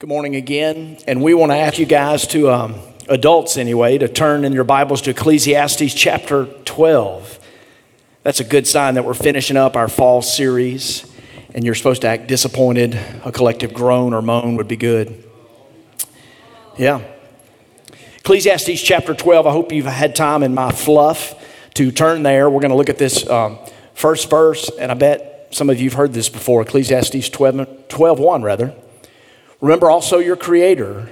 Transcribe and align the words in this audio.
Good 0.00 0.08
morning 0.08 0.34
again. 0.34 0.98
And 1.06 1.22
we 1.22 1.34
want 1.34 1.52
to 1.52 1.56
ask 1.56 1.78
you 1.78 1.86
guys 1.86 2.26
to, 2.28 2.50
um, 2.50 2.74
adults 3.08 3.56
anyway, 3.56 3.96
to 3.96 4.08
turn 4.08 4.44
in 4.44 4.52
your 4.52 4.64
Bibles 4.64 5.00
to 5.02 5.10
Ecclesiastes 5.10 5.94
chapter 5.94 6.46
12. 6.64 7.38
That's 8.24 8.40
a 8.40 8.44
good 8.44 8.66
sign 8.66 8.94
that 8.94 9.04
we're 9.04 9.14
finishing 9.14 9.56
up 9.56 9.76
our 9.76 9.86
fall 9.86 10.20
series, 10.20 11.06
and 11.54 11.64
you're 11.64 11.76
supposed 11.76 12.02
to 12.02 12.08
act 12.08 12.26
disappointed. 12.26 12.98
A 13.24 13.30
collective 13.30 13.72
groan 13.72 14.12
or 14.14 14.20
moan 14.20 14.56
would 14.56 14.66
be 14.66 14.76
good. 14.76 15.22
Yeah. 16.76 17.00
Ecclesiastes 18.18 18.82
chapter 18.82 19.14
12. 19.14 19.46
I 19.46 19.52
hope 19.52 19.70
you've 19.70 19.86
had 19.86 20.16
time 20.16 20.42
in 20.42 20.54
my 20.54 20.72
fluff 20.72 21.36
to 21.74 21.92
turn 21.92 22.24
there. 22.24 22.50
We're 22.50 22.60
going 22.60 22.72
to 22.72 22.76
look 22.76 22.90
at 22.90 22.98
this 22.98 23.28
um, 23.30 23.60
first 23.94 24.28
verse, 24.28 24.68
and 24.76 24.90
I 24.90 24.96
bet 24.96 25.50
some 25.52 25.70
of 25.70 25.80
you 25.80 25.88
have 25.88 25.96
heard 25.96 26.14
this 26.14 26.28
before 26.28 26.62
Ecclesiastes 26.62 27.28
12, 27.28 27.86
12 27.88 28.18
1, 28.18 28.42
rather. 28.42 28.74
Remember 29.60 29.90
also 29.90 30.18
your 30.18 30.36
Creator 30.36 31.08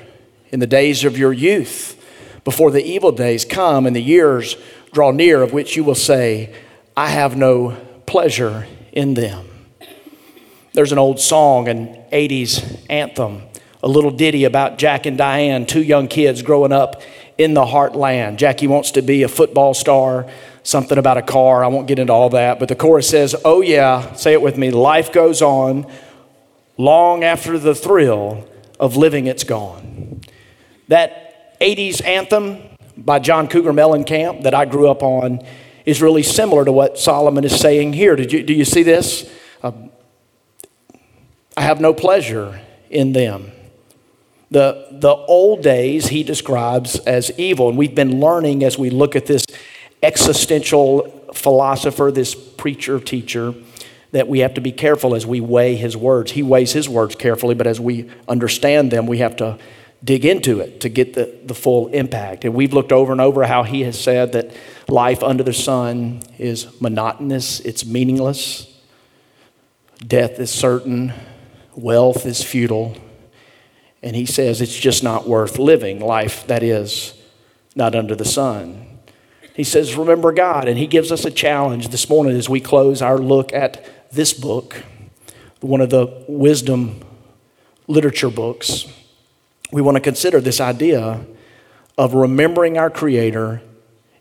in 0.50 0.60
the 0.60 0.66
days 0.66 1.04
of 1.04 1.16
your 1.16 1.32
youth, 1.32 1.98
before 2.44 2.70
the 2.70 2.84
evil 2.84 3.12
days 3.12 3.44
come 3.44 3.86
and 3.86 3.94
the 3.94 4.02
years 4.02 4.56
draw 4.92 5.10
near, 5.10 5.42
of 5.42 5.52
which 5.52 5.76
you 5.76 5.84
will 5.84 5.94
say, 5.94 6.54
I 6.96 7.08
have 7.08 7.36
no 7.36 7.76
pleasure 8.06 8.66
in 8.92 9.14
them. 9.14 9.48
There's 10.74 10.92
an 10.92 10.98
old 10.98 11.20
song, 11.20 11.68
an 11.68 11.88
80s 12.12 12.84
anthem, 12.90 13.42
a 13.82 13.88
little 13.88 14.10
ditty 14.10 14.44
about 14.44 14.78
Jack 14.78 15.06
and 15.06 15.16
Diane, 15.16 15.66
two 15.66 15.82
young 15.82 16.08
kids 16.08 16.42
growing 16.42 16.72
up 16.72 17.02
in 17.38 17.54
the 17.54 17.64
heartland. 17.64 18.36
Jackie 18.36 18.66
wants 18.66 18.92
to 18.92 19.02
be 19.02 19.22
a 19.22 19.28
football 19.28 19.74
star, 19.74 20.28
something 20.62 20.98
about 20.98 21.16
a 21.16 21.22
car. 21.22 21.64
I 21.64 21.68
won't 21.68 21.88
get 21.88 21.98
into 21.98 22.12
all 22.12 22.30
that, 22.30 22.58
but 22.58 22.68
the 22.68 22.76
chorus 22.76 23.08
says, 23.08 23.34
Oh, 23.44 23.60
yeah, 23.60 24.14
say 24.14 24.32
it 24.32 24.42
with 24.42 24.58
me 24.58 24.70
life 24.70 25.12
goes 25.12 25.42
on 25.42 25.86
long 26.76 27.24
after 27.24 27.58
the 27.58 27.74
thrill 27.74 28.48
of 28.80 28.96
living 28.96 29.26
it's 29.26 29.44
gone. 29.44 30.20
That 30.88 31.58
80s 31.60 32.04
anthem 32.04 32.58
by 32.96 33.18
John 33.18 33.48
Cougar 33.48 33.72
Mellencamp 33.72 34.42
that 34.42 34.54
I 34.54 34.64
grew 34.64 34.88
up 34.88 35.02
on 35.02 35.40
is 35.84 36.02
really 36.02 36.22
similar 36.22 36.64
to 36.64 36.72
what 36.72 36.98
Solomon 36.98 37.44
is 37.44 37.58
saying 37.58 37.92
here. 37.92 38.16
Did 38.16 38.32
you, 38.32 38.42
do 38.42 38.52
you 38.52 38.64
see 38.64 38.82
this? 38.82 39.30
Uh, 39.62 39.72
I 41.56 41.62
have 41.62 41.80
no 41.80 41.92
pleasure 41.92 42.60
in 42.90 43.12
them. 43.12 43.52
The, 44.50 44.88
the 44.90 45.14
old 45.14 45.62
days 45.62 46.08
he 46.08 46.22
describes 46.22 46.98
as 47.00 47.30
evil, 47.38 47.68
and 47.68 47.78
we've 47.78 47.94
been 47.94 48.20
learning 48.20 48.62
as 48.64 48.78
we 48.78 48.90
look 48.90 49.16
at 49.16 49.26
this 49.26 49.46
existential 50.02 51.08
philosopher, 51.32 52.10
this 52.10 52.34
preacher, 52.34 53.00
teacher, 53.00 53.54
that 54.12 54.28
we 54.28 54.40
have 54.40 54.54
to 54.54 54.60
be 54.60 54.72
careful 54.72 55.14
as 55.14 55.26
we 55.26 55.40
weigh 55.40 55.74
his 55.74 55.96
words. 55.96 56.32
He 56.32 56.42
weighs 56.42 56.72
his 56.72 56.88
words 56.88 57.14
carefully, 57.14 57.54
but 57.54 57.66
as 57.66 57.80
we 57.80 58.10
understand 58.28 58.90
them, 58.90 59.06
we 59.06 59.18
have 59.18 59.36
to 59.36 59.58
dig 60.04 60.24
into 60.24 60.60
it 60.60 60.80
to 60.80 60.88
get 60.88 61.14
the, 61.14 61.38
the 61.44 61.54
full 61.54 61.88
impact. 61.88 62.44
And 62.44 62.54
we've 62.54 62.72
looked 62.72 62.92
over 62.92 63.12
and 63.12 63.20
over 63.20 63.44
how 63.44 63.62
he 63.62 63.82
has 63.82 63.98
said 63.98 64.32
that 64.32 64.52
life 64.88 65.22
under 65.22 65.42
the 65.42 65.52
sun 65.52 66.22
is 66.38 66.80
monotonous, 66.80 67.60
it's 67.60 67.86
meaningless, 67.86 68.66
death 70.06 70.38
is 70.38 70.50
certain, 70.50 71.12
wealth 71.74 72.26
is 72.26 72.42
futile. 72.42 72.96
And 74.02 74.16
he 74.16 74.26
says 74.26 74.60
it's 74.60 74.78
just 74.78 75.02
not 75.02 75.28
worth 75.28 75.58
living, 75.58 76.00
life 76.00 76.46
that 76.48 76.62
is 76.62 77.14
not 77.74 77.94
under 77.94 78.14
the 78.16 78.24
sun. 78.24 78.88
He 79.54 79.64
says, 79.64 79.94
Remember 79.94 80.32
God. 80.32 80.66
And 80.66 80.78
he 80.78 80.86
gives 80.86 81.12
us 81.12 81.24
a 81.24 81.30
challenge 81.30 81.88
this 81.88 82.08
morning 82.08 82.36
as 82.36 82.48
we 82.48 82.60
close 82.60 83.00
our 83.00 83.18
look 83.18 83.52
at 83.52 83.86
this 84.12 84.34
book, 84.34 84.82
one 85.60 85.80
of 85.80 85.90
the 85.90 86.24
wisdom 86.28 87.00
literature 87.86 88.30
books, 88.30 88.86
we 89.72 89.80
want 89.80 89.96
to 89.96 90.00
consider 90.00 90.40
this 90.40 90.60
idea 90.60 91.24
of 91.96 92.14
remembering 92.14 92.78
our 92.78 92.90
Creator 92.90 93.62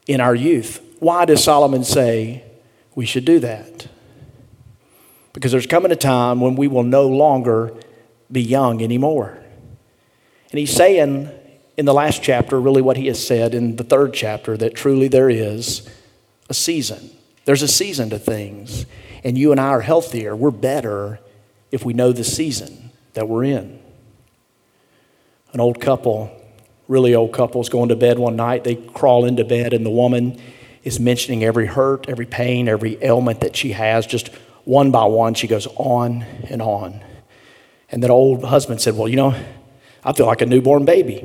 in 0.08 0.22
our 0.22 0.34
youth. 0.34 0.82
Why 1.00 1.26
does 1.26 1.44
Solomon 1.44 1.84
say 1.84 2.44
we 2.96 3.06
should 3.06 3.26
do 3.26 3.40
that? 3.40 3.88
Because 5.34 5.52
there's 5.52 5.68
coming 5.68 5.92
a 5.92 5.96
time 5.96 6.42
when 6.42 6.56
we 6.56 6.68
will 6.68 6.84
no 6.84 7.08
longer 7.08 7.74
be 8.32 8.42
young 8.42 8.82
anymore. 8.82 9.38
And 10.52 10.60
he's 10.60 10.74
saying 10.74 11.30
in 11.78 11.86
the 11.86 11.94
last 11.94 12.22
chapter, 12.22 12.60
really 12.60 12.82
what 12.82 12.98
he 12.98 13.08
has 13.08 13.26
said 13.26 13.54
in 13.54 13.78
the 13.78 13.84
third 13.84 14.14
chapter, 14.14 14.58
that 14.58 14.76
truly 14.76 15.08
there 15.08 15.30
is 15.30 15.90
a 16.50 16.54
season. 16.54 17.10
There's 17.46 17.62
a 17.62 17.68
season 17.68 18.10
to 18.12 18.20
things 18.20 18.86
and 19.24 19.38
you 19.38 19.52
and 19.52 19.60
I 19.60 19.70
are 19.70 19.82
healthier. 19.82 20.36
We're 20.36 20.52
better 20.52 21.20
if 21.72 21.86
we 21.86 21.94
know 21.94 22.12
the 22.12 22.24
season 22.24 22.92
that 23.14 23.28
we're 23.28 23.44
in. 23.44 23.80
An 25.54 25.60
old 25.60 25.82
couple, 25.82 26.32
really 26.88 27.14
old 27.14 27.34
couple, 27.34 27.62
is 27.62 27.70
going 27.70 27.90
to 27.90 27.96
bed 27.96 28.18
one 28.18 28.36
night. 28.36 28.64
They 28.64 28.76
crawl 28.76 29.26
into 29.26 29.44
bed, 29.44 29.74
and 29.74 29.86
the 29.86 29.92
woman 29.92 30.40
is 30.84 31.00
mentioning 31.00 31.44
every 31.44 31.68
hurt, 31.68 32.08
every 32.10 32.26
pain, 32.26 32.68
every 32.68 32.98
ailment 33.04 33.42
that 33.42 33.56
she 33.56 33.74
has, 33.74 34.06
just 34.06 34.30
one 34.64 34.92
by 34.92 35.06
one. 35.06 35.34
She 35.34 35.48
goes 35.48 35.68
on 35.76 36.24
and 36.50 36.62
on. 36.62 37.04
And 37.90 38.04
that 38.04 38.10
old 38.10 38.44
husband 38.46 38.82
said, 38.82 38.98
Well, 38.98 39.08
you 39.08 39.18
know, 39.18 39.36
I 40.04 40.14
feel 40.14 40.26
like 40.26 40.42
a 40.42 40.46
newborn 40.46 40.86
baby. 40.86 41.24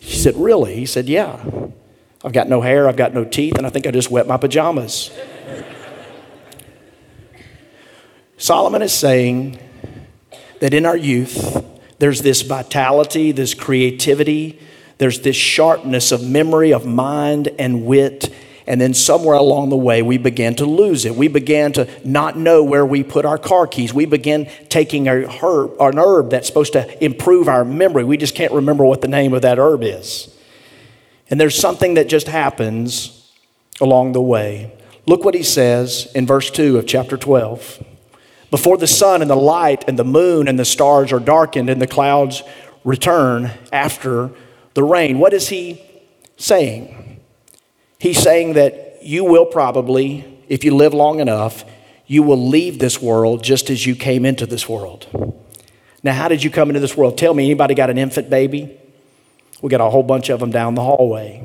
She 0.00 0.18
said, 0.18 0.36
Really? 0.36 0.74
He 0.76 0.86
said, 0.86 1.06
Yeah. 1.06 1.42
I've 2.24 2.32
got 2.32 2.48
no 2.48 2.60
hair, 2.60 2.88
I've 2.88 2.96
got 2.96 3.14
no 3.14 3.24
teeth, 3.24 3.56
and 3.56 3.64
I 3.64 3.70
think 3.70 3.86
I 3.86 3.92
just 3.92 4.10
wet 4.10 4.26
my 4.26 4.36
pajamas. 4.36 5.12
Solomon 8.38 8.82
is 8.82 8.92
saying 8.92 9.58
that 10.60 10.74
in 10.74 10.84
our 10.84 10.96
youth, 10.96 11.64
there's 11.98 12.20
this 12.20 12.42
vitality, 12.42 13.32
this 13.32 13.54
creativity, 13.54 14.60
there's 14.98 15.20
this 15.20 15.36
sharpness 15.36 16.12
of 16.12 16.22
memory, 16.22 16.72
of 16.72 16.86
mind, 16.86 17.48
and 17.58 17.86
wit. 17.86 18.32
And 18.66 18.80
then 18.80 18.94
somewhere 18.94 19.36
along 19.36 19.68
the 19.68 19.76
way, 19.76 20.02
we 20.02 20.18
began 20.18 20.54
to 20.56 20.66
lose 20.66 21.04
it. 21.04 21.14
We 21.14 21.28
began 21.28 21.72
to 21.72 21.88
not 22.04 22.36
know 22.36 22.64
where 22.64 22.84
we 22.84 23.02
put 23.04 23.24
our 23.24 23.38
car 23.38 23.66
keys. 23.66 23.94
We 23.94 24.06
began 24.06 24.50
taking 24.68 25.06
a 25.06 25.26
herb, 25.28 25.76
an 25.80 25.98
herb 25.98 26.30
that's 26.30 26.48
supposed 26.48 26.72
to 26.72 27.04
improve 27.04 27.48
our 27.48 27.64
memory. 27.64 28.04
We 28.04 28.16
just 28.16 28.34
can't 28.34 28.52
remember 28.52 28.84
what 28.84 29.02
the 29.02 29.08
name 29.08 29.34
of 29.34 29.42
that 29.42 29.58
herb 29.58 29.82
is. 29.82 30.34
And 31.30 31.40
there's 31.40 31.56
something 31.56 31.94
that 31.94 32.08
just 32.08 32.26
happens 32.28 33.32
along 33.80 34.12
the 34.12 34.22
way. 34.22 34.72
Look 35.06 35.24
what 35.24 35.34
he 35.34 35.42
says 35.42 36.10
in 36.14 36.26
verse 36.26 36.50
2 36.50 36.78
of 36.78 36.86
chapter 36.86 37.16
12. 37.16 37.84
Before 38.50 38.76
the 38.76 38.86
sun 38.86 39.22
and 39.22 39.30
the 39.30 39.36
light 39.36 39.84
and 39.88 39.98
the 39.98 40.04
moon 40.04 40.48
and 40.48 40.58
the 40.58 40.64
stars 40.64 41.12
are 41.12 41.20
darkened 41.20 41.68
and 41.68 41.82
the 41.82 41.86
clouds 41.86 42.42
return 42.84 43.50
after 43.72 44.30
the 44.74 44.84
rain. 44.84 45.18
What 45.18 45.32
is 45.32 45.48
he 45.48 45.82
saying? 46.36 47.20
He's 47.98 48.18
saying 48.18 48.52
that 48.54 48.98
you 49.02 49.24
will 49.24 49.46
probably, 49.46 50.42
if 50.48 50.64
you 50.64 50.74
live 50.74 50.94
long 50.94 51.20
enough, 51.20 51.64
you 52.06 52.22
will 52.22 52.48
leave 52.48 52.78
this 52.78 53.02
world 53.02 53.42
just 53.42 53.68
as 53.68 53.84
you 53.86 53.96
came 53.96 54.24
into 54.24 54.46
this 54.46 54.68
world. 54.68 55.34
Now, 56.02 56.12
how 56.12 56.28
did 56.28 56.44
you 56.44 56.50
come 56.50 56.70
into 56.70 56.80
this 56.80 56.96
world? 56.96 57.18
Tell 57.18 57.34
me, 57.34 57.44
anybody 57.44 57.74
got 57.74 57.90
an 57.90 57.98
infant 57.98 58.30
baby? 58.30 58.78
We 59.60 59.70
got 59.70 59.80
a 59.80 59.90
whole 59.90 60.04
bunch 60.04 60.28
of 60.28 60.38
them 60.38 60.50
down 60.50 60.74
the 60.74 60.82
hallway. 60.82 61.42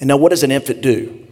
And 0.00 0.08
now, 0.08 0.16
what 0.16 0.30
does 0.30 0.42
an 0.42 0.50
infant 0.50 0.80
do? 0.80 1.28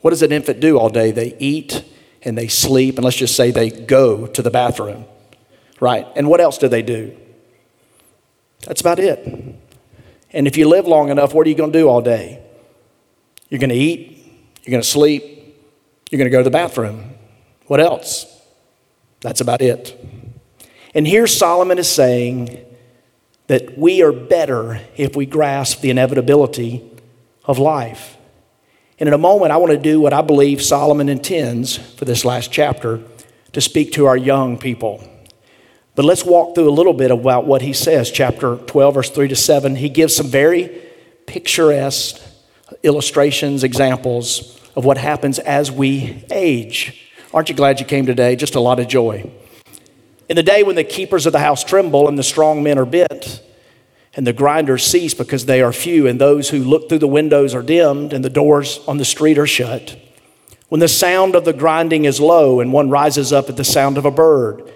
What 0.00 0.10
does 0.10 0.22
an 0.22 0.32
infant 0.32 0.60
do 0.60 0.78
all 0.78 0.88
day? 0.88 1.10
They 1.10 1.36
eat, 1.38 1.84
and 2.24 2.36
they 2.36 2.48
sleep, 2.48 2.96
and 2.96 3.04
let's 3.04 3.16
just 3.16 3.36
say 3.36 3.50
they 3.50 3.70
go 3.70 4.26
to 4.26 4.42
the 4.42 4.50
bathroom, 4.50 5.04
right? 5.80 6.06
And 6.16 6.28
what 6.28 6.40
else 6.40 6.58
do 6.58 6.68
they 6.68 6.82
do? 6.82 7.16
That's 8.60 8.80
about 8.80 8.98
it. 8.98 9.26
And 10.30 10.46
if 10.46 10.56
you 10.56 10.68
live 10.68 10.86
long 10.86 11.10
enough, 11.10 11.34
what 11.34 11.46
are 11.46 11.50
you 11.50 11.56
going 11.56 11.72
to 11.72 11.78
do 11.78 11.88
all 11.88 12.00
day? 12.00 12.42
You're 13.50 13.60
going 13.60 13.70
to 13.70 13.76
eat, 13.76 14.24
you're 14.64 14.70
going 14.70 14.82
to 14.82 14.88
sleep, 14.88 15.22
you're 16.10 16.18
going 16.18 16.30
to 16.30 16.34
go 16.34 16.38
to 16.38 16.44
the 16.44 16.50
bathroom. 16.50 17.14
What 17.66 17.80
else? 17.80 18.26
That's 19.20 19.40
about 19.40 19.62
it. 19.62 19.98
And 20.94 21.06
here 21.06 21.26
Solomon 21.26 21.78
is 21.78 21.88
saying 21.88 22.64
that 23.46 23.76
we 23.76 24.02
are 24.02 24.12
better 24.12 24.80
if 24.96 25.14
we 25.14 25.26
grasp 25.26 25.80
the 25.80 25.90
inevitability 25.90 26.90
of 27.44 27.58
life. 27.58 28.13
And 29.04 29.08
in 29.08 29.12
a 29.12 29.18
moment, 29.18 29.52
I 29.52 29.58
want 29.58 29.70
to 29.70 29.76
do 29.76 30.00
what 30.00 30.14
I 30.14 30.22
believe 30.22 30.62
Solomon 30.62 31.10
intends 31.10 31.76
for 31.76 32.06
this 32.06 32.24
last 32.24 32.50
chapter 32.50 33.02
to 33.52 33.60
speak 33.60 33.92
to 33.92 34.06
our 34.06 34.16
young 34.16 34.56
people. 34.56 35.06
But 35.94 36.06
let's 36.06 36.24
walk 36.24 36.54
through 36.54 36.70
a 36.70 36.72
little 36.72 36.94
bit 36.94 37.10
about 37.10 37.44
what 37.44 37.60
he 37.60 37.74
says. 37.74 38.10
Chapter 38.10 38.56
12, 38.56 38.94
verse 38.94 39.10
3 39.10 39.28
to 39.28 39.36
7. 39.36 39.76
He 39.76 39.90
gives 39.90 40.16
some 40.16 40.28
very 40.28 40.80
picturesque 41.26 42.18
illustrations, 42.82 43.62
examples 43.62 44.58
of 44.74 44.86
what 44.86 44.96
happens 44.96 45.38
as 45.38 45.70
we 45.70 46.24
age. 46.30 47.12
Aren't 47.34 47.50
you 47.50 47.54
glad 47.54 47.80
you 47.80 47.84
came 47.84 48.06
today? 48.06 48.36
Just 48.36 48.54
a 48.54 48.60
lot 48.60 48.80
of 48.80 48.88
joy. 48.88 49.30
In 50.30 50.36
the 50.36 50.42
day 50.42 50.62
when 50.62 50.76
the 50.76 50.82
keepers 50.82 51.26
of 51.26 51.34
the 51.34 51.40
house 51.40 51.62
tremble 51.62 52.08
and 52.08 52.18
the 52.18 52.22
strong 52.22 52.62
men 52.62 52.78
are 52.78 52.86
bent, 52.86 53.42
and 54.16 54.26
the 54.26 54.32
grinders 54.32 54.84
cease 54.84 55.14
because 55.14 55.46
they 55.46 55.60
are 55.60 55.72
few, 55.72 56.06
and 56.06 56.20
those 56.20 56.50
who 56.50 56.58
look 56.58 56.88
through 56.88 56.98
the 56.98 57.08
windows 57.08 57.54
are 57.54 57.62
dimmed, 57.62 58.12
and 58.12 58.24
the 58.24 58.30
doors 58.30 58.80
on 58.86 58.98
the 58.98 59.04
street 59.04 59.38
are 59.38 59.46
shut. 59.46 59.96
When 60.68 60.80
the 60.80 60.88
sound 60.88 61.34
of 61.34 61.44
the 61.44 61.52
grinding 61.52 62.04
is 62.04 62.20
low, 62.20 62.60
and 62.60 62.72
one 62.72 62.90
rises 62.90 63.32
up 63.32 63.48
at 63.48 63.56
the 63.56 63.64
sound 63.64 63.98
of 63.98 64.04
a 64.04 64.10
bird, 64.10 64.70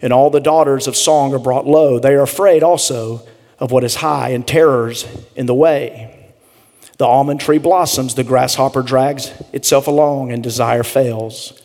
and 0.00 0.12
all 0.12 0.30
the 0.30 0.40
daughters 0.40 0.86
of 0.86 0.96
song 0.96 1.34
are 1.34 1.38
brought 1.38 1.66
low. 1.66 1.98
They 1.98 2.14
are 2.14 2.22
afraid 2.22 2.62
also 2.62 3.26
of 3.58 3.70
what 3.70 3.84
is 3.84 3.96
high, 3.96 4.30
and 4.30 4.46
terrors 4.46 5.06
in 5.34 5.46
the 5.46 5.54
way. 5.54 6.14
The 6.98 7.06
almond 7.06 7.40
tree 7.40 7.58
blossoms, 7.58 8.14
the 8.14 8.24
grasshopper 8.24 8.82
drags 8.82 9.32
itself 9.52 9.86
along, 9.86 10.32
and 10.32 10.42
desire 10.42 10.82
fails. 10.82 11.62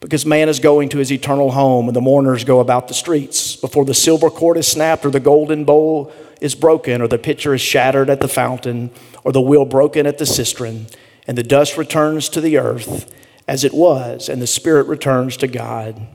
Because 0.00 0.26
man 0.26 0.48
is 0.48 0.60
going 0.60 0.88
to 0.90 0.98
his 0.98 1.12
eternal 1.12 1.52
home, 1.52 1.88
and 1.88 1.96
the 1.96 2.00
mourners 2.00 2.44
go 2.44 2.60
about 2.60 2.88
the 2.88 2.94
streets. 2.94 3.56
Before 3.56 3.84
the 3.84 3.94
silver 3.94 4.30
cord 4.30 4.56
is 4.56 4.66
snapped, 4.66 5.04
or 5.04 5.10
the 5.10 5.20
golden 5.20 5.64
bowl 5.64 6.12
is 6.44 6.54
broken, 6.54 7.00
or 7.00 7.08
the 7.08 7.18
pitcher 7.18 7.54
is 7.54 7.60
shattered 7.62 8.10
at 8.10 8.20
the 8.20 8.28
fountain, 8.28 8.90
or 9.24 9.32
the 9.32 9.40
wheel 9.40 9.64
broken 9.64 10.06
at 10.06 10.18
the 10.18 10.26
cistern, 10.26 10.86
and 11.26 11.38
the 11.38 11.42
dust 11.42 11.78
returns 11.78 12.28
to 12.28 12.40
the 12.40 12.58
earth 12.58 13.10
as 13.48 13.64
it 13.64 13.72
was, 13.72 14.28
and 14.28 14.42
the 14.42 14.46
spirit 14.46 14.86
returns 14.86 15.38
to 15.38 15.46
God 15.46 16.06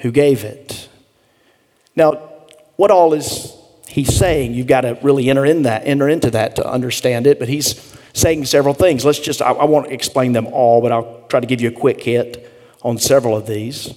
who 0.00 0.10
gave 0.10 0.44
it. 0.44 0.90
Now, 1.96 2.12
what 2.76 2.90
all 2.90 3.14
is 3.14 3.56
he 3.88 4.04
saying? 4.04 4.52
You've 4.52 4.66
got 4.66 4.82
to 4.82 4.98
really 5.02 5.30
enter 5.30 5.46
in 5.46 5.62
that, 5.62 5.86
enter 5.86 6.08
into 6.08 6.30
that 6.30 6.56
to 6.56 6.70
understand 6.70 7.26
it. 7.26 7.38
But 7.38 7.48
he's 7.48 7.96
saying 8.12 8.44
several 8.44 8.74
things. 8.74 9.04
Let's 9.04 9.20
just, 9.20 9.40
I, 9.40 9.52
I 9.52 9.64
won't 9.64 9.90
explain 9.90 10.32
them 10.32 10.46
all, 10.48 10.82
but 10.82 10.92
I'll 10.92 11.24
try 11.28 11.40
to 11.40 11.46
give 11.46 11.60
you 11.62 11.68
a 11.68 11.72
quick 11.72 12.02
hit 12.02 12.50
on 12.82 12.98
several 12.98 13.36
of 13.36 13.46
these. 13.46 13.94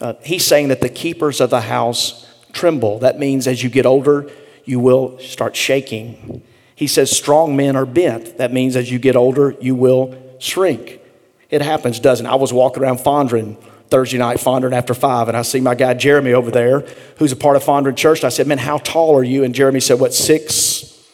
Uh, 0.00 0.14
he's 0.24 0.44
saying 0.44 0.68
that 0.68 0.80
the 0.80 0.88
keepers 0.88 1.40
of 1.40 1.50
the 1.50 1.62
house 1.62 2.26
tremble. 2.52 2.98
That 3.00 3.18
means 3.18 3.46
as 3.46 3.62
you 3.62 3.70
get 3.70 3.86
older, 3.86 4.30
you 4.66 4.78
will 4.78 5.18
start 5.18 5.56
shaking. 5.56 6.42
He 6.74 6.86
says 6.86 7.16
strong 7.16 7.56
men 7.56 7.74
are 7.74 7.86
bent. 7.86 8.36
That 8.36 8.52
means 8.52 8.76
as 8.76 8.90
you 8.90 8.98
get 8.98 9.16
older, 9.16 9.54
you 9.60 9.74
will 9.74 10.14
shrink. 10.38 11.00
It 11.48 11.62
happens, 11.62 11.98
doesn't 12.00 12.26
it? 12.26 12.28
I 12.28 12.34
was 12.34 12.52
walking 12.52 12.82
around 12.82 12.98
Fondren 12.98 13.56
Thursday 13.88 14.18
night, 14.18 14.38
Fondren 14.38 14.72
after 14.72 14.94
five, 14.94 15.28
and 15.28 15.36
I 15.36 15.42
see 15.42 15.60
my 15.60 15.76
guy 15.76 15.94
Jeremy 15.94 16.32
over 16.32 16.50
there, 16.50 16.80
who's 17.18 17.30
a 17.30 17.36
part 17.36 17.56
of 17.56 17.62
Fondren 17.62 17.96
Church. 17.96 18.24
I 18.24 18.28
said, 18.28 18.48
Man, 18.48 18.58
how 18.58 18.78
tall 18.78 19.16
are 19.16 19.22
you? 19.22 19.44
And 19.44 19.54
Jeremy 19.54 19.80
said, 19.80 20.00
What, 20.00 20.12
six, 20.12 21.08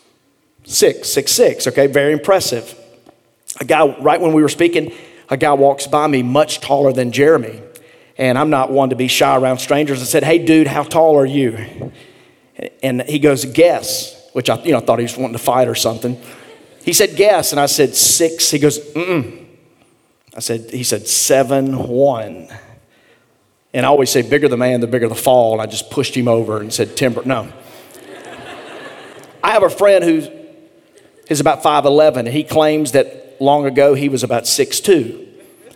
six, 0.64 1.08
six, 1.10 1.32
six? 1.32 1.66
Okay, 1.66 1.86
very 1.86 2.12
impressive. 2.12 2.78
A 3.60 3.64
guy, 3.66 3.86
right 3.98 4.20
when 4.20 4.32
we 4.32 4.40
were 4.40 4.48
speaking, 4.48 4.92
a 5.28 5.36
guy 5.36 5.52
walks 5.52 5.86
by 5.86 6.06
me 6.06 6.22
much 6.22 6.60
taller 6.60 6.92
than 6.92 7.12
Jeremy. 7.12 7.62
And 8.16 8.38
I'm 8.38 8.50
not 8.50 8.70
one 8.70 8.90
to 8.90 8.96
be 8.96 9.08
shy 9.08 9.36
around 9.36 9.58
strangers. 9.58 10.00
I 10.00 10.04
said, 10.04 10.24
Hey, 10.24 10.38
dude, 10.38 10.66
how 10.66 10.82
tall 10.82 11.18
are 11.18 11.26
you? 11.26 11.92
And 12.82 13.02
he 13.02 13.18
goes, 13.18 13.44
Guess, 13.44 14.30
which 14.32 14.50
I 14.50 14.62
you 14.62 14.72
know, 14.72 14.80
thought 14.80 14.98
he 14.98 15.04
was 15.04 15.16
wanting 15.16 15.34
to 15.36 15.42
fight 15.42 15.68
or 15.68 15.74
something. 15.74 16.20
He 16.84 16.92
said, 16.92 17.16
Guess. 17.16 17.52
And 17.52 17.60
I 17.60 17.66
said, 17.66 17.94
Six. 17.94 18.50
He 18.50 18.58
goes, 18.58 18.78
Mm-mm. 18.78 19.42
I 20.34 20.40
said, 20.40 20.70
he 20.70 20.82
said, 20.82 21.06
seven 21.06 21.88
one. 21.88 22.48
And 23.74 23.86
I 23.86 23.88
always 23.88 24.10
say, 24.10 24.22
bigger 24.22 24.48
the 24.48 24.56
man, 24.56 24.80
the 24.80 24.86
bigger 24.86 25.08
the 25.08 25.14
fall. 25.14 25.52
And 25.52 25.62
I 25.62 25.66
just 25.66 25.90
pushed 25.90 26.16
him 26.16 26.28
over 26.28 26.60
and 26.60 26.72
said, 26.72 26.96
timber. 26.96 27.22
No. 27.24 27.52
I 29.42 29.50
have 29.50 29.62
a 29.62 29.70
friend 29.70 30.04
who 30.04 30.28
is 31.28 31.40
about 31.40 31.62
5'11, 31.62 32.16
and 32.16 32.28
he 32.28 32.44
claims 32.44 32.92
that 32.92 33.40
long 33.40 33.66
ago 33.66 33.94
he 33.94 34.08
was 34.08 34.22
about 34.22 34.44
6'2. 34.44 35.28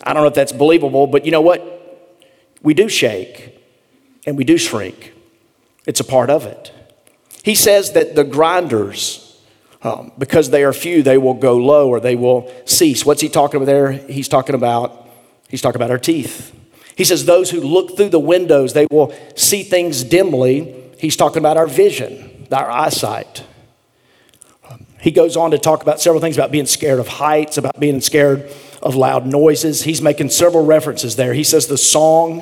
I 0.03 0.13
don't 0.13 0.23
know 0.23 0.29
if 0.29 0.35
that's 0.35 0.53
believable, 0.53 1.07
but 1.07 1.25
you 1.25 1.33
know 1.33 1.41
what? 1.41 1.73
We 2.63 2.75
do 2.75 2.89
shake 2.89 3.59
and 4.25 4.37
we 4.37 4.45
do 4.45 4.57
shrink. 4.57 5.13
It's 5.85 6.01
a 6.01 6.05
part 6.05 6.31
of 6.31 6.47
it. 6.47 6.73
He 7.47 7.55
says 7.55 7.93
that 7.93 8.17
the 8.17 8.25
grinders, 8.25 9.41
um, 9.81 10.11
because 10.19 10.51
they 10.51 10.65
are 10.65 10.73
few, 10.73 11.05
they 11.05 11.17
will 11.17 11.35
go 11.35 11.57
low 11.57 11.89
or 11.89 12.01
they 12.01 12.17
will 12.17 12.53
cease. 12.65 13.07
What's 13.07 13.21
he 13.21 13.29
talking 13.29 13.59
about 13.59 13.67
there? 13.67 13.93
He's 13.93 14.27
talking 14.27 14.57
about 14.57 15.09
he's 15.49 15.63
talking 15.63 15.77
about 15.77 15.93
our 15.93 15.99
teeth. 15.99 16.53
He 16.97 17.05
says 17.05 17.25
those 17.25 17.51
who 17.51 17.61
look 17.61 17.97
through 17.97 18.09
the 18.09 18.19
windows, 18.19 18.73
they 18.73 18.89
will 18.91 19.15
see 19.37 19.63
things 19.63 20.03
dimly. 20.03 20.75
He's 20.99 21.15
talking 21.15 21.39
about 21.39 21.57
our 21.57 21.69
vision, 21.69 22.49
our 22.51 22.69
eyesight. 22.69 23.45
he 25.01 25.13
goes 25.13 25.37
on 25.37 25.53
to 25.53 25.59
talk 25.59 25.83
about 25.83 26.01
several 26.01 26.21
things 26.21 26.37
about 26.37 26.51
being 26.51 26.67
scared 26.67 26.99
of 26.99 27.07
heights, 27.07 27.59
about 27.59 27.79
being 27.79 28.01
scared 28.01 28.53
of 28.83 28.97
loud 28.97 29.25
noises. 29.25 29.85
He's 29.85 30.03
making 30.03 30.31
several 30.31 30.67
references 30.67 31.15
there. 31.15 31.33
He 31.33 31.45
says 31.45 31.69
the 31.69 31.79
song 31.79 32.41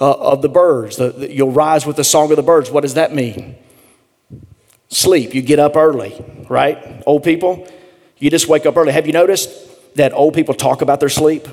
uh, 0.00 0.10
of 0.10 0.42
the 0.42 0.48
birds, 0.48 0.96
the, 0.96 1.10
the, 1.10 1.32
you'll 1.32 1.52
rise 1.52 1.86
with 1.86 1.94
the 1.94 2.02
song 2.02 2.32
of 2.32 2.36
the 2.36 2.42
birds. 2.42 2.68
What 2.68 2.80
does 2.80 2.94
that 2.94 3.14
mean? 3.14 3.54
Sleep, 4.90 5.34
you 5.34 5.42
get 5.42 5.60
up 5.60 5.76
early, 5.76 6.22
right? 6.48 7.02
Old 7.06 7.22
people, 7.22 7.66
you 8.18 8.28
just 8.28 8.48
wake 8.48 8.66
up 8.66 8.76
early. 8.76 8.92
Have 8.92 9.06
you 9.06 9.12
noticed 9.12 9.48
that 9.94 10.12
old 10.12 10.34
people 10.34 10.52
talk 10.52 10.82
about 10.82 10.98
their 10.98 11.08
sleep? 11.08 11.46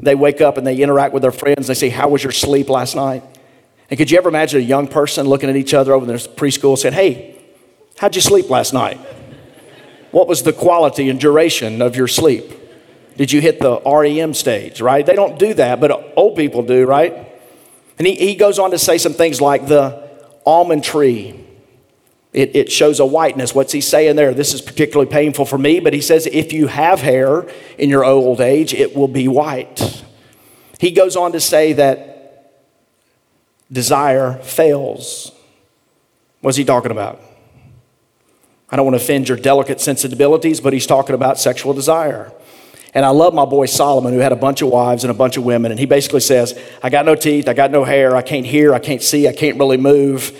They 0.00 0.16
wake 0.16 0.40
up 0.40 0.58
and 0.58 0.66
they 0.66 0.76
interact 0.76 1.14
with 1.14 1.22
their 1.22 1.32
friends. 1.32 1.68
They 1.68 1.74
say, 1.74 1.88
How 1.88 2.08
was 2.08 2.22
your 2.22 2.32
sleep 2.32 2.68
last 2.68 2.96
night? 2.96 3.22
And 3.90 3.96
could 3.96 4.10
you 4.10 4.18
ever 4.18 4.28
imagine 4.28 4.60
a 4.60 4.64
young 4.64 4.88
person 4.88 5.26
looking 5.26 5.48
at 5.48 5.56
each 5.56 5.72
other 5.72 5.92
over 5.92 6.04
in 6.04 6.08
their 6.08 6.18
preschool 6.18 6.76
saying, 6.76 6.94
Hey, 6.94 7.40
how'd 7.98 8.16
you 8.16 8.20
sleep 8.20 8.50
last 8.50 8.72
night? 8.72 8.98
What 10.10 10.26
was 10.26 10.42
the 10.42 10.52
quality 10.52 11.08
and 11.10 11.20
duration 11.20 11.80
of 11.80 11.94
your 11.94 12.08
sleep? 12.08 12.52
Did 13.16 13.32
you 13.32 13.40
hit 13.40 13.60
the 13.60 13.80
REM 13.80 14.34
stage, 14.34 14.80
right? 14.80 15.06
They 15.06 15.14
don't 15.14 15.38
do 15.38 15.54
that, 15.54 15.80
but 15.80 16.12
old 16.16 16.36
people 16.36 16.62
do, 16.62 16.86
right? 16.86 17.14
And 17.98 18.06
he, 18.06 18.14
he 18.14 18.34
goes 18.34 18.58
on 18.58 18.72
to 18.72 18.78
say 18.78 18.98
some 18.98 19.12
things 19.12 19.40
like 19.40 19.66
the 19.66 20.08
almond 20.44 20.82
tree 20.82 21.44
it, 22.32 22.54
it, 22.54 22.72
shows 22.72 23.00
a 23.00 23.06
whiteness. 23.06 23.54
What's 23.54 23.72
he 23.72 23.80
saying 23.80 24.16
there? 24.16 24.34
This 24.34 24.52
is 24.52 24.60
particularly 24.60 25.10
painful 25.10 25.46
for 25.46 25.58
me, 25.58 25.80
but 25.80 25.94
he 25.94 26.00
says 26.00 26.26
if 26.26 26.52
you 26.52 26.66
have 26.66 27.00
hair 27.00 27.48
in 27.78 27.88
your 27.88 28.04
old 28.04 28.40
age, 28.40 28.74
it 28.74 28.94
will 28.94 29.08
be 29.08 29.28
white. 29.28 30.04
He 30.78 30.90
goes 30.90 31.16
on 31.16 31.32
to 31.32 31.40
say 31.40 31.72
that 31.74 32.54
desire 33.72 34.34
fails. 34.42 35.32
What's 36.40 36.56
he 36.56 36.64
talking 36.64 36.90
about? 36.90 37.20
I 38.70 38.76
don't 38.76 38.84
want 38.84 38.98
to 38.98 39.02
offend 39.02 39.28
your 39.28 39.38
delicate 39.38 39.80
sensibilities, 39.80 40.60
but 40.60 40.72
he's 40.72 40.86
talking 40.86 41.14
about 41.14 41.38
sexual 41.38 41.72
desire. 41.72 42.32
And 42.94 43.04
I 43.04 43.10
love 43.10 43.34
my 43.34 43.44
boy 43.44 43.66
Solomon, 43.66 44.12
who 44.12 44.18
had 44.18 44.32
a 44.32 44.36
bunch 44.36 44.62
of 44.62 44.68
wives 44.68 45.04
and 45.04 45.10
a 45.10 45.14
bunch 45.14 45.36
of 45.36 45.44
women. 45.44 45.70
And 45.70 45.80
he 45.80 45.86
basically 45.86 46.20
says, 46.20 46.58
I 46.82 46.90
got 46.90 47.04
no 47.04 47.14
teeth, 47.14 47.48
I 47.48 47.54
got 47.54 47.70
no 47.70 47.84
hair, 47.84 48.16
I 48.16 48.22
can't 48.22 48.46
hear, 48.46 48.74
I 48.74 48.78
can't 48.78 49.02
see, 49.02 49.28
I 49.28 49.32
can't 49.32 49.58
really 49.58 49.76
move 49.76 50.38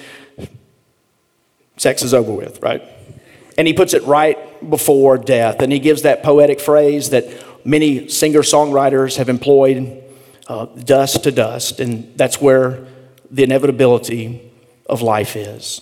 sex 1.79 2.03
is 2.03 2.13
over 2.13 2.33
with, 2.33 2.61
right? 2.63 2.83
And 3.57 3.67
he 3.67 3.73
puts 3.73 3.95
it 3.95 4.05
right 4.05 4.39
before 4.69 5.19
death. 5.19 5.61
And 5.61 5.73
he 5.73 5.79
gives 5.79 6.03
that 6.03 6.23
poetic 6.23 6.61
phrase 6.61 7.11
that 7.11 7.27
many 7.65 8.09
singer 8.09 8.41
songwriters 8.41 9.17
have 9.17 9.29
employed 9.29 10.05
uh, 10.47 10.67
dust 10.67 11.25
to 11.25 11.33
dust. 11.33 11.81
And 11.81 12.17
that's 12.17 12.41
where 12.41 12.87
the 13.31 13.43
inevitability 13.43 14.53
of 14.87 15.03
life 15.03 15.35
is. 15.37 15.81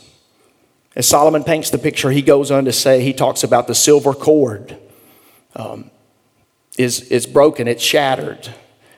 As 0.95 1.07
Solomon 1.07 1.45
paints 1.45 1.69
the 1.69 1.79
picture, 1.79 2.11
he 2.11 2.23
goes 2.23 2.50
on 2.50 2.65
to 2.65 2.73
say, 2.73 3.03
he 3.03 3.12
talks 3.12 3.45
about 3.45 3.67
the 3.67 3.75
silver 3.75 4.15
cord 4.15 4.79
um, 5.55 5.91
is, 6.79 7.03
is 7.11 7.26
broken, 7.26 7.69
it's 7.69 7.83
shattered. 7.83 8.49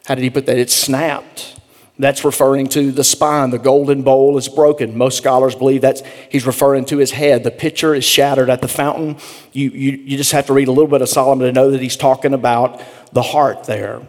How 0.06 0.14
did 0.14 0.22
he 0.22 0.30
put 0.30 0.46
that? 0.46 0.56
It's 0.58 0.74
snapped. 0.74 1.57
That's 1.98 2.24
referring 2.24 2.68
to 2.68 2.92
the 2.92 3.02
spine. 3.02 3.50
The 3.50 3.58
golden 3.58 4.02
bowl 4.02 4.38
is 4.38 4.48
broken. 4.48 4.96
Most 4.96 5.18
scholars 5.18 5.56
believe 5.56 5.80
that 5.80 6.00
he's 6.30 6.46
referring 6.46 6.84
to 6.86 6.98
his 6.98 7.10
head. 7.10 7.42
The 7.42 7.50
pitcher 7.50 7.92
is 7.94 8.04
shattered 8.04 8.48
at 8.50 8.62
the 8.62 8.68
fountain. 8.68 9.16
You, 9.52 9.70
you, 9.70 9.92
you 9.92 10.16
just 10.16 10.30
have 10.30 10.46
to 10.46 10.52
read 10.52 10.68
a 10.68 10.72
little 10.72 10.90
bit 10.90 11.02
of 11.02 11.08
Solomon 11.08 11.46
to 11.46 11.52
know 11.52 11.72
that 11.72 11.80
he's 11.80 11.96
talking 11.96 12.34
about 12.34 12.80
the 13.12 13.22
heart 13.22 13.64
there. 13.64 14.02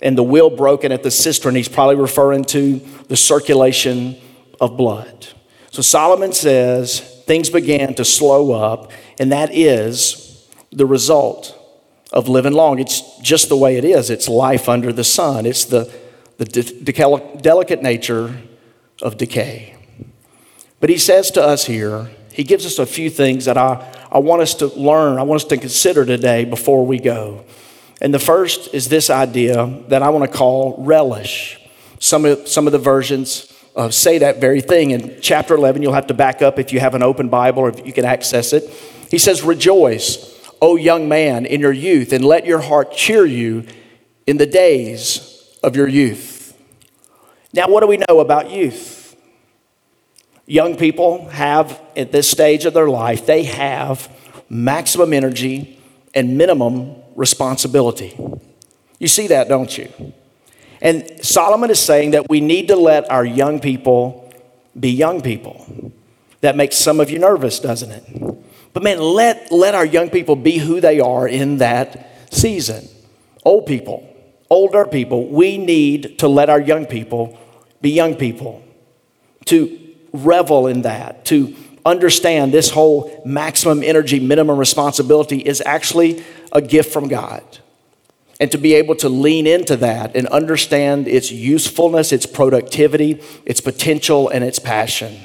And 0.00 0.16
the 0.16 0.22
wheel 0.22 0.50
broken 0.50 0.92
at 0.92 1.02
the 1.02 1.10
cistern, 1.10 1.56
he's 1.56 1.68
probably 1.68 1.96
referring 1.96 2.44
to 2.46 2.76
the 3.08 3.16
circulation 3.16 4.16
of 4.60 4.76
blood. 4.76 5.28
So 5.72 5.82
Solomon 5.82 6.32
says 6.32 7.00
things 7.26 7.50
began 7.50 7.94
to 7.94 8.04
slow 8.04 8.52
up, 8.52 8.92
and 9.18 9.32
that 9.32 9.52
is 9.52 10.46
the 10.70 10.86
result 10.86 11.58
of 12.12 12.28
living 12.28 12.52
long. 12.52 12.78
It's 12.78 13.18
just 13.18 13.48
the 13.48 13.56
way 13.56 13.76
it 13.76 13.84
is. 13.84 14.10
It's 14.10 14.28
life 14.28 14.68
under 14.68 14.92
the 14.92 15.04
sun. 15.04 15.46
It's 15.46 15.64
the 15.64 15.92
the 16.38 16.44
de- 16.44 17.36
delicate 17.40 17.82
nature 17.82 18.36
of 19.00 19.16
decay. 19.16 19.76
But 20.80 20.90
he 20.90 20.98
says 20.98 21.30
to 21.32 21.42
us 21.42 21.66
here, 21.66 22.10
he 22.32 22.44
gives 22.44 22.66
us 22.66 22.78
a 22.78 22.86
few 22.86 23.10
things 23.10 23.44
that 23.44 23.56
I, 23.56 24.08
I 24.10 24.18
want 24.18 24.42
us 24.42 24.54
to 24.56 24.66
learn, 24.66 25.18
I 25.18 25.22
want 25.22 25.42
us 25.42 25.48
to 25.48 25.56
consider 25.56 26.04
today 26.04 26.44
before 26.44 26.84
we 26.86 26.98
go. 26.98 27.44
And 28.00 28.12
the 28.12 28.18
first 28.18 28.74
is 28.74 28.88
this 28.88 29.10
idea 29.10 29.82
that 29.88 30.02
I 30.02 30.10
want 30.10 30.30
to 30.30 30.36
call 30.36 30.74
relish. 30.78 31.60
Some 32.00 32.24
of, 32.24 32.48
some 32.48 32.66
of 32.66 32.72
the 32.72 32.78
versions 32.78 33.52
uh, 33.76 33.90
say 33.90 34.18
that 34.18 34.40
very 34.40 34.60
thing. 34.60 34.90
In 34.90 35.18
chapter 35.20 35.54
11, 35.54 35.82
you'll 35.82 35.92
have 35.92 36.08
to 36.08 36.14
back 36.14 36.42
up 36.42 36.58
if 36.58 36.72
you 36.72 36.80
have 36.80 36.94
an 36.94 37.02
open 37.02 37.28
Bible 37.28 37.60
or 37.60 37.68
if 37.68 37.86
you 37.86 37.92
can 37.92 38.04
access 38.04 38.52
it. 38.52 38.68
He 39.10 39.18
says, 39.18 39.42
Rejoice, 39.42 40.50
O 40.60 40.76
young 40.76 41.08
man, 41.08 41.46
in 41.46 41.60
your 41.60 41.72
youth, 41.72 42.12
and 42.12 42.24
let 42.24 42.44
your 42.44 42.60
heart 42.60 42.92
cheer 42.92 43.24
you 43.24 43.66
in 44.26 44.36
the 44.36 44.46
days 44.46 45.31
of 45.62 45.76
your 45.76 45.88
youth. 45.88 46.56
Now, 47.52 47.68
what 47.68 47.80
do 47.80 47.86
we 47.86 47.98
know 48.08 48.20
about 48.20 48.50
youth? 48.50 49.16
Young 50.46 50.76
people 50.76 51.28
have, 51.28 51.80
at 51.96 52.12
this 52.12 52.28
stage 52.28 52.64
of 52.64 52.74
their 52.74 52.88
life, 52.88 53.26
they 53.26 53.44
have 53.44 54.10
maximum 54.48 55.12
energy 55.12 55.78
and 56.14 56.36
minimum 56.36 56.96
responsibility. 57.14 58.18
You 58.98 59.08
see 59.08 59.28
that, 59.28 59.48
don't 59.48 59.76
you? 59.76 60.12
And 60.80 61.24
Solomon 61.24 61.70
is 61.70 61.78
saying 61.78 62.10
that 62.12 62.28
we 62.28 62.40
need 62.40 62.68
to 62.68 62.76
let 62.76 63.10
our 63.10 63.24
young 63.24 63.60
people 63.60 64.32
be 64.78 64.90
young 64.90 65.20
people. 65.20 65.92
That 66.40 66.56
makes 66.56 66.76
some 66.76 66.98
of 66.98 67.08
you 67.08 67.18
nervous, 67.18 67.60
doesn't 67.60 67.90
it? 67.90 68.42
But 68.72 68.82
man, 68.82 68.98
let, 69.00 69.52
let 69.52 69.74
our 69.74 69.84
young 69.84 70.10
people 70.10 70.34
be 70.34 70.58
who 70.58 70.80
they 70.80 70.98
are 70.98 71.28
in 71.28 71.58
that 71.58 72.10
season. 72.34 72.88
Old 73.44 73.66
people, 73.66 74.11
older 74.52 74.84
people, 74.84 75.26
we 75.28 75.56
need 75.56 76.18
to 76.18 76.28
let 76.28 76.50
our 76.50 76.60
young 76.60 76.84
people 76.84 77.38
be 77.80 77.90
young 77.90 78.14
people, 78.14 78.62
to 79.46 79.78
revel 80.12 80.66
in 80.66 80.82
that, 80.82 81.24
to 81.24 81.56
understand 81.86 82.52
this 82.52 82.70
whole 82.70 83.22
maximum 83.24 83.82
energy, 83.82 84.20
minimum 84.20 84.58
responsibility 84.58 85.38
is 85.38 85.62
actually 85.64 86.22
a 86.52 86.60
gift 86.60 86.92
from 86.92 87.08
God. 87.08 87.42
And 88.38 88.52
to 88.52 88.58
be 88.58 88.74
able 88.74 88.94
to 88.96 89.08
lean 89.08 89.46
into 89.46 89.76
that 89.78 90.14
and 90.14 90.26
understand 90.28 91.08
its 91.08 91.32
usefulness, 91.32 92.12
its 92.12 92.26
productivity, 92.26 93.22
its 93.46 93.60
potential, 93.60 94.28
and 94.28 94.44
its 94.44 94.58
passion. 94.58 95.18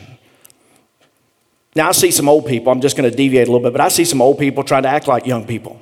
Now, 1.75 1.89
I 1.89 1.91
see 1.91 2.11
some 2.11 2.29
old 2.29 2.45
people, 2.45 2.71
I'm 2.71 2.81
just 2.81 2.95
going 2.95 3.09
to 3.09 3.15
deviate 3.15 3.49
a 3.49 3.51
little 3.51 3.67
bit, 3.67 3.73
but 3.73 3.81
I 3.81 3.89
see 3.89 4.05
some 4.05 4.21
old 4.21 4.39
people 4.39 4.63
trying 4.63 4.83
to 4.83 4.89
act 4.89 5.07
like 5.07 5.25
young 5.25 5.45
people. 5.45 5.81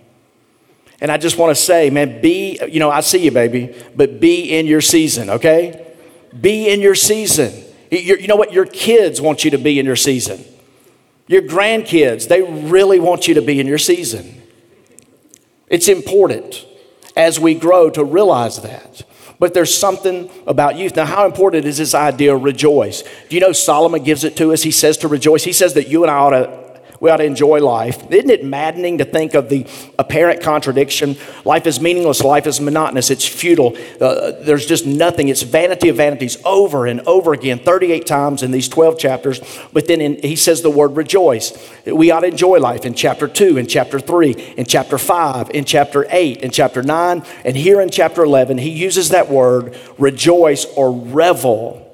And 1.01 1.11
I 1.11 1.17
just 1.17 1.37
want 1.37 1.55
to 1.55 1.61
say, 1.61 1.89
man, 1.89 2.21
be, 2.21 2.59
you 2.69 2.79
know, 2.79 2.89
I 2.89 3.01
see 3.01 3.19
you, 3.19 3.31
baby, 3.31 3.75
but 3.95 4.19
be 4.19 4.57
in 4.57 4.65
your 4.65 4.81
season, 4.81 5.29
okay? 5.29 5.93
Be 6.39 6.69
in 6.69 6.79
your 6.79 6.95
season. 6.95 7.53
You're, 7.91 8.19
you 8.19 8.27
know 8.27 8.35
what? 8.35 8.53
Your 8.53 8.65
kids 8.65 9.21
want 9.21 9.43
you 9.43 9.51
to 9.51 9.57
be 9.57 9.79
in 9.79 9.85
your 9.85 9.95
season. 9.95 10.43
Your 11.27 11.41
grandkids, 11.41 12.27
they 12.27 12.41
really 12.41 12.99
want 12.99 13.27
you 13.27 13.33
to 13.35 13.41
be 13.41 13.59
in 13.59 13.67
your 13.67 13.77
season. 13.77 14.41
It's 15.67 15.87
important 15.87 16.65
as 17.15 17.39
we 17.39 17.55
grow 17.55 17.89
to 17.89 18.03
realize 18.03 18.61
that. 18.61 19.01
But 19.37 19.53
there's 19.53 19.77
something 19.77 20.29
about 20.47 20.77
youth. 20.77 20.95
Now, 20.95 21.05
how 21.05 21.25
important 21.25 21.65
is 21.65 21.77
this 21.77 21.93
idea 21.93 22.35
of 22.35 22.43
rejoice? 22.43 23.03
Do 23.27 23.35
you 23.35 23.41
know 23.41 23.51
Solomon 23.51 24.03
gives 24.03 24.23
it 24.23 24.37
to 24.37 24.53
us? 24.53 24.63
He 24.63 24.71
says 24.71 24.97
to 24.99 25.07
rejoice. 25.07 25.43
He 25.43 25.51
says 25.51 25.73
that 25.73 25.89
you 25.89 26.03
and 26.03 26.11
I 26.11 26.15
ought 26.15 26.29
to 26.29 26.64
we 27.05 27.11
ought 27.11 27.17
to 27.17 27.23
enjoy 27.23 27.59
life. 27.59 28.11
Isn't 28.11 28.31
it 28.31 28.43
maddening 28.43 28.97
to 28.97 29.05
think 29.05 29.35
of 29.35 29.47
the 29.47 29.67
apparent 29.99 30.41
contradiction? 30.41 31.17
Life 31.45 31.67
is 31.67 31.79
meaningless, 31.79 32.23
life 32.23 32.47
is 32.47 32.59
monotonous, 32.59 33.11
it's 33.11 33.23
futile. 33.23 33.77
Uh, 34.01 34.31
there's 34.41 34.65
just 34.65 34.87
nothing. 34.87 35.27
It's 35.27 35.43
vanity 35.43 35.89
of 35.89 35.97
vanities 35.97 36.43
over 36.43 36.87
and 36.87 37.01
over 37.01 37.33
again, 37.33 37.59
38 37.59 38.07
times 38.07 38.41
in 38.41 38.49
these 38.49 38.67
12 38.67 38.97
chapters. 38.97 39.39
But 39.71 39.87
then 39.87 40.01
in, 40.01 40.19
he 40.23 40.35
says 40.35 40.63
the 40.63 40.71
word 40.71 40.97
rejoice. 40.97 41.53
We 41.85 42.09
ought 42.09 42.21
to 42.21 42.27
enjoy 42.27 42.57
life 42.57 42.85
in 42.85 42.95
chapter 42.95 43.27
2, 43.27 43.59
in 43.59 43.67
chapter 43.67 43.99
3, 43.99 44.31
in 44.57 44.65
chapter 44.65 44.97
5, 44.97 45.51
in 45.51 45.63
chapter 45.63 46.07
8, 46.09 46.41
in 46.41 46.49
chapter 46.49 46.81
9, 46.81 47.23
and 47.43 47.55
here 47.55 47.81
in 47.81 47.91
chapter 47.91 48.23
11, 48.23 48.57
he 48.57 48.71
uses 48.71 49.09
that 49.09 49.29
word 49.29 49.77
rejoice 49.99 50.65
or 50.75 50.91
revel 50.91 51.84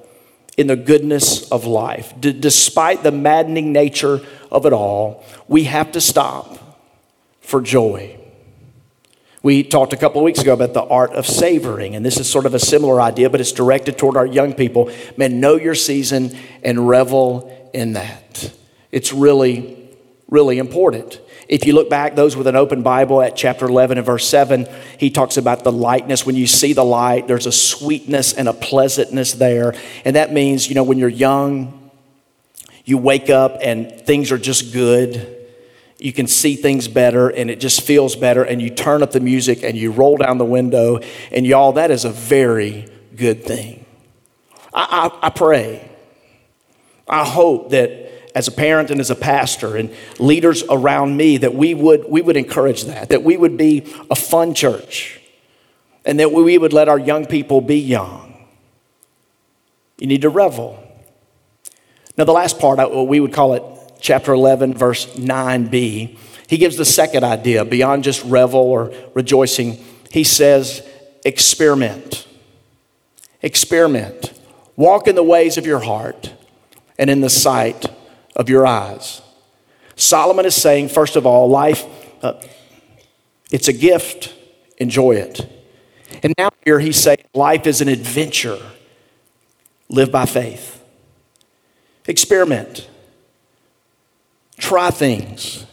in 0.61 0.67
the 0.67 0.75
goodness 0.75 1.51
of 1.51 1.65
life. 1.65 2.13
D- 2.19 2.31
despite 2.31 3.03
the 3.03 3.11
maddening 3.11 3.73
nature 3.73 4.21
of 4.51 4.65
it 4.65 4.71
all, 4.71 5.25
we 5.47 5.65
have 5.65 5.91
to 5.93 5.99
stop 5.99 6.57
for 7.41 7.61
joy. 7.61 8.17
We 9.43 9.63
talked 9.63 9.91
a 9.91 9.97
couple 9.97 10.21
of 10.21 10.25
weeks 10.25 10.39
ago 10.39 10.53
about 10.53 10.73
the 10.73 10.83
art 10.83 11.13
of 11.13 11.25
savoring, 11.25 11.95
and 11.95 12.05
this 12.05 12.17
is 12.17 12.29
sort 12.29 12.45
of 12.45 12.53
a 12.53 12.59
similar 12.59 13.01
idea, 13.01 13.27
but 13.27 13.41
it's 13.41 13.51
directed 13.51 13.97
toward 13.97 14.15
our 14.15 14.25
young 14.25 14.53
people. 14.53 14.91
Man, 15.17 15.39
know 15.39 15.55
your 15.55 15.73
season 15.73 16.37
and 16.63 16.87
revel 16.87 17.69
in 17.73 17.93
that. 17.93 18.53
It's 18.91 19.11
really, 19.11 19.89
really 20.29 20.59
important. 20.59 21.19
If 21.51 21.65
you 21.65 21.73
look 21.73 21.89
back, 21.89 22.15
those 22.15 22.37
with 22.37 22.47
an 22.47 22.55
open 22.55 22.81
Bible 22.81 23.21
at 23.21 23.35
chapter 23.35 23.65
11 23.65 23.97
and 23.97 24.05
verse 24.07 24.25
7, 24.25 24.65
he 24.97 25.09
talks 25.09 25.35
about 25.35 25.65
the 25.65 25.71
lightness. 25.71 26.25
When 26.25 26.37
you 26.37 26.47
see 26.47 26.71
the 26.71 26.85
light, 26.85 27.27
there's 27.27 27.45
a 27.45 27.51
sweetness 27.51 28.31
and 28.31 28.47
a 28.47 28.53
pleasantness 28.53 29.33
there. 29.33 29.75
And 30.05 30.15
that 30.15 30.31
means, 30.31 30.69
you 30.69 30.75
know, 30.75 30.83
when 30.85 30.97
you're 30.97 31.09
young, 31.09 31.91
you 32.85 32.97
wake 32.97 33.29
up 33.29 33.57
and 33.61 33.91
things 33.91 34.31
are 34.31 34.37
just 34.37 34.71
good. 34.71 35.45
You 35.99 36.13
can 36.13 36.25
see 36.25 36.55
things 36.55 36.87
better 36.87 37.27
and 37.27 37.51
it 37.51 37.59
just 37.59 37.81
feels 37.81 38.15
better. 38.15 38.43
And 38.45 38.61
you 38.61 38.69
turn 38.69 39.03
up 39.03 39.11
the 39.11 39.19
music 39.19 39.61
and 39.61 39.77
you 39.77 39.91
roll 39.91 40.15
down 40.15 40.37
the 40.37 40.45
window. 40.45 41.01
And 41.33 41.45
y'all, 41.45 41.73
that 41.73 41.91
is 41.91 42.05
a 42.05 42.11
very 42.11 42.87
good 43.17 43.43
thing. 43.43 43.85
I, 44.73 45.11
I, 45.21 45.27
I 45.27 45.29
pray, 45.29 45.91
I 47.09 47.25
hope 47.25 47.71
that 47.71 48.10
as 48.33 48.47
a 48.47 48.51
parent 48.51 48.89
and 48.91 48.99
as 48.99 49.09
a 49.09 49.15
pastor 49.15 49.75
and 49.75 49.93
leaders 50.19 50.63
around 50.69 51.17
me 51.17 51.37
that 51.37 51.53
we 51.53 51.73
would, 51.73 52.05
we 52.07 52.21
would 52.21 52.37
encourage 52.37 52.85
that, 52.85 53.09
that 53.09 53.23
we 53.23 53.37
would 53.37 53.57
be 53.57 53.93
a 54.09 54.15
fun 54.15 54.53
church, 54.53 55.19
and 56.05 56.19
that 56.19 56.31
we 56.31 56.57
would 56.57 56.73
let 56.73 56.89
our 56.89 56.99
young 56.99 57.25
people 57.25 57.61
be 57.61 57.77
young. 57.77 58.47
You 59.97 60.07
need 60.07 60.21
to 60.21 60.29
revel. 60.29 60.81
Now, 62.17 62.23
the 62.23 62.31
last 62.31 62.59
part, 62.59 62.79
we 63.07 63.19
would 63.19 63.33
call 63.33 63.53
it 63.53 63.63
chapter 63.99 64.33
11, 64.33 64.73
verse 64.73 65.05
9b. 65.05 66.17
He 66.47 66.57
gives 66.57 66.75
the 66.75 66.85
second 66.85 67.23
idea 67.23 67.63
beyond 67.63 68.03
just 68.03 68.23
revel 68.25 68.59
or 68.59 68.93
rejoicing. 69.13 69.83
He 70.09 70.23
says, 70.23 70.85
experiment. 71.23 72.27
Experiment. 73.41 74.33
Walk 74.75 75.07
in 75.07 75.15
the 75.15 75.23
ways 75.23 75.57
of 75.57 75.65
your 75.65 75.79
heart 75.79 76.33
and 76.97 77.09
in 77.09 77.21
the 77.21 77.29
sight 77.29 77.85
of 78.35 78.49
your 78.49 78.65
eyes. 78.65 79.21
Solomon 79.95 80.45
is 80.45 80.55
saying, 80.55 80.89
first 80.89 81.15
of 81.15 81.25
all, 81.25 81.49
life, 81.49 81.85
uh, 82.23 82.41
it's 83.51 83.67
a 83.67 83.73
gift, 83.73 84.33
enjoy 84.77 85.13
it. 85.13 85.47
And 86.23 86.33
now 86.37 86.49
here 86.65 86.79
he's 86.79 86.97
saying, 86.97 87.23
life 87.33 87.67
is 87.67 87.81
an 87.81 87.87
adventure, 87.87 88.59
live 89.89 90.11
by 90.11 90.25
faith. 90.25 90.83
Experiment, 92.07 92.89
try 94.57 94.89
things. 94.89 95.65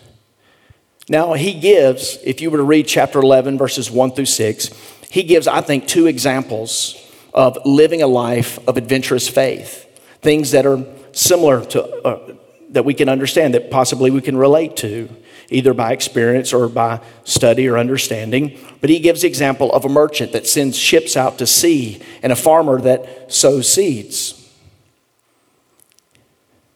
Now, 1.08 1.32
he 1.32 1.54
gives, 1.58 2.18
if 2.22 2.42
you 2.42 2.50
were 2.50 2.58
to 2.58 2.62
read 2.62 2.86
chapter 2.86 3.18
11, 3.18 3.56
verses 3.56 3.90
1 3.90 4.10
through 4.12 4.26
6, 4.26 4.70
he 5.10 5.22
gives, 5.22 5.46
I 5.46 5.62
think, 5.62 5.86
two 5.86 6.06
examples 6.06 6.96
of 7.32 7.56
living 7.64 8.02
a 8.02 8.06
life 8.06 8.58
of 8.68 8.76
adventurous 8.76 9.26
faith. 9.26 9.86
Things 10.20 10.50
that 10.50 10.66
are 10.66 10.84
similar 11.12 11.64
to, 11.66 11.84
uh, 12.02 12.34
that 12.70 12.84
we 12.84 12.94
can 12.94 13.08
understand, 13.08 13.54
that 13.54 13.70
possibly 13.70 14.10
we 14.10 14.20
can 14.20 14.36
relate 14.36 14.76
to, 14.78 15.08
either 15.50 15.72
by 15.72 15.92
experience 15.92 16.52
or 16.52 16.68
by 16.68 17.00
study 17.24 17.66
or 17.66 17.78
understanding. 17.78 18.58
But 18.80 18.90
he 18.90 18.98
gives 18.98 19.22
the 19.22 19.28
example 19.28 19.72
of 19.72 19.84
a 19.84 19.88
merchant 19.88 20.32
that 20.32 20.46
sends 20.46 20.76
ships 20.76 21.16
out 21.16 21.38
to 21.38 21.46
sea 21.46 22.02
and 22.22 22.32
a 22.32 22.36
farmer 22.36 22.80
that 22.80 23.32
sows 23.32 23.72
seeds. 23.72 24.34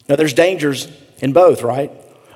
Now, 0.08 0.16
there's 0.16 0.32
dangers 0.32 0.88
in 1.18 1.32
both, 1.32 1.62
right? 1.62 1.90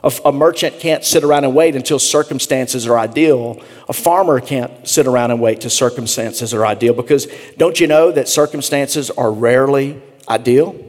A, 0.04 0.12
a, 0.26 0.32
merchant 0.32 0.78
can't 0.78 1.04
sit 1.04 1.24
around 1.24 1.44
and 1.44 1.54
wait 1.54 1.74
until 1.74 1.98
circumstances 1.98 2.86
are 2.86 2.96
ideal. 2.96 3.60
A 3.88 3.92
farmer 3.92 4.40
can't 4.40 4.86
sit 4.86 5.06
around 5.06 5.32
and 5.32 5.40
wait 5.40 5.62
till 5.62 5.70
circumstances 5.70 6.54
are 6.54 6.64
ideal 6.64 6.94
because 6.94 7.26
don't 7.56 7.80
you 7.80 7.86
know 7.86 8.12
that 8.12 8.28
circumstances 8.28 9.10
are 9.10 9.32
rarely 9.32 10.00
ideal? 10.28 10.85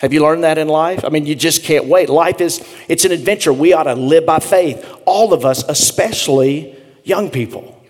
Have 0.00 0.12
you 0.12 0.22
learned 0.22 0.44
that 0.44 0.58
in 0.58 0.68
life? 0.68 1.04
I 1.04 1.08
mean, 1.08 1.24
you 1.24 1.34
just 1.34 1.62
can't 1.62 1.86
wait. 1.86 2.08
Life 2.08 2.40
is, 2.40 2.66
it's 2.88 3.04
an 3.04 3.12
adventure. 3.12 3.52
We 3.52 3.72
ought 3.72 3.84
to 3.84 3.94
live 3.94 4.26
by 4.26 4.38
faith. 4.38 4.84
All 5.06 5.32
of 5.32 5.44
us, 5.44 5.64
especially 5.68 6.76
young 7.04 7.30
people. 7.30 7.80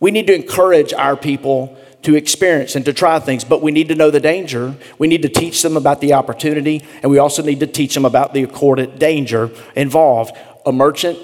We 0.00 0.10
need 0.10 0.26
to 0.28 0.34
encourage 0.34 0.92
our 0.92 1.16
people 1.16 1.76
to 2.02 2.14
experience 2.14 2.76
and 2.76 2.84
to 2.84 2.92
try 2.92 3.18
things, 3.18 3.42
but 3.42 3.62
we 3.62 3.72
need 3.72 3.88
to 3.88 3.94
know 3.94 4.10
the 4.10 4.20
danger. 4.20 4.76
We 4.98 5.08
need 5.08 5.22
to 5.22 5.28
teach 5.28 5.62
them 5.62 5.76
about 5.76 6.00
the 6.00 6.12
opportunity, 6.12 6.84
and 7.02 7.10
we 7.10 7.18
also 7.18 7.42
need 7.42 7.60
to 7.60 7.66
teach 7.66 7.94
them 7.94 8.04
about 8.04 8.34
the 8.34 8.44
accordant 8.44 8.98
danger 8.98 9.50
involved. 9.74 10.36
A 10.64 10.72
merchant 10.72 11.18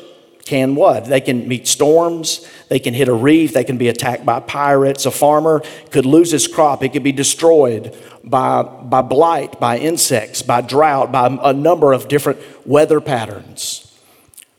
can 0.44 0.74
what? 0.74 1.06
They 1.06 1.20
can 1.20 1.48
meet 1.48 1.66
storms, 1.66 2.46
they 2.68 2.78
can 2.78 2.94
hit 2.94 3.08
a 3.08 3.14
reef, 3.14 3.52
they 3.54 3.64
can 3.64 3.78
be 3.78 3.88
attacked 3.88 4.26
by 4.26 4.40
pirates. 4.40 5.06
A 5.06 5.10
farmer 5.10 5.62
could 5.90 6.06
lose 6.06 6.30
his 6.30 6.46
crop, 6.46 6.82
it 6.82 6.92
could 6.92 7.02
be 7.02 7.12
destroyed 7.12 7.96
by, 8.22 8.62
by 8.62 9.02
blight, 9.02 9.58
by 9.58 9.78
insects, 9.78 10.42
by 10.42 10.60
drought, 10.60 11.10
by 11.10 11.38
a 11.42 11.52
number 11.52 11.92
of 11.92 12.08
different 12.08 12.40
weather 12.66 13.00
patterns. 13.00 13.84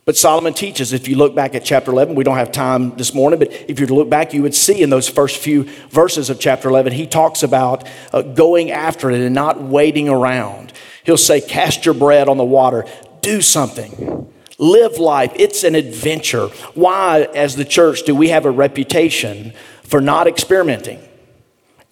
But 0.06 0.16
Solomon 0.16 0.54
teaches, 0.54 0.92
if 0.92 1.08
you 1.08 1.16
look 1.16 1.34
back 1.34 1.56
at 1.56 1.64
chapter 1.64 1.90
11, 1.90 2.14
we 2.14 2.22
don't 2.22 2.36
have 2.36 2.52
time 2.52 2.96
this 2.96 3.12
morning, 3.12 3.40
but 3.40 3.52
if 3.68 3.80
you 3.80 3.86
look 3.86 4.08
back, 4.08 4.32
you 4.32 4.42
would 4.42 4.54
see 4.54 4.80
in 4.80 4.88
those 4.88 5.08
first 5.08 5.38
few 5.38 5.64
verses 5.90 6.30
of 6.30 6.38
chapter 6.38 6.68
11, 6.68 6.92
he 6.92 7.08
talks 7.08 7.42
about 7.42 7.88
uh, 8.12 8.22
going 8.22 8.70
after 8.70 9.10
it 9.10 9.20
and 9.20 9.34
not 9.34 9.60
waiting 9.60 10.08
around. 10.08 10.72
He'll 11.02 11.16
say, 11.16 11.40
Cast 11.40 11.84
your 11.84 11.94
bread 11.94 12.28
on 12.28 12.36
the 12.36 12.44
water, 12.44 12.84
do 13.20 13.40
something. 13.40 14.25
Live 14.58 14.98
life. 14.98 15.32
It's 15.36 15.64
an 15.64 15.74
adventure. 15.74 16.48
Why, 16.74 17.28
as 17.34 17.56
the 17.56 17.64
church, 17.64 18.04
do 18.04 18.14
we 18.14 18.28
have 18.30 18.46
a 18.46 18.50
reputation 18.50 19.52
for 19.82 20.00
not 20.00 20.26
experimenting? 20.26 21.00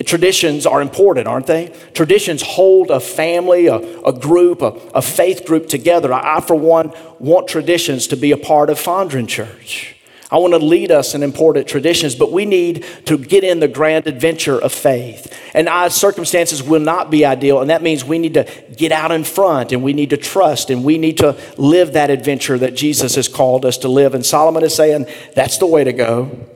Traditions 0.05 0.67
are 0.67 0.83
important, 0.83 1.27
aren't 1.27 1.47
they? 1.47 1.75
Traditions 1.95 2.43
hold 2.43 2.91
a 2.91 3.01
family, 3.01 3.69
a, 3.69 3.77
a 3.77 4.13
group, 4.13 4.61
a, 4.61 4.73
a, 4.95 5.01
faith 5.01 5.47
group 5.47 5.69
together. 5.69 6.13
I, 6.13 6.37
I, 6.37 6.41
for 6.41 6.57
one, 6.57 6.93
want 7.19 7.49
traditions 7.49 8.09
to 8.09 8.17
be 8.17 8.33
a 8.33 8.37
part 8.37 8.71
of 8.71 8.79
Fondren 8.79 9.29
Church. 9.29 9.94
I 10.35 10.39
want 10.39 10.53
to 10.53 10.59
lead 10.59 10.91
us 10.91 11.15
in 11.15 11.23
important 11.23 11.69
traditions, 11.69 12.17
but 12.17 12.33
we 12.33 12.45
need 12.45 12.85
to 13.07 13.17
get 13.17 13.45
in 13.45 13.61
the 13.61 13.69
grand 13.69 14.09
adventure 14.09 14.61
of 14.61 14.73
faith. 14.73 15.33
And 15.55 15.69
our 15.69 15.91
circumstances 15.91 16.61
will 16.61 16.81
not 16.81 17.09
be 17.09 17.25
ideal, 17.25 17.61
and 17.61 17.71
that 17.71 17.83
means 17.83 18.05
we 18.05 18.19
need 18.19 18.35
to 18.35 18.43
get 18.77 18.91
out 18.91 19.13
in 19.13 19.23
front 19.23 19.71
and 19.71 19.85
we 19.85 19.93
need 19.93 20.11
to 20.11 20.17
trust 20.17 20.71
and 20.71 20.83
we 20.83 20.99
need 20.99 21.19
to 21.19 21.39
live 21.57 21.93
that 21.93 22.11
adventure 22.11 22.59
that 22.59 22.75
Jesus 22.75 23.15
has 23.15 23.29
called 23.29 23.65
us 23.65 23.79
to 23.79 23.89
live. 23.89 24.13
And 24.13 24.27
Solomon 24.27 24.65
is 24.65 24.75
saying 24.75 25.07
that's 25.37 25.59
the 25.59 25.69
way 25.69 25.85
to 25.85 25.93
go. 25.93 26.49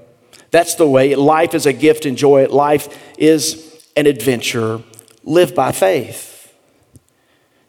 That's 0.51 0.75
the 0.75 0.89
way. 0.89 1.15
Life 1.15 1.55
is 1.55 1.65
a 1.65 1.73
gift, 1.73 2.05
enjoy 2.05 2.43
it. 2.43 2.51
Life 2.51 2.89
is 3.17 3.87
an 3.97 4.09
adventure. 4.09 4.83
Live 5.23 5.55
by 5.55 5.71
faith. 5.71 6.53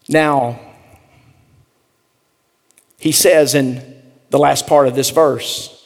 Now, 0.08 0.58
he 2.98 3.12
says 3.12 3.54
in 3.54 4.02
the 4.30 4.40
last 4.40 4.66
part 4.66 4.88
of 4.88 4.96
this 4.96 5.10
verse, 5.10 5.79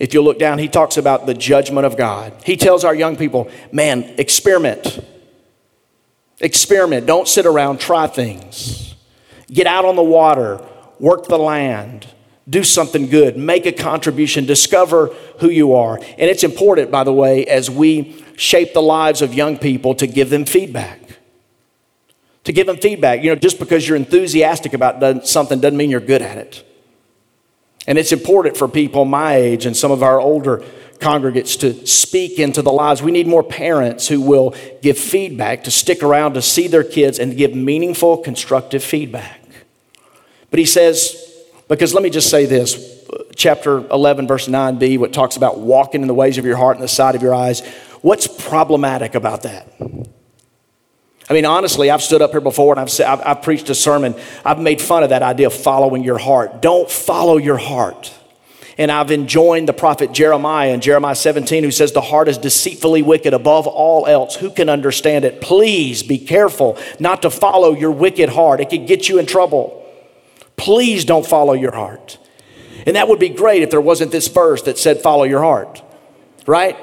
if 0.00 0.12
you 0.12 0.22
look 0.22 0.38
down, 0.38 0.58
he 0.58 0.68
talks 0.68 0.96
about 0.96 1.26
the 1.26 1.34
judgment 1.34 1.86
of 1.86 1.96
God. 1.96 2.32
He 2.44 2.56
tells 2.56 2.84
our 2.84 2.94
young 2.94 3.16
people, 3.16 3.48
man, 3.70 4.02
experiment. 4.18 5.04
Experiment. 6.40 7.06
Don't 7.06 7.28
sit 7.28 7.46
around, 7.46 7.78
try 7.78 8.08
things. 8.08 8.94
Get 9.46 9.66
out 9.66 9.84
on 9.84 9.94
the 9.94 10.02
water, 10.02 10.60
work 10.98 11.26
the 11.26 11.38
land, 11.38 12.08
do 12.48 12.64
something 12.64 13.08
good, 13.08 13.36
make 13.36 13.66
a 13.66 13.72
contribution, 13.72 14.46
discover 14.46 15.06
who 15.38 15.48
you 15.48 15.74
are. 15.74 15.96
And 15.96 16.30
it's 16.30 16.42
important, 16.42 16.90
by 16.90 17.04
the 17.04 17.12
way, 17.12 17.46
as 17.46 17.70
we 17.70 18.22
shape 18.36 18.74
the 18.74 18.82
lives 18.82 19.22
of 19.22 19.32
young 19.32 19.58
people 19.58 19.94
to 19.94 20.08
give 20.08 20.28
them 20.28 20.44
feedback. 20.44 21.00
To 22.44 22.52
give 22.52 22.66
them 22.66 22.78
feedback. 22.78 23.22
You 23.22 23.30
know, 23.30 23.36
just 23.36 23.60
because 23.60 23.88
you're 23.88 23.96
enthusiastic 23.96 24.74
about 24.74 25.26
something 25.26 25.60
doesn't 25.60 25.76
mean 25.76 25.88
you're 25.88 26.00
good 26.00 26.20
at 26.20 26.36
it. 26.36 26.64
And 27.86 27.98
it's 27.98 28.12
important 28.12 28.56
for 28.56 28.68
people 28.68 29.04
my 29.04 29.36
age 29.36 29.66
and 29.66 29.76
some 29.76 29.90
of 29.90 30.02
our 30.02 30.20
older 30.20 30.64
congregates 31.00 31.56
to 31.56 31.86
speak 31.86 32.38
into 32.38 32.62
the 32.62 32.72
lives. 32.72 33.02
We 33.02 33.12
need 33.12 33.26
more 33.26 33.42
parents 33.42 34.08
who 34.08 34.20
will 34.20 34.54
give 34.80 34.96
feedback, 34.96 35.64
to 35.64 35.70
stick 35.70 36.02
around, 36.02 36.34
to 36.34 36.42
see 36.42 36.66
their 36.66 36.84
kids, 36.84 37.18
and 37.18 37.36
give 37.36 37.54
meaningful, 37.54 38.18
constructive 38.18 38.82
feedback. 38.82 39.40
But 40.50 40.60
he 40.60 40.66
says, 40.66 41.20
because 41.68 41.92
let 41.92 42.02
me 42.02 42.10
just 42.10 42.30
say 42.30 42.46
this 42.46 43.04
chapter 43.36 43.78
11, 43.90 44.26
verse 44.26 44.48
9b, 44.48 44.98
what 44.98 45.12
talks 45.12 45.36
about 45.36 45.58
walking 45.58 46.02
in 46.02 46.08
the 46.08 46.14
ways 46.14 46.38
of 46.38 46.44
your 46.44 46.56
heart 46.56 46.76
and 46.76 46.84
the 46.84 46.88
side 46.88 47.14
of 47.14 47.22
your 47.22 47.34
eyes. 47.34 47.60
What's 48.00 48.26
problematic 48.26 49.14
about 49.14 49.42
that? 49.42 49.68
I 51.28 51.32
mean, 51.32 51.46
honestly, 51.46 51.90
I've 51.90 52.02
stood 52.02 52.20
up 52.20 52.32
here 52.32 52.40
before 52.40 52.74
and 52.74 52.80
I've, 52.80 52.90
said, 52.90 53.06
I've, 53.06 53.20
I've, 53.26 53.42
preached 53.42 53.70
a 53.70 53.74
sermon. 53.74 54.14
I've 54.44 54.58
made 54.58 54.82
fun 54.82 55.02
of 55.02 55.08
that 55.08 55.22
idea 55.22 55.46
of 55.46 55.54
following 55.54 56.04
your 56.04 56.18
heart. 56.18 56.60
Don't 56.60 56.90
follow 56.90 57.38
your 57.38 57.56
heart. 57.56 58.12
And 58.76 58.90
I've 58.90 59.10
enjoined 59.10 59.68
the 59.68 59.72
prophet 59.72 60.12
Jeremiah 60.12 60.72
in 60.72 60.80
Jeremiah 60.80 61.14
17, 61.14 61.62
who 61.62 61.70
says, 61.70 61.92
The 61.92 62.00
heart 62.00 62.28
is 62.28 62.38
deceitfully 62.38 63.02
wicked 63.02 63.32
above 63.32 63.66
all 63.66 64.06
else. 64.06 64.36
Who 64.36 64.50
can 64.50 64.68
understand 64.68 65.24
it? 65.24 65.40
Please 65.40 66.02
be 66.02 66.18
careful 66.18 66.76
not 66.98 67.22
to 67.22 67.30
follow 67.30 67.72
your 67.72 67.92
wicked 67.92 68.30
heart. 68.30 68.60
It 68.60 68.70
could 68.70 68.86
get 68.86 69.08
you 69.08 69.18
in 69.18 69.26
trouble. 69.26 69.80
Please 70.56 71.04
don't 71.04 71.26
follow 71.26 71.52
your 71.52 71.74
heart. 71.74 72.18
And 72.86 72.96
that 72.96 73.08
would 73.08 73.20
be 73.20 73.28
great 73.28 73.62
if 73.62 73.70
there 73.70 73.80
wasn't 73.80 74.10
this 74.10 74.28
verse 74.28 74.62
that 74.62 74.76
said, 74.76 75.00
Follow 75.00 75.24
your 75.24 75.40
heart, 75.40 75.80
right? 76.46 76.76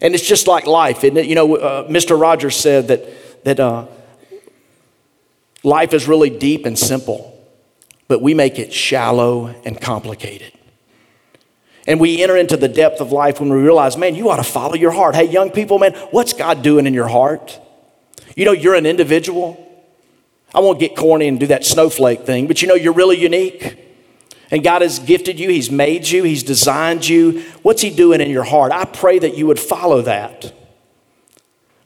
And 0.00 0.14
it's 0.14 0.26
just 0.26 0.46
like 0.46 0.66
life, 0.66 1.04
isn't 1.04 1.16
it? 1.16 1.26
You 1.26 1.34
know, 1.34 1.56
uh, 1.56 1.88
Mr. 1.88 2.18
Rogers 2.18 2.56
said 2.56 2.88
that 2.88 3.06
that 3.48 3.58
uh, 3.60 3.86
life 5.64 5.94
is 5.94 6.06
really 6.06 6.28
deep 6.28 6.66
and 6.66 6.78
simple, 6.78 7.34
but 8.06 8.20
we 8.20 8.34
make 8.34 8.58
it 8.58 8.74
shallow 8.74 9.46
and 9.64 9.80
complicated. 9.80 10.52
And 11.86 11.98
we 11.98 12.22
enter 12.22 12.36
into 12.36 12.58
the 12.58 12.68
depth 12.68 13.00
of 13.00 13.10
life 13.10 13.40
when 13.40 13.48
we 13.48 13.56
realize, 13.56 13.96
man, 13.96 14.14
you 14.14 14.28
ought 14.28 14.36
to 14.36 14.42
follow 14.42 14.74
your 14.74 14.90
heart. 14.90 15.14
Hey, 15.14 15.24
young 15.24 15.50
people, 15.50 15.78
man, 15.78 15.94
what's 16.10 16.34
God 16.34 16.62
doing 16.62 16.86
in 16.86 16.92
your 16.92 17.08
heart? 17.08 17.58
You 18.36 18.44
know, 18.44 18.52
you're 18.52 18.74
an 18.74 18.84
individual. 18.84 19.64
I 20.54 20.60
won't 20.60 20.78
get 20.78 20.94
corny 20.94 21.26
and 21.26 21.40
do 21.40 21.46
that 21.46 21.64
snowflake 21.64 22.26
thing, 22.26 22.48
but 22.48 22.60
you 22.60 22.68
know, 22.68 22.74
you're 22.74 22.92
really 22.92 23.18
unique. 23.18 23.78
And 24.50 24.62
God 24.62 24.82
has 24.82 24.98
gifted 24.98 25.40
you, 25.40 25.48
He's 25.48 25.70
made 25.70 26.06
you, 26.06 26.22
He's 26.22 26.42
designed 26.42 27.08
you. 27.08 27.40
What's 27.62 27.80
He 27.80 27.88
doing 27.88 28.20
in 28.20 28.30
your 28.30 28.44
heart? 28.44 28.72
I 28.72 28.84
pray 28.84 29.18
that 29.18 29.38
you 29.38 29.46
would 29.46 29.58
follow 29.58 30.02
that. 30.02 30.52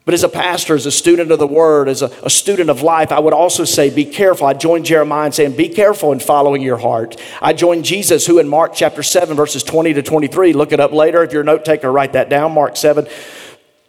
But 0.05 0.13
as 0.13 0.23
a 0.23 0.29
pastor, 0.29 0.75
as 0.75 0.85
a 0.85 0.91
student 0.91 1.31
of 1.31 1.39
the 1.39 1.47
word, 1.47 1.87
as 1.87 2.01
a, 2.01 2.07
a, 2.23 2.29
student 2.29 2.69
of 2.69 2.81
life, 2.81 3.11
I 3.11 3.19
would 3.19 3.33
also 3.33 3.63
say, 3.63 3.89
be 3.89 4.03
careful. 4.03 4.45
I 4.45 4.53
join 4.53 4.83
Jeremiah 4.83 5.27
in 5.27 5.31
saying, 5.31 5.55
be 5.55 5.69
careful 5.69 6.11
in 6.11 6.19
following 6.19 6.61
your 6.61 6.77
heart. 6.77 7.15
I 7.41 7.53
join 7.53 7.83
Jesus, 7.83 8.25
who 8.25 8.37
in 8.37 8.49
Mark 8.49 8.73
chapter 8.75 9.01
7, 9.01 9.37
verses 9.37 9.63
20 9.63 9.93
to 9.93 10.03
23, 10.03 10.51
look 10.51 10.73
it 10.73 10.81
up 10.81 10.91
later. 10.91 11.23
If 11.23 11.31
you're 11.31 11.41
a 11.41 11.45
note 11.45 11.63
taker, 11.63 11.89
write 11.89 12.13
that 12.13 12.27
down. 12.27 12.51
Mark 12.51 12.75
7, 12.75 13.07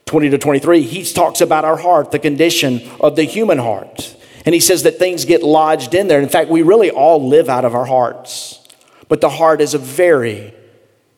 20 0.07 0.31
to 0.31 0.39
23. 0.39 0.83
He 0.83 1.05
talks 1.05 1.41
about 1.41 1.65
our 1.65 1.77
heart, 1.77 2.13
the 2.13 2.21
condition 2.21 2.89
of 3.01 3.17
the 3.17 3.25
human 3.25 3.59
heart. 3.59 4.17
And 4.47 4.55
he 4.55 4.61
says 4.61 4.85
that 4.85 5.01
things 5.01 5.25
get 5.25 5.43
lodged 5.43 5.95
in 5.95 6.07
there. 6.07 6.21
In 6.21 6.29
fact, 6.29 6.49
we 6.49 6.63
really 6.63 6.93
all 6.93 7.29
live 7.29 7.49
out 7.49 7.65
of 7.65 7.75
our 7.75 7.87
hearts. 7.87 8.61
But 9.09 9.21
the 9.21 9.31
heart 9.31 9.61
is 9.61 9.75
a 9.75 9.79
very 9.79 10.55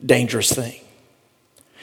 dangerous 0.05 0.51
thing. 0.51 0.81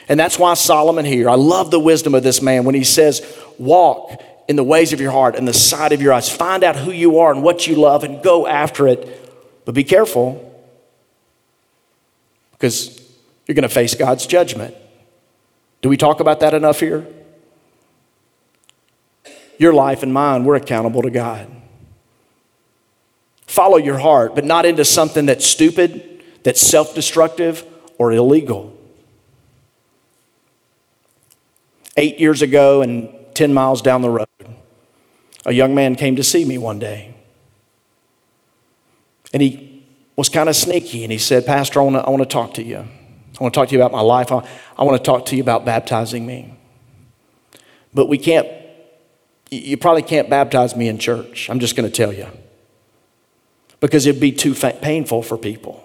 And 0.10 0.20
that's 0.20 0.38
why 0.38 0.54
Solomon 0.56 1.06
here, 1.06 1.30
I 1.30 1.36
love 1.36 1.72
the 1.72 1.80
wisdom 1.80 2.14
of 2.14 2.24
this 2.24 2.42
man 2.42 2.66
when 2.66 2.76
he 2.76 2.84
says, 2.84 3.22
Walk 3.58 4.22
in 4.48 4.56
the 4.56 4.64
ways 4.64 4.92
of 4.94 5.00
your 5.00 5.12
heart 5.12 5.36
and 5.36 5.48
the 5.48 5.54
sight 5.54 5.94
of 5.94 6.02
your 6.02 6.14
eyes. 6.14 6.30
Find 6.30 6.64
out 6.64 6.76
who 6.76 6.92
you 6.92 7.20
are 7.20 7.32
and 7.32 7.44
what 7.44 7.68
you 7.68 7.76
love 7.76 8.04
and 8.04 8.22
go 8.22 8.46
after 8.46 8.88
it. 8.88 9.20
But 9.66 9.76
be 9.76 9.84
careful 9.84 10.50
because 12.52 13.00
you're 13.48 13.56
going 13.56 13.64
to 13.64 13.70
face 13.70 13.96
God's 13.96 14.26
judgment. 14.26 14.76
Do 15.82 15.90
we 15.90 15.98
talk 15.98 16.20
about 16.20 16.40
that 16.42 16.54
enough 16.54 16.80
here? 16.80 17.06
Your 19.58 19.74
life 19.74 20.04
and 20.04 20.14
mine, 20.14 20.44
we're 20.44 20.56
accountable 20.56 21.02
to 21.02 21.10
God. 21.10 21.48
Follow 23.46 23.78
your 23.78 24.00
heart, 24.00 24.34
but 24.34 24.46
not 24.46 24.66
into 24.66 24.84
something 24.84 25.26
that's 25.26 25.46
stupid, 25.46 26.24
that's 26.44 26.60
self 26.60 26.96
destructive, 26.96 27.66
or 27.98 28.12
illegal. 28.12 28.73
Eight 31.98 32.20
years 32.20 32.42
ago, 32.42 32.82
and 32.82 33.10
10 33.34 33.54
miles 33.54 33.82
down 33.82 34.02
the 34.02 34.10
road, 34.10 34.28
a 35.46 35.52
young 35.52 35.76
man 35.76 35.96
came 35.96 36.16
to 36.16 36.24
see 36.24 36.46
me 36.46 36.58
one 36.58 36.80
day. 36.80 37.14
And 39.34 39.42
he 39.42 39.86
was 40.16 40.30
kind 40.30 40.50
of 40.50 40.56
sneaky, 40.56 41.04
and 41.04 41.12
he 41.12 41.18
said, 41.18 41.46
Pastor, 41.46 41.80
I 41.80 41.84
want 41.84 42.06
to 42.06 42.10
I 42.10 42.24
talk 42.26 42.54
to 42.56 42.64
you. 42.64 42.78
I 42.78 43.44
want 43.44 43.54
to 43.54 43.60
talk 43.60 43.70
to 43.70 43.76
you 43.76 43.82
about 43.82 43.92
my 43.92 44.02
life. 44.02 44.32
I, 44.32 44.48
I 44.78 44.84
want 44.84 44.98
to 44.98 45.04
talk 45.04 45.26
to 45.28 45.36
you 45.36 45.42
about 45.42 45.66
baptizing 45.66 46.26
me. 46.26 46.54
But 47.94 48.08
we 48.08 48.18
can't, 48.18 48.48
you 49.50 49.78
probably 49.78 50.04
can't 50.04 50.30
baptize 50.30 50.76
me 50.76 50.88
in 50.88 51.00
church. 51.00 51.50
I'm 51.50 51.60
just 51.60 51.76
going 51.76 51.90
to 51.90 51.96
tell 51.96 52.14
you. 52.14 52.28
Because 53.80 54.06
it'd 54.06 54.22
be 54.22 54.32
too 54.32 54.54
painful 54.54 55.24
for 55.24 55.38
people 55.38 55.84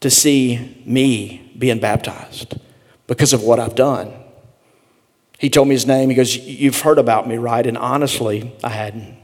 to 0.00 0.10
see 0.10 0.82
me 0.86 1.52
being 1.58 1.80
baptized 1.80 2.58
because 3.06 3.32
of 3.32 3.42
what 3.42 3.58
I've 3.58 3.74
done. 3.74 4.12
He 5.40 5.48
told 5.48 5.68
me 5.68 5.74
his 5.74 5.86
name. 5.86 6.10
He 6.10 6.14
goes, 6.14 6.36
You've 6.36 6.78
heard 6.82 6.98
about 6.98 7.26
me, 7.26 7.38
right? 7.38 7.66
And 7.66 7.78
honestly, 7.78 8.52
I 8.62 8.68
hadn't. 8.68 9.16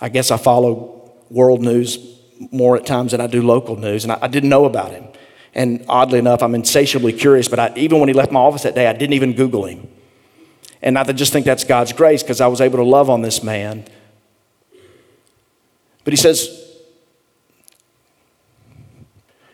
I 0.00 0.08
guess 0.08 0.30
I 0.30 0.36
follow 0.36 1.10
world 1.30 1.62
news 1.62 1.98
more 2.52 2.76
at 2.76 2.86
times 2.86 3.10
than 3.10 3.20
I 3.20 3.26
do 3.26 3.42
local 3.42 3.74
news, 3.76 4.04
and 4.04 4.12
I, 4.12 4.18
I 4.22 4.28
didn't 4.28 4.50
know 4.50 4.66
about 4.66 4.92
him. 4.92 5.08
And 5.52 5.84
oddly 5.88 6.20
enough, 6.20 6.44
I'm 6.44 6.54
insatiably 6.54 7.12
curious, 7.12 7.48
but 7.48 7.58
I, 7.58 7.72
even 7.74 7.98
when 7.98 8.08
he 8.08 8.12
left 8.12 8.30
my 8.30 8.38
office 8.38 8.62
that 8.62 8.76
day, 8.76 8.86
I 8.86 8.92
didn't 8.92 9.14
even 9.14 9.32
Google 9.32 9.64
him. 9.64 9.88
And 10.80 10.96
I 10.96 11.02
just 11.10 11.32
think 11.32 11.44
that's 11.44 11.64
God's 11.64 11.92
grace 11.92 12.22
because 12.22 12.40
I 12.40 12.46
was 12.46 12.60
able 12.60 12.76
to 12.76 12.84
love 12.84 13.10
on 13.10 13.22
this 13.22 13.42
man. 13.42 13.84
But 16.04 16.12
he 16.12 16.16
says, 16.16 16.62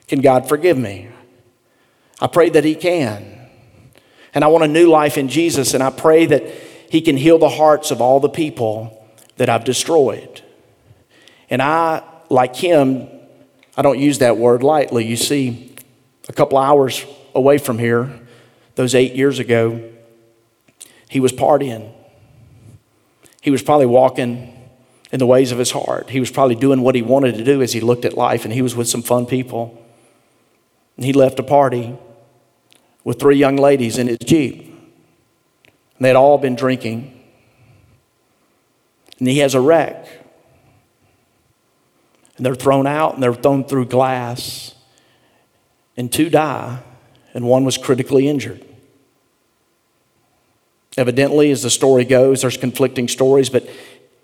Can 0.06 0.20
God 0.20 0.46
forgive 0.46 0.76
me? 0.76 1.08
I 2.20 2.26
pray 2.26 2.50
that 2.50 2.62
he 2.62 2.74
can. 2.74 3.41
And 4.34 4.44
I 4.44 4.46
want 4.48 4.64
a 4.64 4.68
new 4.68 4.88
life 4.88 5.18
in 5.18 5.28
Jesus, 5.28 5.74
and 5.74 5.82
I 5.82 5.90
pray 5.90 6.26
that 6.26 6.46
He 6.90 7.00
can 7.00 7.16
heal 7.16 7.38
the 7.38 7.48
hearts 7.48 7.90
of 7.90 8.00
all 8.00 8.20
the 8.20 8.28
people 8.28 9.06
that 9.36 9.48
I've 9.48 9.64
destroyed. 9.64 10.42
And 11.50 11.60
I, 11.60 12.02
like 12.28 12.56
Him, 12.56 13.08
I 13.76 13.82
don't 13.82 13.98
use 13.98 14.18
that 14.18 14.36
word 14.36 14.62
lightly. 14.62 15.06
You 15.06 15.16
see, 15.16 15.74
a 16.28 16.32
couple 16.32 16.58
hours 16.58 17.04
away 17.34 17.58
from 17.58 17.78
here, 17.78 18.20
those 18.74 18.94
eight 18.94 19.14
years 19.14 19.38
ago, 19.38 19.90
he 21.08 21.20
was 21.20 21.32
partying. 21.32 21.92
He 23.42 23.50
was 23.50 23.62
probably 23.62 23.86
walking 23.86 24.58
in 25.10 25.18
the 25.18 25.26
ways 25.26 25.52
of 25.52 25.58
his 25.58 25.70
heart. 25.70 26.08
He 26.08 26.20
was 26.20 26.30
probably 26.30 26.54
doing 26.54 26.80
what 26.80 26.94
he 26.94 27.02
wanted 27.02 27.34
to 27.36 27.44
do 27.44 27.60
as 27.60 27.72
he 27.72 27.80
looked 27.80 28.06
at 28.06 28.14
life, 28.14 28.44
and 28.44 28.52
he 28.52 28.62
was 28.62 28.74
with 28.74 28.88
some 28.88 29.02
fun 29.02 29.26
people. 29.26 29.78
And 30.96 31.04
he 31.04 31.12
left 31.12 31.38
a 31.38 31.42
party 31.42 31.98
with 33.04 33.18
three 33.18 33.36
young 33.36 33.56
ladies 33.56 33.98
in 33.98 34.08
his 34.08 34.18
Jeep. 34.18 34.66
And 35.96 36.04
they'd 36.04 36.16
all 36.16 36.38
been 36.38 36.54
drinking. 36.54 37.20
And 39.18 39.28
he 39.28 39.38
has 39.38 39.54
a 39.54 39.60
wreck. 39.60 40.06
And 42.36 42.46
they're 42.46 42.54
thrown 42.54 42.86
out 42.86 43.14
and 43.14 43.22
they're 43.22 43.34
thrown 43.34 43.64
through 43.64 43.86
glass. 43.86 44.74
and 45.96 46.12
two 46.12 46.30
die, 46.30 46.80
and 47.34 47.44
one 47.44 47.64
was 47.64 47.76
critically 47.76 48.28
injured. 48.28 48.64
Evidently, 50.96 51.50
as 51.50 51.62
the 51.62 51.70
story 51.70 52.04
goes, 52.04 52.42
there's 52.42 52.56
conflicting 52.56 53.08
stories, 53.08 53.48
but 53.48 53.68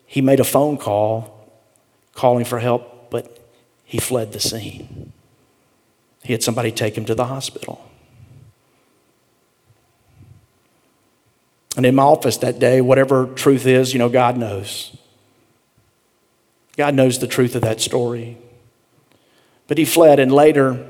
he 0.06 0.20
made 0.20 0.40
a 0.40 0.44
phone 0.44 0.76
call 0.76 1.34
calling 2.14 2.44
for 2.44 2.58
help, 2.58 3.10
but 3.10 3.38
he 3.84 3.98
fled 3.98 4.32
the 4.32 4.40
scene. 4.40 5.12
He 6.22 6.32
had 6.32 6.42
somebody 6.42 6.72
take 6.72 6.96
him 6.96 7.04
to 7.06 7.14
the 7.14 7.26
hospital. 7.26 7.87
And 11.78 11.86
in 11.86 11.94
my 11.94 12.02
office 12.02 12.38
that 12.38 12.58
day, 12.58 12.80
whatever 12.80 13.26
truth 13.26 13.64
is, 13.64 13.92
you 13.92 14.00
know, 14.00 14.08
God 14.08 14.36
knows. 14.36 14.96
God 16.76 16.92
knows 16.92 17.20
the 17.20 17.28
truth 17.28 17.54
of 17.54 17.62
that 17.62 17.80
story. 17.80 18.36
But 19.68 19.78
he 19.78 19.84
fled, 19.84 20.18
and 20.18 20.32
later, 20.32 20.84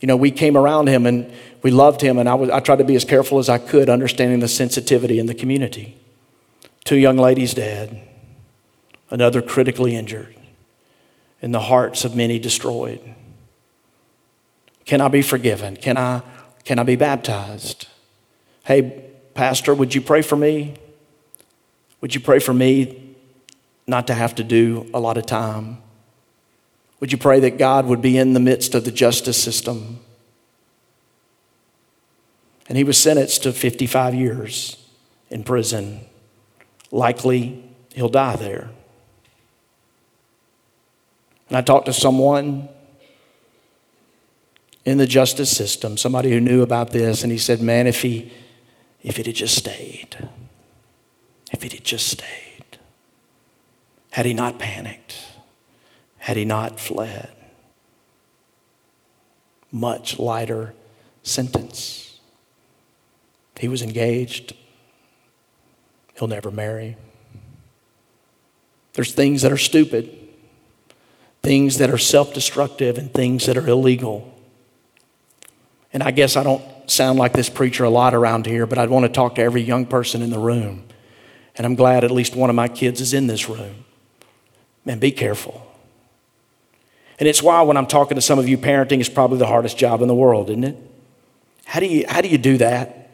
you 0.00 0.06
know, 0.06 0.18
we 0.18 0.30
came 0.30 0.54
around 0.54 0.88
him 0.88 1.06
and 1.06 1.32
we 1.62 1.70
loved 1.70 2.02
him, 2.02 2.18
and 2.18 2.28
I, 2.28 2.34
was, 2.34 2.50
I 2.50 2.60
tried 2.60 2.76
to 2.76 2.84
be 2.84 2.94
as 2.94 3.06
careful 3.06 3.38
as 3.38 3.48
I 3.48 3.56
could, 3.56 3.88
understanding 3.88 4.40
the 4.40 4.48
sensitivity 4.48 5.18
in 5.18 5.24
the 5.24 5.34
community. 5.34 5.96
Two 6.84 6.98
young 6.98 7.16
ladies 7.16 7.54
dead, 7.54 8.06
another 9.08 9.40
critically 9.40 9.96
injured, 9.96 10.36
and 11.40 11.54
the 11.54 11.60
hearts 11.60 12.04
of 12.04 12.14
many 12.14 12.38
destroyed. 12.38 13.00
Can 14.84 15.00
I 15.00 15.08
be 15.08 15.22
forgiven? 15.22 15.76
Can 15.76 15.96
I, 15.96 16.20
can 16.66 16.78
I 16.78 16.82
be 16.82 16.96
baptized? 16.96 17.88
Hey, 18.64 19.13
Pastor, 19.34 19.74
would 19.74 19.94
you 19.94 20.00
pray 20.00 20.22
for 20.22 20.36
me? 20.36 20.74
Would 22.00 22.14
you 22.14 22.20
pray 22.20 22.38
for 22.38 22.54
me 22.54 23.16
not 23.86 24.06
to 24.06 24.14
have 24.14 24.34
to 24.36 24.44
do 24.44 24.88
a 24.94 25.00
lot 25.00 25.16
of 25.16 25.26
time? 25.26 25.78
Would 27.00 27.12
you 27.12 27.18
pray 27.18 27.40
that 27.40 27.58
God 27.58 27.86
would 27.86 28.00
be 28.00 28.16
in 28.16 28.32
the 28.32 28.40
midst 28.40 28.74
of 28.74 28.84
the 28.84 28.92
justice 28.92 29.42
system? 29.42 29.98
And 32.68 32.78
he 32.78 32.84
was 32.84 32.96
sentenced 32.96 33.42
to 33.42 33.52
55 33.52 34.14
years 34.14 34.76
in 35.30 35.44
prison. 35.44 36.00
Likely 36.90 37.62
he'll 37.94 38.08
die 38.08 38.36
there. 38.36 38.70
And 41.48 41.58
I 41.58 41.60
talked 41.60 41.86
to 41.86 41.92
someone 41.92 42.68
in 44.84 44.98
the 44.98 45.06
justice 45.06 45.54
system, 45.54 45.96
somebody 45.96 46.30
who 46.30 46.40
knew 46.40 46.62
about 46.62 46.90
this, 46.90 47.22
and 47.22 47.32
he 47.32 47.38
said, 47.38 47.60
Man, 47.60 47.86
if 47.86 48.02
he 48.02 48.32
if 49.04 49.18
it 49.18 49.26
had 49.26 49.34
just 49.34 49.54
stayed, 49.54 50.28
if 51.52 51.64
it 51.64 51.72
had 51.72 51.84
just 51.84 52.08
stayed, 52.08 52.78
had 54.10 54.24
he 54.26 54.32
not 54.32 54.58
panicked, 54.58 55.22
had 56.18 56.38
he 56.38 56.44
not 56.44 56.80
fled, 56.80 57.30
much 59.70 60.18
lighter 60.18 60.72
sentence. 61.22 62.18
He 63.58 63.68
was 63.68 63.82
engaged. 63.82 64.54
He'll 66.14 66.28
never 66.28 66.50
marry. 66.50 66.96
There's 68.94 69.12
things 69.12 69.42
that 69.42 69.52
are 69.52 69.58
stupid, 69.58 70.16
things 71.42 71.78
that 71.78 71.90
are 71.90 71.98
self 71.98 72.32
destructive, 72.32 72.96
and 72.96 73.12
things 73.12 73.46
that 73.46 73.56
are 73.56 73.68
illegal. 73.68 74.32
And 75.92 76.02
I 76.02 76.10
guess 76.10 76.36
I 76.36 76.42
don't 76.42 76.62
sound 76.90 77.18
like 77.18 77.32
this 77.32 77.48
preacher 77.48 77.84
a 77.84 77.90
lot 77.90 78.14
around 78.14 78.46
here, 78.46 78.66
but 78.66 78.78
I'd 78.78 78.90
want 78.90 79.04
to 79.06 79.12
talk 79.12 79.36
to 79.36 79.42
every 79.42 79.62
young 79.62 79.86
person 79.86 80.22
in 80.22 80.30
the 80.30 80.38
room. 80.38 80.84
And 81.56 81.66
I'm 81.66 81.74
glad 81.74 82.04
at 82.04 82.10
least 82.10 82.34
one 82.34 82.50
of 82.50 82.56
my 82.56 82.68
kids 82.68 83.00
is 83.00 83.14
in 83.14 83.26
this 83.26 83.48
room. 83.48 83.84
Man, 84.84 84.98
be 84.98 85.12
careful. 85.12 85.64
And 87.18 87.28
it's 87.28 87.42
why 87.42 87.62
when 87.62 87.76
I'm 87.76 87.86
talking 87.86 88.16
to 88.16 88.20
some 88.20 88.38
of 88.38 88.48
you, 88.48 88.58
parenting 88.58 89.00
is 89.00 89.08
probably 89.08 89.38
the 89.38 89.46
hardest 89.46 89.78
job 89.78 90.02
in 90.02 90.08
the 90.08 90.14
world, 90.14 90.50
isn't 90.50 90.64
it? 90.64 90.76
How 91.64 91.80
do 91.80 91.86
you, 91.86 92.04
how 92.08 92.20
do, 92.20 92.28
you 92.28 92.38
do 92.38 92.58
that? 92.58 93.10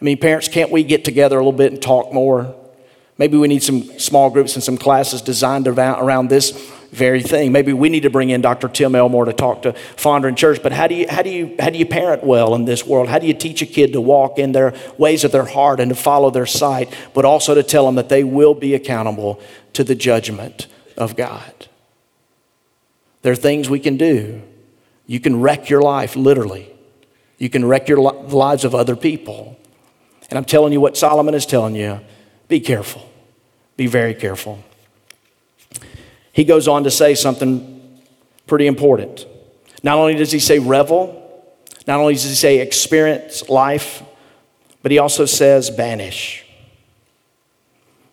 I 0.00 0.04
mean, 0.04 0.18
parents, 0.18 0.48
can't 0.48 0.70
we 0.70 0.84
get 0.84 1.04
together 1.04 1.36
a 1.36 1.40
little 1.40 1.52
bit 1.52 1.72
and 1.72 1.80
talk 1.80 2.12
more? 2.12 2.54
Maybe 3.18 3.36
we 3.36 3.48
need 3.48 3.62
some 3.62 3.82
small 3.98 4.30
groups 4.30 4.54
and 4.54 4.62
some 4.62 4.76
classes 4.76 5.22
designed 5.22 5.66
around 5.66 6.28
this 6.28 6.52
very 6.92 7.22
thing. 7.22 7.52
Maybe 7.52 7.72
we 7.72 7.88
need 7.88 8.02
to 8.02 8.10
bring 8.10 8.28
in 8.28 8.42
Dr. 8.42 8.68
Tim 8.68 8.94
Elmore 8.94 9.24
to 9.24 9.32
talk 9.32 9.62
to 9.62 9.72
Fondren 9.96 10.36
Church. 10.36 10.62
But 10.62 10.72
how 10.72 10.86
do 10.86 10.94
you 10.94 11.06
how 11.08 11.22
do 11.22 11.30
you 11.30 11.56
how 11.58 11.70
do 11.70 11.78
you 11.78 11.86
parent 11.86 12.22
well 12.22 12.54
in 12.54 12.66
this 12.66 12.86
world? 12.86 13.08
How 13.08 13.18
do 13.18 13.26
you 13.26 13.32
teach 13.32 13.62
a 13.62 13.66
kid 13.66 13.94
to 13.94 14.00
walk 14.00 14.38
in 14.38 14.52
their 14.52 14.74
ways 14.98 15.24
of 15.24 15.32
their 15.32 15.46
heart 15.46 15.80
and 15.80 15.88
to 15.88 15.94
follow 15.94 16.30
their 16.30 16.46
sight, 16.46 16.94
but 17.14 17.24
also 17.24 17.54
to 17.54 17.62
tell 17.62 17.86
them 17.86 17.94
that 17.94 18.10
they 18.10 18.22
will 18.22 18.54
be 18.54 18.74
accountable 18.74 19.40
to 19.72 19.82
the 19.82 19.94
judgment 19.94 20.66
of 20.98 21.16
God? 21.16 21.66
There 23.22 23.32
are 23.32 23.36
things 23.36 23.70
we 23.70 23.80
can 23.80 23.96
do. 23.96 24.42
You 25.06 25.18
can 25.18 25.40
wreck 25.40 25.70
your 25.70 25.80
life, 25.80 26.14
literally. 26.14 26.70
You 27.38 27.48
can 27.48 27.64
wreck 27.64 27.88
your 27.88 27.98
li- 28.00 28.28
the 28.28 28.36
lives 28.36 28.64
of 28.64 28.74
other 28.74 28.96
people. 28.96 29.58
And 30.28 30.38
I'm 30.38 30.44
telling 30.44 30.72
you 30.72 30.80
what 30.80 30.96
Solomon 30.98 31.34
is 31.34 31.46
telling 31.46 31.74
you 31.74 32.00
be 32.48 32.60
careful. 32.60 33.08
Be 33.78 33.86
very 33.86 34.14
careful. 34.14 34.62
He 36.32 36.44
goes 36.44 36.66
on 36.66 36.84
to 36.84 36.90
say 36.90 37.14
something 37.14 38.00
pretty 38.46 38.66
important. 38.66 39.26
Not 39.82 39.98
only 39.98 40.14
does 40.14 40.32
he 40.32 40.38
say 40.38 40.58
revel, 40.58 41.18
not 41.86 42.00
only 42.00 42.14
does 42.14 42.24
he 42.24 42.34
say 42.34 42.58
experience 42.60 43.48
life, 43.48 44.02
but 44.82 44.90
he 44.90 44.98
also 44.98 45.26
says 45.26 45.70
banish. 45.70 46.44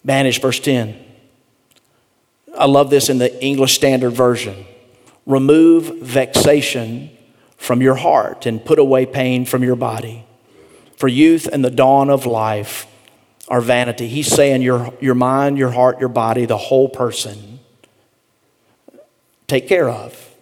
Banish, 0.03 0.41
verse 0.41 0.59
10. 0.59 1.05
I 2.57 2.65
love 2.65 2.89
this 2.89 3.09
in 3.09 3.19
the 3.19 3.43
English 3.43 3.75
Standard 3.75 4.11
Version. 4.11 4.65
Remove 5.25 6.01
vexation 6.01 7.11
from 7.57 7.81
your 7.81 7.95
heart 7.95 8.45
and 8.45 8.63
put 8.63 8.79
away 8.79 9.05
pain 9.05 9.45
from 9.45 9.63
your 9.63 9.75
body. 9.75 10.25
For 10.95 11.07
youth 11.07 11.47
and 11.47 11.63
the 11.63 11.69
dawn 11.69 12.09
of 12.09 12.25
life 12.25 12.87
are 13.47 13.61
vanity. 13.61 14.07
He's 14.07 14.27
saying 14.27 14.61
your, 14.61 14.93
your 14.99 15.15
mind, 15.15 15.57
your 15.57 15.71
heart, 15.71 15.99
your 15.99 16.09
body, 16.09 16.45
the 16.45 16.57
whole 16.57 16.89
person, 16.89 17.48
take 19.49 19.67
care 19.67 19.89
of. 19.89 20.35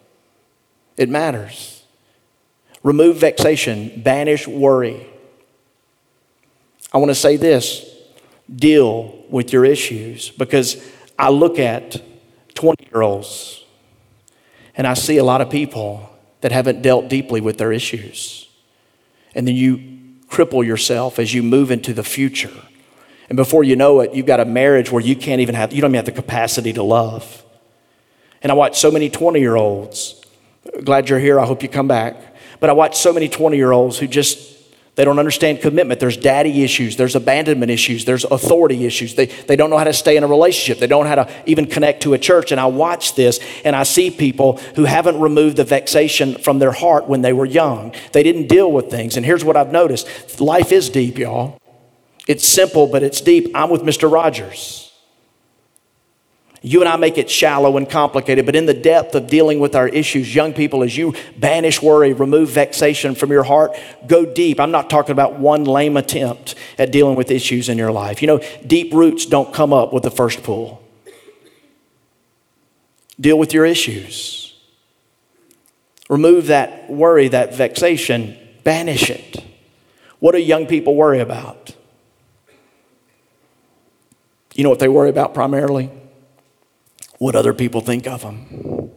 It 0.98 1.10
matters. 1.10 1.84
Remove 2.84 3.17
vexation, 3.17 4.02
banish 4.02 4.48
worry. 4.48 5.08
I 6.93 6.98
want 6.98 7.10
to 7.10 7.15
say 7.15 7.38
this 7.38 7.86
deal 8.54 9.26
with 9.30 9.52
your 9.52 9.65
issues 9.65 10.30
because 10.30 10.82
I 11.20 11.30
look 11.30 11.60
at 11.60 12.02
20 12.56 12.88
year 12.91 13.02
olds 13.02 13.65
and 14.76 14.88
I 14.88 14.93
see 14.93 15.17
a 15.17 15.24
lot 15.24 15.41
of 15.41 15.50
people 15.50 16.10
that 16.41 16.52
haven't 16.52 16.82
dealt 16.82 17.10
deeply 17.10 17.41
with 17.41 17.58
their 17.58 17.72
issues. 17.74 18.48
And 19.36 19.48
then 19.48 19.56
you 19.56 19.98
cripple 20.30 20.65
yourself 20.65 21.20
as 21.20 21.34
you 21.34 21.43
move 21.43 21.72
into 21.72 21.93
the 21.93 22.04
future. 22.04 22.54
And 23.30 23.36
before 23.36 23.63
you 23.63 23.76
know 23.76 24.00
it, 24.00 24.13
you've 24.13 24.26
got 24.26 24.39
a 24.39 24.46
marriage 24.46 24.91
where 24.91 25.02
you 25.02 25.15
can't 25.15 25.41
even 25.41 25.56
have, 25.56 25.74
you 25.74 25.82
don't 25.82 25.91
even 25.91 26.06
have 26.06 26.06
the 26.06 26.12
capacity 26.12 26.74
to 26.74 26.84
love. 26.84 27.43
And 28.41 28.52
I 28.52 28.56
watch 28.56 28.80
so 28.80 28.91
many 28.91 29.10
20 29.10 29.39
year 29.39 29.56
olds. 29.56 30.21
Glad 30.84 31.10
you're 31.10 31.19
here. 31.19 31.39
I 31.39 31.45
hope 31.45 31.63
you 31.63 31.69
come 31.69 31.88
back. 31.88 32.15
But 32.60 32.69
I 32.69 32.73
watch 32.73 32.97
so 32.97 33.13
many 33.13 33.30
20 33.30 33.58
year 33.58 33.71
olds 33.71 33.97
who 33.97 34.08
just 34.08 34.58
they 34.97 35.06
don't 35.06 35.19
understand 35.19 35.62
commitment. 35.62 36.00
There's 36.00 36.17
daddy 36.17 36.63
issues, 36.63 36.97
there's 36.97 37.15
abandonment 37.15 37.69
issues, 37.69 38.06
there's 38.06 38.23
authority 38.23 38.84
issues. 38.84 39.13
They, 39.13 39.28
they 39.28 39.56
don't 39.56 39.69
know 39.69 39.78
how 39.78 39.84
to 39.84 39.93
stay 39.93 40.17
in 40.17 40.23
a 40.23 40.28
relationship, 40.28 40.80
they 40.80 40.88
don't 40.88 41.04
know 41.04 41.10
how 41.10 41.23
to 41.23 41.32
even 41.45 41.67
connect 41.67 42.02
to 42.04 42.15
a 42.15 42.17
church. 42.17 42.52
And 42.52 42.60
I 42.60 42.65
watch 42.65 43.13
this 43.13 43.39
and 43.63 43.76
I 43.76 43.84
see 43.84 44.10
people 44.10 44.58
who 44.76 44.86
haven't 44.86 45.19
removed 45.19 45.58
the 45.58 45.63
vexation 45.63 46.34
from 46.39 46.58
their 46.58 46.71
heart 46.71 47.08
when 47.08 47.21
they 47.21 47.32
were 47.32 47.45
young. 47.45 47.93
They 48.12 48.23
didn't 48.23 48.47
deal 48.47 48.71
with 48.71 48.89
things. 48.89 49.17
And 49.17 49.26
here's 49.26 49.45
what 49.45 49.56
I've 49.56 49.71
noticed 49.71 50.41
life 50.41 50.71
is 50.71 50.89
deep, 50.89 51.19
y'all. 51.19 51.60
It's 52.28 52.47
simple, 52.47 52.88
but 52.88 53.04
it's 53.04 53.21
deep. 53.21 53.52
I'm 53.54 53.69
with 53.69 53.84
Mr. 53.84 54.12
Rogers. 54.12 54.87
You 56.62 56.80
and 56.80 56.89
I 56.89 56.96
make 56.98 57.17
it 57.17 57.30
shallow 57.30 57.78
and 57.78 57.88
complicated, 57.89 58.46
but 58.46 58.56
in 58.56 58.65
the 58.65 58.74
depth 58.74 59.13
of 59.13 59.28
dealing 59.28 59.60
with 59.60 59.76
our 59.76 59.88
issues, 59.88 60.34
young 60.34 60.54
people, 60.54 60.84
as 60.84 60.98
you 60.98 61.13
banish 61.38 61.82
worry, 61.82 62.13
remove 62.13 62.50
vexation 62.50 63.13
from 63.13 63.32
your 63.32 63.43
heart, 63.43 63.78
go 64.08 64.26
deep. 64.26 64.60
I'm 64.60 64.72
not 64.72 64.89
talking 64.89 65.12
about 65.12 65.38
one 65.39 65.65
lame 65.65 65.98
attempt 65.98 66.56
at 66.80 66.91
dealing 66.91 67.15
with 67.15 67.30
issues 67.30 67.70
in 67.70 67.78
your 67.78 67.91
life. 67.91 68.22
You 68.22 68.28
know, 68.28 68.41
deep 68.65 68.91
roots 68.93 69.26
don't 69.26 69.54
come 69.54 69.72
up 69.72 69.93
with 69.93 70.04
the 70.04 70.12
first 70.12 70.41
pull. 70.43 70.82
Deal 73.20 73.38
with 73.38 73.54
your 73.54 73.65
issues. 73.65 74.56
Remove 76.10 76.48
that 76.48 76.89
worry, 76.89 77.28
that 77.28 77.54
vexation, 77.54 78.38
banish 78.63 79.10
it. 79.10 79.43
What 80.20 80.32
do 80.32 80.39
young 80.39 80.65
people 80.65 80.96
worry 80.96 81.20
about? 81.20 81.76
You 84.56 84.63
know 84.63 84.70
what 84.70 84.80
they 84.80 84.88
worry 84.88 85.10
about 85.10 85.36
primarily? 85.36 85.91
What 87.18 87.36
other 87.36 87.54
people 87.54 87.82
think 87.82 88.08
of 88.08 88.22
them. 88.22 88.92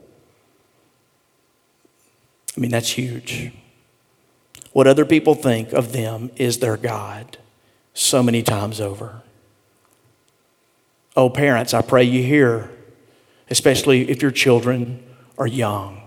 I 2.57 2.61
mean, 2.61 2.71
that's 2.71 2.91
huge. 2.91 3.53
What 4.73 4.87
other 4.87 5.05
people 5.05 5.35
think 5.35 5.73
of 5.73 5.93
them 5.93 6.31
is 6.37 6.59
their 6.59 6.77
God 6.77 7.39
so 7.95 8.23
many 8.23 8.43
times 8.43 8.81
over. 8.81 9.23
Oh, 11.17 11.29
parents, 11.29 11.75
I 11.75 11.83
pray 11.83 12.05
you 12.05 12.23
hear, 12.23 12.71
especially 13.49 14.09
if 14.11 14.23
your 14.23 14.31
children 14.31 15.05
are 15.39 15.47
young. 15.47 16.01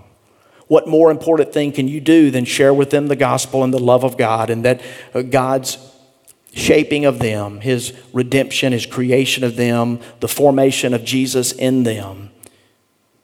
What 0.67 0.87
more 0.87 1.11
important 1.11 1.51
thing 1.51 1.71
can 1.71 1.87
you 1.87 1.99
do 1.99 2.31
than 2.31 2.45
share 2.45 2.73
with 2.73 2.89
them 2.89 3.07
the 3.07 3.15
gospel 3.15 3.63
and 3.63 3.73
the 3.73 3.79
love 3.79 4.03
of 4.05 4.17
God 4.17 4.49
and 4.49 4.63
that 4.63 4.81
God's 5.29 5.77
shaping 6.53 7.05
of 7.05 7.19
them, 7.19 7.61
His 7.61 7.93
redemption, 8.13 8.73
His 8.73 8.85
creation 8.85 9.43
of 9.43 9.55
them, 9.55 9.99
the 10.19 10.27
formation 10.27 10.93
of 10.93 11.03
Jesus 11.03 11.51
in 11.51 11.83
them 11.83 12.31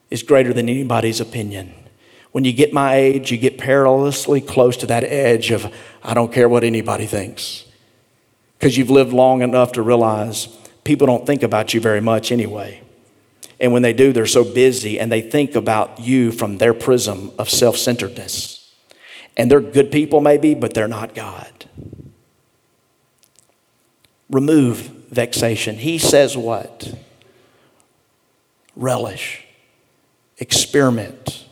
is 0.10 0.24
greater 0.24 0.54
than 0.54 0.70
anybody's 0.70 1.22
opinion. 1.22 1.74
When 2.32 2.44
you 2.44 2.54
get 2.54 2.74
my 2.74 2.96
age, 2.96 3.32
you 3.32 3.38
get 3.38 3.58
perilously 3.58 4.42
close 4.42 4.78
to 4.78 4.86
that 4.88 5.04
edge 5.04 5.52
of, 5.52 5.74
I 6.04 6.14
don't 6.14 6.32
care 6.32 6.50
what 6.50 6.64
anybody 6.64 7.06
thinks. 7.06 7.66
Because 8.58 8.78
you've 8.78 8.90
lived 8.90 9.14
long 9.14 9.42
enough 9.42 9.72
to 9.74 9.82
realize 9.82 10.48
people 10.84 11.08
don't 11.08 11.26
think 11.26 11.44
about 11.44 11.74
you 11.74 11.80
very 11.80 12.02
much 12.02 12.32
anyway. 12.32 12.82
And 13.60 13.74
when 13.74 13.82
they 13.82 13.94
do, 13.94 14.14
they're 14.14 14.26
so 14.26 14.44
busy 14.44 15.00
and 15.00 15.12
they 15.12 15.22
think 15.22 15.56
about 15.56 16.00
you 16.00 16.32
from 16.32 16.58
their 16.58 16.74
prism 16.74 17.32
of 17.38 17.50
self 17.50 17.78
centeredness. 17.78 18.74
And 19.36 19.50
they're 19.50 19.62
good 19.62 19.92
people, 19.92 20.22
maybe, 20.22 20.54
but 20.54 20.74
they're 20.74 20.88
not 20.88 21.16
God. 21.16 21.66
Remove 24.30 24.78
vexation. 25.10 25.76
He 25.76 25.98
says 25.98 26.38
what? 26.38 26.94
Relish, 28.76 29.46
experiment, 30.38 31.46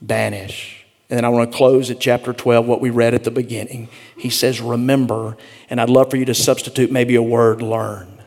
banish. 0.00 0.86
And 1.08 1.16
then 1.16 1.24
I 1.24 1.28
want 1.28 1.50
to 1.50 1.56
close 1.56 1.90
at 1.90 1.98
chapter 1.98 2.32
12, 2.32 2.66
what 2.66 2.80
we 2.80 2.90
read 2.90 3.14
at 3.14 3.24
the 3.24 3.30
beginning. 3.30 3.88
He 4.16 4.30
says, 4.30 4.60
Remember, 4.60 5.36
and 5.68 5.80
I'd 5.80 5.90
love 5.90 6.10
for 6.10 6.16
you 6.16 6.24
to 6.26 6.34
substitute 6.34 6.92
maybe 6.92 7.16
a 7.16 7.22
word, 7.22 7.62
learn. 7.62 8.22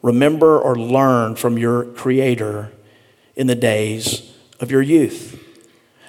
Remember 0.00 0.58
or 0.58 0.74
learn 0.74 1.36
from 1.36 1.58
your 1.58 1.84
Creator 1.84 2.72
in 3.36 3.46
the 3.46 3.54
days 3.54 4.32
of 4.58 4.70
your 4.70 4.82
youth. 4.82 5.38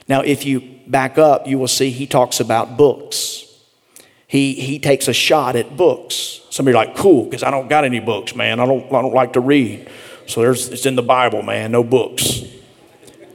Now, 0.08 0.22
if 0.22 0.46
you 0.46 0.80
back 0.88 1.18
up, 1.18 1.48
you 1.48 1.60
will 1.60 1.68
see 1.68 1.90
he 1.90 2.08
talks 2.08 2.40
about 2.40 2.78
books. 2.78 3.46
He, 4.28 4.54
he 4.54 4.80
takes 4.80 5.08
a 5.08 5.14
shot 5.14 5.56
at 5.56 5.78
books. 5.78 6.42
Somebody 6.54 6.76
like, 6.76 6.96
cool, 6.96 7.24
because 7.24 7.42
I 7.42 7.50
don't 7.50 7.68
got 7.68 7.84
any 7.84 8.00
books, 8.00 8.36
man. 8.36 8.60
I 8.60 8.68
don't, 8.68 8.86
I 8.86 9.02
don't 9.02 9.16
like 9.16 9.34
to 9.34 9.40
read. 9.40 9.90
So 10.28 10.42
there's, 10.42 10.70
it's 10.70 10.86
in 10.86 10.96
the 10.96 11.02
Bible, 11.02 11.42
man, 11.42 11.72
no 11.72 11.84
books. 11.84 12.44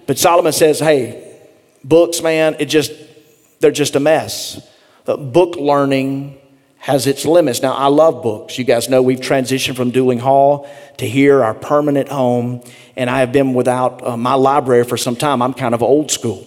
But 0.06 0.20
Solomon 0.20 0.52
says, 0.52 0.78
hey, 0.78 1.36
books, 1.82 2.22
man, 2.22 2.54
it 2.60 2.66
just, 2.66 2.92
they're 3.58 3.72
just 3.72 3.96
a 3.96 4.00
mess. 4.00 4.64
book 5.04 5.56
learning 5.56 6.38
has 6.76 7.08
its 7.08 7.24
limits. 7.24 7.60
Now, 7.60 7.72
I 7.72 7.88
love 7.88 8.22
books. 8.22 8.56
You 8.56 8.62
guys 8.62 8.88
know 8.88 9.02
we've 9.02 9.18
transitioned 9.18 9.74
from 9.74 9.90
Duling 9.90 10.20
Hall 10.20 10.70
to 10.98 11.04
here, 11.04 11.42
our 11.42 11.54
permanent 11.54 12.10
home, 12.10 12.62
and 12.94 13.10
I 13.10 13.18
have 13.18 13.32
been 13.32 13.52
without 13.52 14.06
uh, 14.06 14.16
my 14.16 14.34
library 14.34 14.84
for 14.84 14.96
some 14.96 15.16
time. 15.16 15.42
I'm 15.42 15.54
kind 15.54 15.74
of 15.74 15.82
old 15.82 16.12
school, 16.12 16.46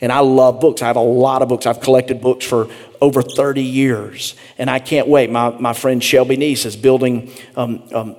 and 0.00 0.10
I 0.10 0.18
love 0.18 0.60
books. 0.60 0.82
I 0.82 0.88
have 0.88 0.96
a 0.96 1.00
lot 1.00 1.42
of 1.42 1.48
books. 1.48 1.64
I've 1.64 1.80
collected 1.80 2.20
books 2.20 2.44
for 2.44 2.68
over 3.00 3.22
30 3.22 3.62
years, 3.62 4.34
and 4.58 4.68
I 4.68 4.78
can't 4.78 5.08
wait. 5.08 5.30
My, 5.30 5.50
my 5.50 5.72
friend 5.72 6.02
Shelby 6.02 6.36
Neese 6.36 6.66
is 6.66 6.76
building 6.76 7.30
um, 7.56 7.82
um, 7.92 8.16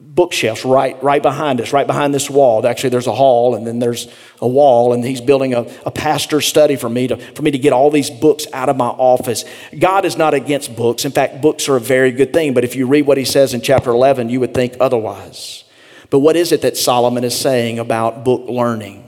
bookshelves 0.00 0.64
right, 0.64 1.00
right 1.02 1.22
behind 1.22 1.60
us, 1.60 1.72
right 1.72 1.86
behind 1.86 2.14
this 2.14 2.30
wall. 2.30 2.66
Actually, 2.66 2.90
there's 2.90 3.06
a 3.06 3.14
hall 3.14 3.54
and 3.54 3.66
then 3.66 3.78
there's 3.78 4.08
a 4.40 4.48
wall, 4.48 4.92
and 4.92 5.04
he's 5.04 5.20
building 5.20 5.54
a, 5.54 5.60
a 5.84 5.90
pastor's 5.90 6.46
study 6.46 6.76
for 6.76 6.88
me, 6.88 7.06
to, 7.06 7.16
for 7.34 7.42
me 7.42 7.50
to 7.50 7.58
get 7.58 7.72
all 7.72 7.90
these 7.90 8.10
books 8.10 8.46
out 8.52 8.68
of 8.68 8.76
my 8.76 8.88
office. 8.88 9.44
God 9.78 10.04
is 10.04 10.16
not 10.16 10.32
against 10.34 10.74
books. 10.74 11.04
In 11.04 11.12
fact, 11.12 11.42
books 11.42 11.68
are 11.68 11.76
a 11.76 11.80
very 11.80 12.12
good 12.12 12.32
thing, 12.32 12.54
but 12.54 12.64
if 12.64 12.74
you 12.74 12.86
read 12.86 13.06
what 13.06 13.18
he 13.18 13.24
says 13.24 13.54
in 13.54 13.60
chapter 13.60 13.90
11, 13.90 14.30
you 14.30 14.40
would 14.40 14.54
think 14.54 14.74
otherwise. 14.80 15.64
But 16.08 16.20
what 16.20 16.34
is 16.34 16.50
it 16.50 16.62
that 16.62 16.76
Solomon 16.76 17.22
is 17.22 17.38
saying 17.38 17.78
about 17.78 18.24
book 18.24 18.48
learning? 18.48 19.06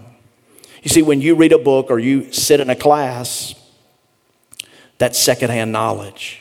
You 0.83 0.91
see, 0.91 1.03
when 1.03 1.21
you 1.21 1.37
read 1.37 1.53
a 1.53 1.59
book 1.59 1.91
or 1.91 1.99
you 1.99 2.33
sit 2.33 2.61
in 2.61 2.69
a 2.69 2.77
class, 2.77 3.55
that's 5.03 5.19
secondhand 5.19 5.73
knowledge. 5.73 6.41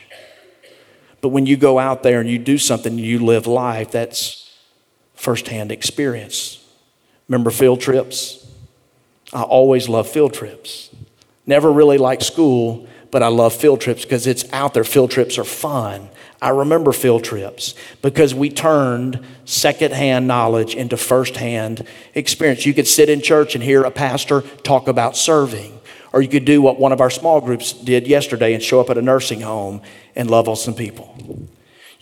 But 1.20 1.30
when 1.30 1.46
you 1.46 1.56
go 1.56 1.80
out 1.80 2.04
there 2.04 2.20
and 2.20 2.30
you 2.30 2.38
do 2.38 2.58
something, 2.58 2.96
you 2.96 3.18
live 3.18 3.48
life, 3.48 3.90
that's 3.90 4.56
firsthand 5.14 5.72
experience. 5.72 6.64
Remember 7.26 7.50
field 7.50 7.80
trips? 7.80 8.46
I 9.32 9.42
always 9.42 9.88
love 9.88 10.08
field 10.08 10.32
trips. 10.32 10.90
Never 11.44 11.72
really 11.72 11.98
liked 11.98 12.22
school, 12.22 12.86
but 13.10 13.20
I 13.20 13.26
love 13.26 13.52
field 13.52 13.80
trips 13.80 14.04
because 14.04 14.28
it's 14.28 14.44
out 14.52 14.74
there. 14.74 14.84
Field 14.84 15.10
trips 15.10 15.38
are 15.38 15.44
fun. 15.44 16.08
I 16.40 16.50
remember 16.50 16.92
field 16.92 17.24
trips 17.24 17.74
because 18.00 18.32
we 18.32 18.48
turned 18.48 19.24
secondhand 19.44 20.28
knowledge 20.28 20.76
into 20.76 20.96
firsthand 20.96 21.84
experience. 22.14 22.64
You 22.64 22.74
could 22.74 22.86
sit 22.86 23.10
in 23.10 23.22
church 23.22 23.56
and 23.56 23.64
hear 23.64 23.82
a 23.82 23.90
pastor 23.90 24.42
talk 24.62 24.86
about 24.86 25.16
serving, 25.16 25.80
or 26.12 26.22
you 26.22 26.28
could 26.28 26.44
do 26.44 26.60
what 26.60 26.78
one 26.78 26.92
of 26.92 27.00
our 27.00 27.10
small 27.10 27.40
groups 27.40 27.72
did 27.72 28.06
yesterday 28.06 28.54
and 28.54 28.62
show 28.62 28.80
up 28.80 28.90
at 28.90 28.98
a 28.98 29.02
nursing 29.02 29.40
home 29.40 29.80
and 30.14 30.30
love 30.30 30.48
on 30.48 30.56
some 30.56 30.74
people. 30.74 31.48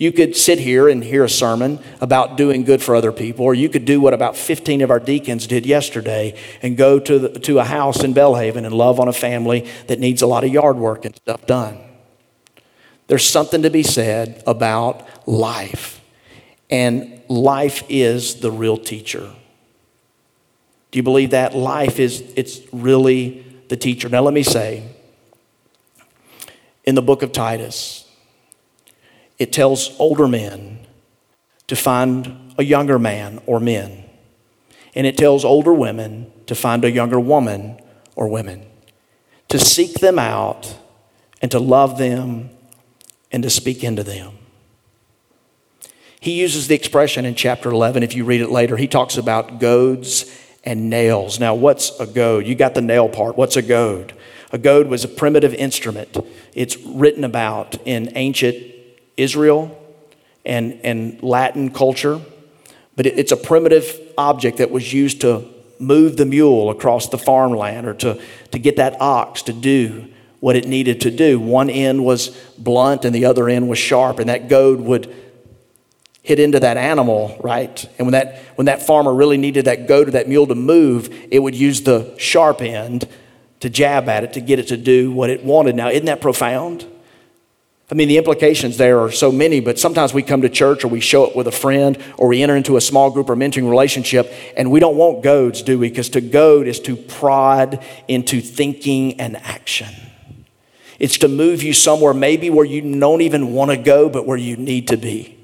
You 0.00 0.12
could 0.12 0.34
sit 0.34 0.58
here 0.58 0.88
and 0.88 1.04
hear 1.04 1.24
a 1.24 1.28
sermon 1.28 1.78
about 2.00 2.38
doing 2.38 2.64
good 2.64 2.82
for 2.82 2.96
other 2.96 3.12
people, 3.12 3.44
or 3.44 3.52
you 3.52 3.68
could 3.68 3.84
do 3.84 4.00
what 4.00 4.14
about 4.14 4.34
15 4.34 4.80
of 4.80 4.90
our 4.90 4.98
deacons 4.98 5.46
did 5.46 5.66
yesterday 5.66 6.38
and 6.62 6.74
go 6.74 6.98
to, 6.98 7.18
the, 7.18 7.28
to 7.40 7.58
a 7.58 7.64
house 7.64 8.02
in 8.02 8.14
Belhaven 8.14 8.64
and 8.64 8.72
love 8.72 8.98
on 8.98 9.08
a 9.08 9.12
family 9.12 9.68
that 9.88 10.00
needs 10.00 10.22
a 10.22 10.26
lot 10.26 10.42
of 10.42 10.50
yard 10.50 10.78
work 10.78 11.04
and 11.04 11.14
stuff 11.16 11.46
done. 11.46 11.78
There's 13.08 13.28
something 13.28 13.60
to 13.60 13.68
be 13.68 13.82
said 13.82 14.42
about 14.46 15.06
life, 15.28 16.00
and 16.70 17.20
life 17.28 17.82
is 17.90 18.36
the 18.36 18.50
real 18.50 18.78
teacher. 18.78 19.30
Do 20.90 20.98
you 20.98 21.02
believe 21.02 21.30
that? 21.30 21.54
Life 21.54 22.00
is, 22.00 22.22
it's 22.36 22.60
really 22.72 23.44
the 23.70 23.76
teacher. 23.76 24.08
Now, 24.08 24.20
let 24.22 24.34
me 24.34 24.42
say, 24.42 24.82
in 26.84 26.96
the 26.96 27.02
book 27.02 27.22
of 27.22 27.30
Titus, 27.30 28.04
it 29.38 29.52
tells 29.52 29.98
older 29.98 30.26
men 30.26 30.86
to 31.68 31.76
find 31.76 32.52
a 32.58 32.64
younger 32.64 32.98
man 32.98 33.40
or 33.46 33.60
men. 33.60 34.04
And 34.96 35.06
it 35.06 35.16
tells 35.16 35.44
older 35.44 35.72
women 35.72 36.32
to 36.46 36.56
find 36.56 36.84
a 36.84 36.90
younger 36.90 37.20
woman 37.20 37.80
or 38.16 38.26
women, 38.26 38.66
to 39.48 39.58
seek 39.58 40.00
them 40.00 40.18
out 40.18 40.76
and 41.40 41.48
to 41.52 41.60
love 41.60 41.96
them 41.96 42.50
and 43.30 43.44
to 43.44 43.50
speak 43.50 43.84
into 43.84 44.02
them. 44.02 44.32
He 46.18 46.32
uses 46.32 46.66
the 46.66 46.74
expression 46.74 47.24
in 47.24 47.36
chapter 47.36 47.70
11, 47.70 48.02
if 48.02 48.16
you 48.16 48.24
read 48.24 48.40
it 48.40 48.50
later, 48.50 48.76
he 48.76 48.88
talks 48.88 49.16
about 49.16 49.60
goads 49.60 50.24
and 50.64 50.90
nails. 50.90 51.40
Now, 51.40 51.54
what's 51.54 51.98
a 51.98 52.06
goad? 52.06 52.46
You 52.46 52.54
got 52.54 52.74
the 52.74 52.82
nail 52.82 53.08
part. 53.08 53.36
What's 53.36 53.56
a 53.56 53.62
goad? 53.62 54.14
A 54.52 54.58
goad 54.58 54.88
was 54.88 55.04
a 55.04 55.08
primitive 55.08 55.54
instrument. 55.54 56.16
It's 56.54 56.76
written 56.78 57.24
about 57.24 57.76
in 57.86 58.12
ancient 58.16 58.56
Israel 59.16 59.76
and, 60.44 60.80
and 60.82 61.22
Latin 61.22 61.70
culture, 61.70 62.20
but 62.96 63.06
it, 63.06 63.18
it's 63.18 63.32
a 63.32 63.36
primitive 63.36 63.98
object 64.18 64.58
that 64.58 64.70
was 64.70 64.92
used 64.92 65.20
to 65.20 65.48
move 65.78 66.16
the 66.16 66.26
mule 66.26 66.70
across 66.70 67.08
the 67.08 67.18
farmland 67.18 67.86
or 67.86 67.94
to, 67.94 68.20
to 68.50 68.58
get 68.58 68.76
that 68.76 69.00
ox 69.00 69.42
to 69.42 69.52
do 69.52 70.08
what 70.40 70.56
it 70.56 70.66
needed 70.66 71.02
to 71.02 71.10
do. 71.10 71.38
One 71.38 71.70
end 71.70 72.04
was 72.04 72.28
blunt 72.58 73.04
and 73.04 73.14
the 73.14 73.26
other 73.26 73.48
end 73.48 73.68
was 73.68 73.78
sharp, 73.78 74.18
and 74.18 74.28
that 74.28 74.48
goad 74.48 74.80
would 74.80 75.14
hit 76.22 76.38
into 76.38 76.60
that 76.60 76.76
animal, 76.76 77.38
right? 77.42 77.84
And 77.98 78.06
when 78.06 78.12
that, 78.12 78.38
when 78.56 78.66
that 78.66 78.82
farmer 78.82 79.12
really 79.12 79.38
needed 79.38 79.64
that 79.64 79.88
goat 79.88 80.08
or 80.08 80.10
that 80.12 80.28
mule 80.28 80.46
to 80.46 80.54
move, 80.54 81.08
it 81.30 81.38
would 81.38 81.54
use 81.54 81.82
the 81.82 82.14
sharp 82.18 82.60
end 82.60 83.08
to 83.60 83.70
jab 83.70 84.08
at 84.08 84.24
it 84.24 84.32
to 84.34 84.40
get 84.40 84.58
it 84.58 84.68
to 84.68 84.76
do 84.76 85.12
what 85.12 85.30
it 85.30 85.44
wanted. 85.44 85.74
Now, 85.74 85.88
isn't 85.88 86.06
that 86.06 86.20
profound? 86.20 86.86
I 87.90 87.96
mean, 87.96 88.06
the 88.06 88.18
implications 88.18 88.76
there 88.76 89.00
are 89.00 89.10
so 89.10 89.32
many, 89.32 89.58
but 89.58 89.78
sometimes 89.78 90.14
we 90.14 90.22
come 90.22 90.42
to 90.42 90.48
church 90.48 90.84
or 90.84 90.88
we 90.88 91.00
show 91.00 91.26
up 91.26 91.34
with 91.34 91.48
a 91.48 91.52
friend 91.52 91.98
or 92.16 92.28
we 92.28 92.40
enter 92.40 92.54
into 92.54 92.76
a 92.76 92.80
small 92.80 93.10
group 93.10 93.28
or 93.28 93.34
mentoring 93.34 93.68
relationship 93.68 94.32
and 94.56 94.70
we 94.70 94.78
don't 94.78 94.96
want 94.96 95.24
goads, 95.24 95.62
do 95.62 95.78
we? 95.78 95.88
Because 95.88 96.08
to 96.10 96.20
goad 96.20 96.68
is 96.68 96.78
to 96.80 96.94
prod 96.94 97.84
into 98.06 98.40
thinking 98.40 99.20
and 99.20 99.36
action. 99.38 99.92
It's 101.00 101.18
to 101.18 101.28
move 101.28 101.62
you 101.64 101.72
somewhere 101.72 102.14
maybe 102.14 102.48
where 102.48 102.64
you 102.64 102.80
don't 102.98 103.22
even 103.22 103.52
want 103.52 103.72
to 103.72 103.76
go, 103.76 104.08
but 104.08 104.24
where 104.24 104.36
you 104.36 104.56
need 104.56 104.88
to 104.88 104.96
be. 104.96 105.39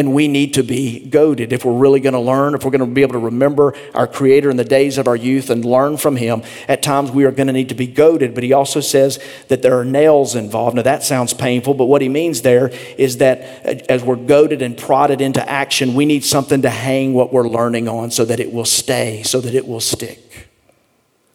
And 0.00 0.14
we 0.14 0.28
need 0.28 0.54
to 0.54 0.62
be 0.62 0.98
goaded 0.98 1.52
if 1.52 1.62
we're 1.62 1.76
really 1.76 2.00
going 2.00 2.14
to 2.14 2.20
learn, 2.20 2.54
if 2.54 2.64
we're 2.64 2.70
going 2.70 2.80
to 2.80 2.86
be 2.86 3.02
able 3.02 3.12
to 3.12 3.18
remember 3.18 3.74
our 3.94 4.06
Creator 4.06 4.48
in 4.48 4.56
the 4.56 4.64
days 4.64 4.96
of 4.96 5.06
our 5.06 5.14
youth 5.14 5.50
and 5.50 5.62
learn 5.62 5.98
from 5.98 6.16
Him. 6.16 6.42
At 6.68 6.82
times 6.82 7.10
we 7.10 7.26
are 7.26 7.30
going 7.30 7.48
to 7.48 7.52
need 7.52 7.68
to 7.68 7.74
be 7.74 7.86
goaded, 7.86 8.34
but 8.34 8.42
He 8.42 8.54
also 8.54 8.80
says 8.80 9.22
that 9.48 9.60
there 9.60 9.78
are 9.78 9.84
nails 9.84 10.34
involved. 10.34 10.74
Now 10.74 10.80
that 10.80 11.02
sounds 11.02 11.34
painful, 11.34 11.74
but 11.74 11.84
what 11.84 12.00
He 12.00 12.08
means 12.08 12.40
there 12.40 12.68
is 12.96 13.18
that 13.18 13.66
uh, 13.66 13.84
as 13.90 14.02
we're 14.02 14.16
goaded 14.16 14.62
and 14.62 14.74
prodded 14.74 15.20
into 15.20 15.46
action, 15.46 15.92
we 15.92 16.06
need 16.06 16.24
something 16.24 16.62
to 16.62 16.70
hang 16.70 17.12
what 17.12 17.30
we're 17.30 17.46
learning 17.46 17.86
on 17.86 18.10
so 18.10 18.24
that 18.24 18.40
it 18.40 18.54
will 18.54 18.64
stay, 18.64 19.22
so 19.22 19.38
that 19.42 19.54
it 19.54 19.68
will 19.68 19.80
stick, 19.80 20.48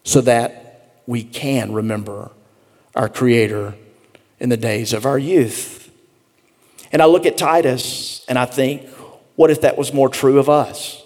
so 0.03 0.21
that 0.21 1.03
we 1.05 1.23
can 1.23 1.71
remember 1.71 2.31
our 2.95 3.09
Creator 3.09 3.75
in 4.39 4.49
the 4.49 4.57
days 4.57 4.91
of 4.91 5.05
our 5.05 5.19
youth. 5.19 5.84
And 6.95 7.01
I 7.01 7.07
look 7.07 7.25
at 7.25 7.37
Titus 7.37 8.23
and 8.29 8.39
I 8.39 8.45
think, 8.45 8.87
what 9.35 9.51
if 9.51 9.59
that 9.61 9.77
was 9.77 9.91
more 9.91 10.07
true 10.07 10.39
of 10.39 10.47
us? 10.47 11.03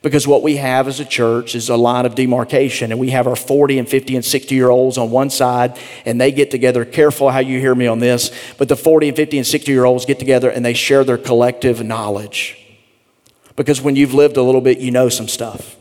Because 0.00 0.24
what 0.24 0.40
we 0.40 0.54
have 0.58 0.86
as 0.86 1.00
a 1.00 1.04
church 1.04 1.56
is 1.56 1.68
a 1.68 1.74
line 1.74 2.06
of 2.06 2.14
demarcation, 2.14 2.92
and 2.92 3.00
we 3.00 3.10
have 3.10 3.26
our 3.26 3.34
40 3.34 3.80
and 3.80 3.88
50 3.88 4.14
and 4.14 4.24
60 4.24 4.54
year 4.54 4.70
olds 4.70 4.98
on 4.98 5.10
one 5.10 5.30
side, 5.30 5.76
and 6.06 6.20
they 6.20 6.30
get 6.30 6.52
together. 6.52 6.84
Careful 6.84 7.28
how 7.28 7.40
you 7.40 7.58
hear 7.58 7.74
me 7.74 7.88
on 7.88 7.98
this, 7.98 8.30
but 8.56 8.68
the 8.68 8.76
40 8.76 9.08
and 9.08 9.16
50 9.16 9.38
and 9.38 9.44
60 9.44 9.72
year 9.72 9.84
olds 9.84 10.06
get 10.06 10.20
together 10.20 10.48
and 10.48 10.64
they 10.64 10.74
share 10.74 11.02
their 11.02 11.18
collective 11.18 11.84
knowledge. 11.84 12.56
Because 13.56 13.80
when 13.80 13.96
you've 13.96 14.14
lived 14.14 14.36
a 14.36 14.42
little 14.44 14.60
bit, 14.60 14.78
you 14.78 14.92
know 14.92 15.08
some 15.08 15.26
stuff. 15.26 15.74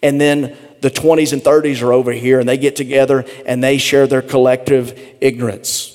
And 0.00 0.20
then 0.20 0.56
the 0.80 0.92
20s 0.92 1.32
and 1.32 1.42
30s 1.42 1.82
are 1.82 1.92
over 1.92 2.12
here, 2.12 2.38
and 2.38 2.48
they 2.48 2.56
get 2.56 2.76
together 2.76 3.24
and 3.46 3.64
they 3.64 3.78
share 3.78 4.06
their 4.06 4.22
collective 4.22 4.96
ignorance. 5.20 5.89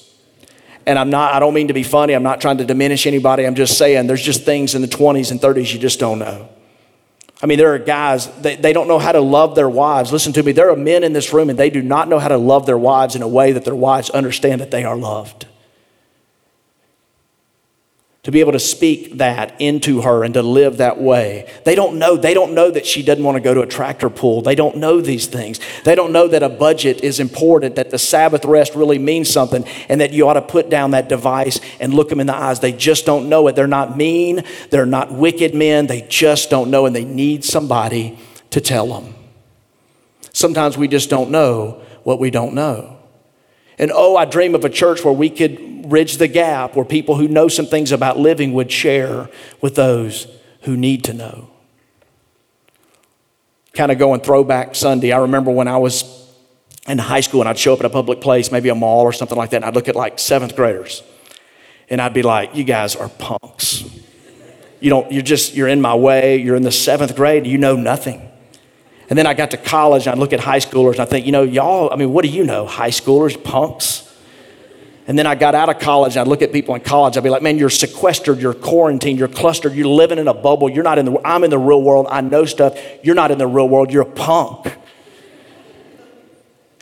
And 0.85 0.99
I'm 0.99 1.09
not, 1.09 1.33
I 1.33 1.39
don't 1.39 1.53
mean 1.53 1.69
to 1.69 1.73
be 1.73 1.83
funny, 1.83 2.13
I'm 2.13 2.23
not 2.23 2.41
trying 2.41 2.59
to 2.59 2.65
diminish 2.65 3.07
anybody. 3.07 3.45
I'm 3.45 3.55
just 3.55 3.77
saying 3.77 4.07
there's 4.07 4.21
just 4.21 4.43
things 4.43 4.75
in 4.75 4.81
the 4.81 4.87
20s 4.87 5.31
and 5.31 5.41
30s 5.41 5.73
you 5.73 5.79
just 5.79 5.99
don't 5.99 6.19
know. 6.19 6.49
I 7.41 7.47
mean, 7.47 7.57
there 7.57 7.73
are 7.73 7.79
guys, 7.79 8.27
they, 8.41 8.55
they 8.55 8.71
don't 8.71 8.87
know 8.87 8.99
how 8.99 9.11
to 9.11 9.19
love 9.19 9.55
their 9.55 9.69
wives. 9.69 10.11
Listen 10.11 10.31
to 10.33 10.43
me, 10.43 10.51
there 10.51 10.69
are 10.69 10.75
men 10.75 11.03
in 11.03 11.13
this 11.13 11.33
room 11.33 11.49
and 11.49 11.59
they 11.59 11.69
do 11.69 11.81
not 11.81 12.07
know 12.07 12.19
how 12.19 12.29
to 12.29 12.37
love 12.37 12.65
their 12.65 12.77
wives 12.77 13.15
in 13.15 13.21
a 13.21 13.27
way 13.27 13.51
that 13.51 13.65
their 13.65 13.75
wives 13.75 14.09
understand 14.11 14.61
that 14.61 14.71
they 14.71 14.83
are 14.83 14.95
loved 14.95 15.47
to 18.25 18.31
be 18.31 18.39
able 18.39 18.53
to 18.53 18.59
speak 18.59 19.19
that 19.19 19.55
into 19.61 20.01
her 20.01 20.23
and 20.23 20.33
to 20.33 20.41
live 20.41 20.77
that 20.77 20.99
way. 20.99 21.47
They 21.63 21.75
don't 21.75 21.99
know. 21.99 22.17
They 22.17 22.33
don't 22.33 22.55
know 22.55 22.71
that 22.71 22.83
she 22.83 23.03
doesn't 23.03 23.23
want 23.23 23.35
to 23.35 23.39
go 23.39 23.53
to 23.53 23.61
a 23.61 23.67
tractor 23.67 24.09
pull. 24.09 24.41
They 24.41 24.55
don't 24.55 24.77
know 24.77 24.99
these 24.99 25.27
things. 25.27 25.59
They 25.83 25.93
don't 25.93 26.11
know 26.11 26.27
that 26.27 26.41
a 26.41 26.49
budget 26.49 27.03
is 27.03 27.19
important, 27.19 27.75
that 27.75 27.91
the 27.91 27.99
Sabbath 27.99 28.43
rest 28.43 28.73
really 28.73 28.97
means 28.97 29.29
something, 29.29 29.63
and 29.89 30.01
that 30.01 30.11
you 30.11 30.27
ought 30.27 30.33
to 30.33 30.41
put 30.41 30.71
down 30.71 30.91
that 30.91 31.07
device 31.07 31.59
and 31.79 31.93
look 31.93 32.09
them 32.09 32.19
in 32.19 32.25
the 32.25 32.35
eyes. 32.35 32.59
They 32.59 32.71
just 32.71 33.05
don't 33.05 33.29
know 33.29 33.47
it. 33.47 33.55
They're 33.55 33.67
not 33.67 33.95
mean. 33.95 34.43
They're 34.71 34.87
not 34.87 35.11
wicked 35.11 35.53
men. 35.53 35.85
They 35.85 36.01
just 36.01 36.49
don't 36.49 36.71
know, 36.71 36.87
and 36.87 36.95
they 36.95 37.05
need 37.05 37.43
somebody 37.43 38.17
to 38.49 38.59
tell 38.59 38.87
them. 38.87 39.13
Sometimes 40.33 40.79
we 40.79 40.87
just 40.87 41.11
don't 41.11 41.29
know 41.29 41.83
what 42.01 42.19
we 42.19 42.31
don't 42.31 42.55
know. 42.55 42.97
And 43.77 43.91
oh, 43.93 44.15
I 44.15 44.25
dream 44.25 44.55
of 44.55 44.65
a 44.65 44.69
church 44.69 45.03
where 45.03 45.13
we 45.13 45.29
could 45.29 45.59
bridge 45.89 46.17
the 46.17 46.27
gap 46.27 46.75
where 46.75 46.85
people 46.85 47.15
who 47.15 47.27
know 47.27 47.47
some 47.47 47.65
things 47.65 47.91
about 47.91 48.19
living 48.19 48.53
would 48.53 48.71
share 48.71 49.29
with 49.61 49.75
those 49.75 50.27
who 50.61 50.75
need 50.75 51.03
to 51.05 51.13
know. 51.13 51.49
Kind 53.73 53.91
of 53.91 53.97
going 53.97 54.21
throwback 54.21 54.75
Sunday. 54.75 55.11
I 55.11 55.19
remember 55.19 55.51
when 55.51 55.67
I 55.67 55.77
was 55.77 56.03
in 56.87 56.97
high 56.97 57.21
school 57.21 57.41
and 57.41 57.49
I'd 57.49 57.57
show 57.57 57.73
up 57.73 57.79
at 57.79 57.85
a 57.85 57.89
public 57.89 58.21
place, 58.21 58.51
maybe 58.51 58.69
a 58.69 58.75
mall 58.75 59.01
or 59.01 59.13
something 59.13 59.37
like 59.37 59.49
that, 59.51 59.57
and 59.57 59.65
I'd 59.65 59.75
look 59.75 59.87
at 59.87 59.95
like 59.95 60.19
seventh 60.19 60.55
graders. 60.55 61.03
And 61.89 62.01
I'd 62.01 62.13
be 62.13 62.23
like, 62.23 62.55
you 62.55 62.63
guys 62.63 62.95
are 62.95 63.09
punks. 63.09 63.83
You 64.79 64.89
don't, 64.89 65.11
you're 65.11 65.21
just, 65.21 65.55
you're 65.55 65.67
in 65.67 65.81
my 65.81 65.95
way. 65.95 66.37
You're 66.37 66.55
in 66.55 66.63
the 66.63 66.71
seventh 66.71 67.15
grade. 67.15 67.45
You 67.45 67.57
know 67.57 67.75
nothing. 67.75 68.27
And 69.09 69.17
then 69.17 69.27
I 69.27 69.33
got 69.33 69.51
to 69.51 69.57
college 69.57 70.07
and 70.07 70.15
I 70.15 70.19
look 70.19 70.33
at 70.33 70.39
high 70.39 70.59
schoolers 70.59 70.93
and 70.93 71.01
I 71.01 71.05
think, 71.05 71.25
you 71.25 71.31
know, 71.31 71.43
y'all, 71.43 71.91
I 71.93 71.95
mean, 71.95 72.11
what 72.11 72.25
do 72.25 72.31
you 72.31 72.43
know? 72.43 72.65
High 72.65 72.89
schoolers, 72.89 73.41
punks. 73.41 74.04
And 75.07 75.19
then 75.19 75.27
I 75.27 75.35
got 75.35 75.53
out 75.53 75.69
of 75.69 75.79
college 75.79 76.15
and 76.15 76.21
I'd 76.21 76.27
look 76.27 76.41
at 76.41 76.51
people 76.51 76.73
in 76.73 76.81
college. 76.81 77.15
I'd 77.15 77.23
be 77.23 77.29
like, 77.29 77.43
man, 77.43 77.59
you're 77.59 77.69
sequestered, 77.69 78.39
you're 78.39 78.55
quarantined, 78.55 79.19
you're 79.19 79.27
clustered, 79.27 79.73
you're 79.73 79.87
living 79.87 80.17
in 80.17 80.27
a 80.27 80.33
bubble. 80.33 80.69
You're 80.69 80.83
not 80.83 80.97
in 80.97 81.05
the, 81.05 81.19
I'm 81.23 81.43
in 81.43 81.51
the 81.51 81.59
real 81.59 81.81
world. 81.81 82.07
I 82.09 82.21
know 82.21 82.45
stuff. 82.45 82.79
You're 83.03 83.15
not 83.15 83.29
in 83.29 83.37
the 83.37 83.47
real 83.47 83.69
world. 83.69 83.91
You're 83.91 84.03
a 84.03 84.11
punk. 84.11 84.65
And 84.65 84.79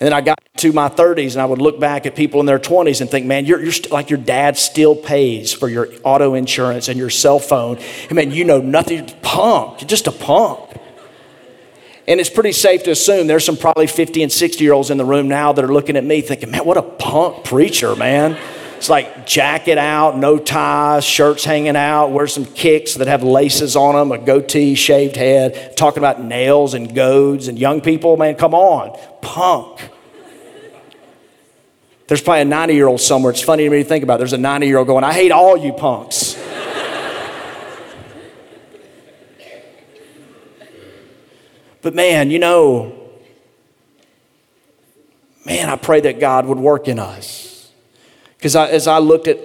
then 0.08 0.14
I 0.14 0.22
got 0.22 0.40
to 0.58 0.72
my 0.72 0.90
30s 0.90 1.34
and 1.34 1.42
I 1.42 1.46
would 1.46 1.62
look 1.62 1.80
back 1.80 2.06
at 2.06 2.16
people 2.16 2.40
in 2.40 2.46
their 2.46 2.60
20s 2.60 3.02
and 3.02 3.10
think, 3.10 3.26
man, 3.26 3.46
you're, 3.46 3.62
you're 3.62 3.72
st- 3.72 3.92
like 3.92 4.10
your 4.10 4.20
dad 4.20 4.58
still 4.58 4.96
pays 4.96 5.52
for 5.52 5.68
your 5.68 5.90
auto 6.04 6.34
insurance 6.34 6.88
and 6.88 6.98
your 6.98 7.10
cell 7.10 7.40
phone. 7.40 7.78
And 8.04 8.14
man, 8.14 8.32
you 8.32 8.46
know 8.46 8.62
nothing. 8.62 9.06
Punk. 9.22 9.82
You're 9.82 9.88
just 9.88 10.08
a 10.08 10.12
punk. 10.12 10.70
And 12.08 12.20
it's 12.20 12.30
pretty 12.30 12.52
safe 12.52 12.84
to 12.84 12.92
assume 12.92 13.28
there's 13.28 13.46
some 13.46 13.56
probably 13.56 13.88
50 13.88 14.24
and 14.24 14.32
60 14.32 14.64
year 14.64 14.74
olds 14.74 14.90
in 14.90 14.98
the 14.98 15.06
room 15.06 15.30
now 15.30 15.54
that 15.54 15.64
are 15.64 15.72
looking 15.72 15.96
at 15.96 16.04
me 16.04 16.22
thinking, 16.22 16.52
man, 16.52 16.66
what 16.66 16.78
a 16.78 16.82
punk 16.82 17.46
preacher, 17.46 17.96
man. 17.96 18.38
It's 18.76 18.90
like 18.90 19.26
jacket 19.26 19.78
out, 19.78 20.18
no 20.18 20.38
ties, 20.38 21.06
shirts 21.06 21.46
hanging 21.46 21.78
out, 21.78 22.10
wear 22.10 22.28
some 22.28 22.44
kicks 22.44 22.96
that 22.96 23.08
have 23.08 23.24
laces 23.24 23.78
on 23.78 23.96
them, 23.96 24.12
a 24.12 24.18
goatee, 24.18 24.76
shaved 24.76 25.16
head, 25.16 25.78
talking 25.78 26.00
about 26.00 26.22
nails 26.22 26.74
and 26.74 26.94
goads 26.94 27.48
and 27.48 27.58
young 27.58 27.80
people, 27.80 28.18
man, 28.18 28.36
come 28.36 28.54
on, 28.54 29.00
punk. 29.22 29.90
There's 32.08 32.22
probably 32.22 32.42
a 32.42 32.46
90 32.46 32.74
year 32.74 32.88
old 32.88 33.00
somewhere. 33.00 33.32
It's 33.32 33.42
funny 33.42 33.64
to 33.64 33.70
me 33.70 33.84
to 33.84 33.88
think 33.88 34.04
about. 34.04 34.18
There's 34.18 34.34
a 34.34 34.38
90 34.38 34.68
year 34.68 34.78
old 34.78 34.88
going, 34.88 35.06
I 35.06 35.14
hate 35.14 35.32
all 35.32 35.56
you 35.56 35.72
punks. 35.72 36.36
But 41.84 41.94
man, 41.94 42.32
you 42.32 42.40
know, 42.40 42.98
man, 45.46 45.70
I 45.70 45.76
pray 45.76 46.00
that 46.02 46.20
God 46.20 46.48
would 46.48 46.58
work 46.58 46.88
in 46.88 46.98
us. 46.98 47.70
Because 48.38 48.56
as 48.56 48.88
I 48.88 48.98
looked 48.98 49.28
at 49.28 49.38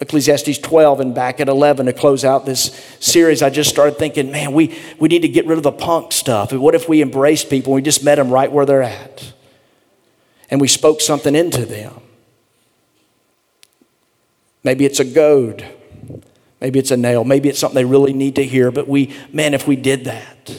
Ecclesiastes 0.00 0.58
12 0.58 1.00
and 1.00 1.14
back 1.14 1.40
at 1.40 1.48
11 1.48 1.86
to 1.86 1.92
close 1.92 2.24
out 2.24 2.46
this 2.46 2.96
series, 3.00 3.42
I 3.42 3.50
just 3.50 3.68
started 3.68 3.98
thinking, 3.98 4.30
man, 4.30 4.52
we, 4.52 4.78
we 4.98 5.08
need 5.08 5.22
to 5.22 5.28
get 5.28 5.46
rid 5.46 5.58
of 5.58 5.64
the 5.64 5.72
punk 5.72 6.12
stuff. 6.12 6.52
what 6.52 6.74
if 6.74 6.88
we 6.88 7.02
embraced 7.02 7.50
people 7.50 7.72
and 7.74 7.76
we 7.76 7.82
just 7.82 8.02
met 8.02 8.14
them 8.14 8.30
right 8.30 8.50
where 8.50 8.64
they're 8.64 8.82
at? 8.82 9.32
And 10.50 10.60
we 10.60 10.68
spoke 10.68 11.00
something 11.00 11.34
into 11.34 11.66
them. 11.66 12.00
Maybe 14.64 14.86
it's 14.86 15.00
a 15.00 15.04
goad. 15.04 15.66
Maybe 16.60 16.78
it's 16.78 16.90
a 16.90 16.96
nail. 16.96 17.24
Maybe 17.24 17.48
it's 17.50 17.58
something 17.58 17.74
they 17.74 17.84
really 17.84 18.12
need 18.14 18.36
to 18.36 18.44
hear. 18.44 18.70
But 18.70 18.88
we, 18.88 19.14
man, 19.32 19.52
if 19.52 19.66
we 19.66 19.76
did 19.76 20.04
that, 20.04 20.58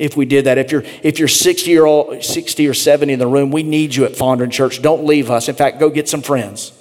if 0.00 0.16
we 0.16 0.24
did 0.24 0.46
that. 0.46 0.56
If 0.56 0.72
you're 0.72 0.82
if 1.02 1.18
you're 1.18 1.28
60 1.28 1.70
year 1.70 1.84
old, 1.84 2.24
60 2.24 2.66
or 2.66 2.74
70 2.74 3.12
in 3.12 3.18
the 3.18 3.26
room, 3.26 3.50
we 3.50 3.62
need 3.62 3.94
you 3.94 4.06
at 4.06 4.12
Fondren 4.12 4.50
Church. 4.50 4.80
Don't 4.80 5.04
leave 5.04 5.30
us. 5.30 5.48
In 5.48 5.54
fact, 5.54 5.78
go 5.78 5.90
get 5.90 6.08
some 6.08 6.22
friends. 6.22 6.72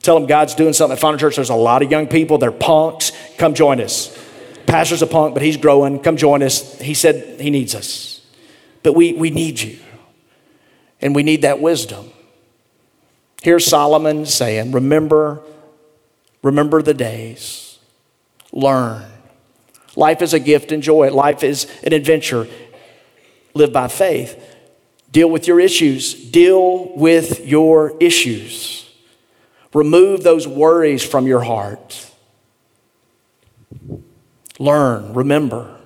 Tell 0.00 0.18
them 0.18 0.26
God's 0.26 0.54
doing 0.54 0.72
something 0.72 0.96
at 0.96 1.02
Fondren 1.02 1.20
Church. 1.20 1.36
There's 1.36 1.50
a 1.50 1.54
lot 1.54 1.82
of 1.82 1.90
young 1.90 2.08
people. 2.08 2.38
They're 2.38 2.50
punks. 2.50 3.12
Come 3.36 3.52
join 3.52 3.78
us. 3.78 4.16
Pastor's 4.64 5.02
a 5.02 5.06
punk, 5.06 5.34
but 5.34 5.42
he's 5.42 5.58
growing. 5.58 6.00
Come 6.00 6.16
join 6.16 6.42
us. 6.42 6.80
He 6.80 6.94
said 6.94 7.38
he 7.38 7.50
needs 7.50 7.74
us. 7.74 8.26
But 8.82 8.94
we, 8.94 9.12
we 9.12 9.28
need 9.28 9.60
you. 9.60 9.78
And 11.02 11.14
we 11.14 11.22
need 11.22 11.42
that 11.42 11.60
wisdom. 11.60 12.10
Here's 13.42 13.66
Solomon 13.66 14.24
saying, 14.24 14.72
remember, 14.72 15.42
remember 16.42 16.80
the 16.80 16.94
days. 16.94 17.78
Learn. 18.52 19.09
Life 19.96 20.22
is 20.22 20.34
a 20.34 20.40
gift, 20.40 20.72
enjoy 20.72 21.08
it. 21.08 21.12
Life 21.12 21.42
is 21.42 21.66
an 21.82 21.92
adventure. 21.92 22.46
Live 23.54 23.72
by 23.72 23.88
faith. 23.88 24.42
Deal 25.10 25.28
with 25.28 25.48
your 25.48 25.58
issues. 25.58 26.14
Deal 26.14 26.94
with 26.96 27.46
your 27.46 27.96
issues. 27.98 28.88
Remove 29.74 30.22
those 30.22 30.46
worries 30.46 31.04
from 31.04 31.26
your 31.26 31.40
heart. 31.40 32.10
Learn, 34.58 35.14
remember. 35.14 35.76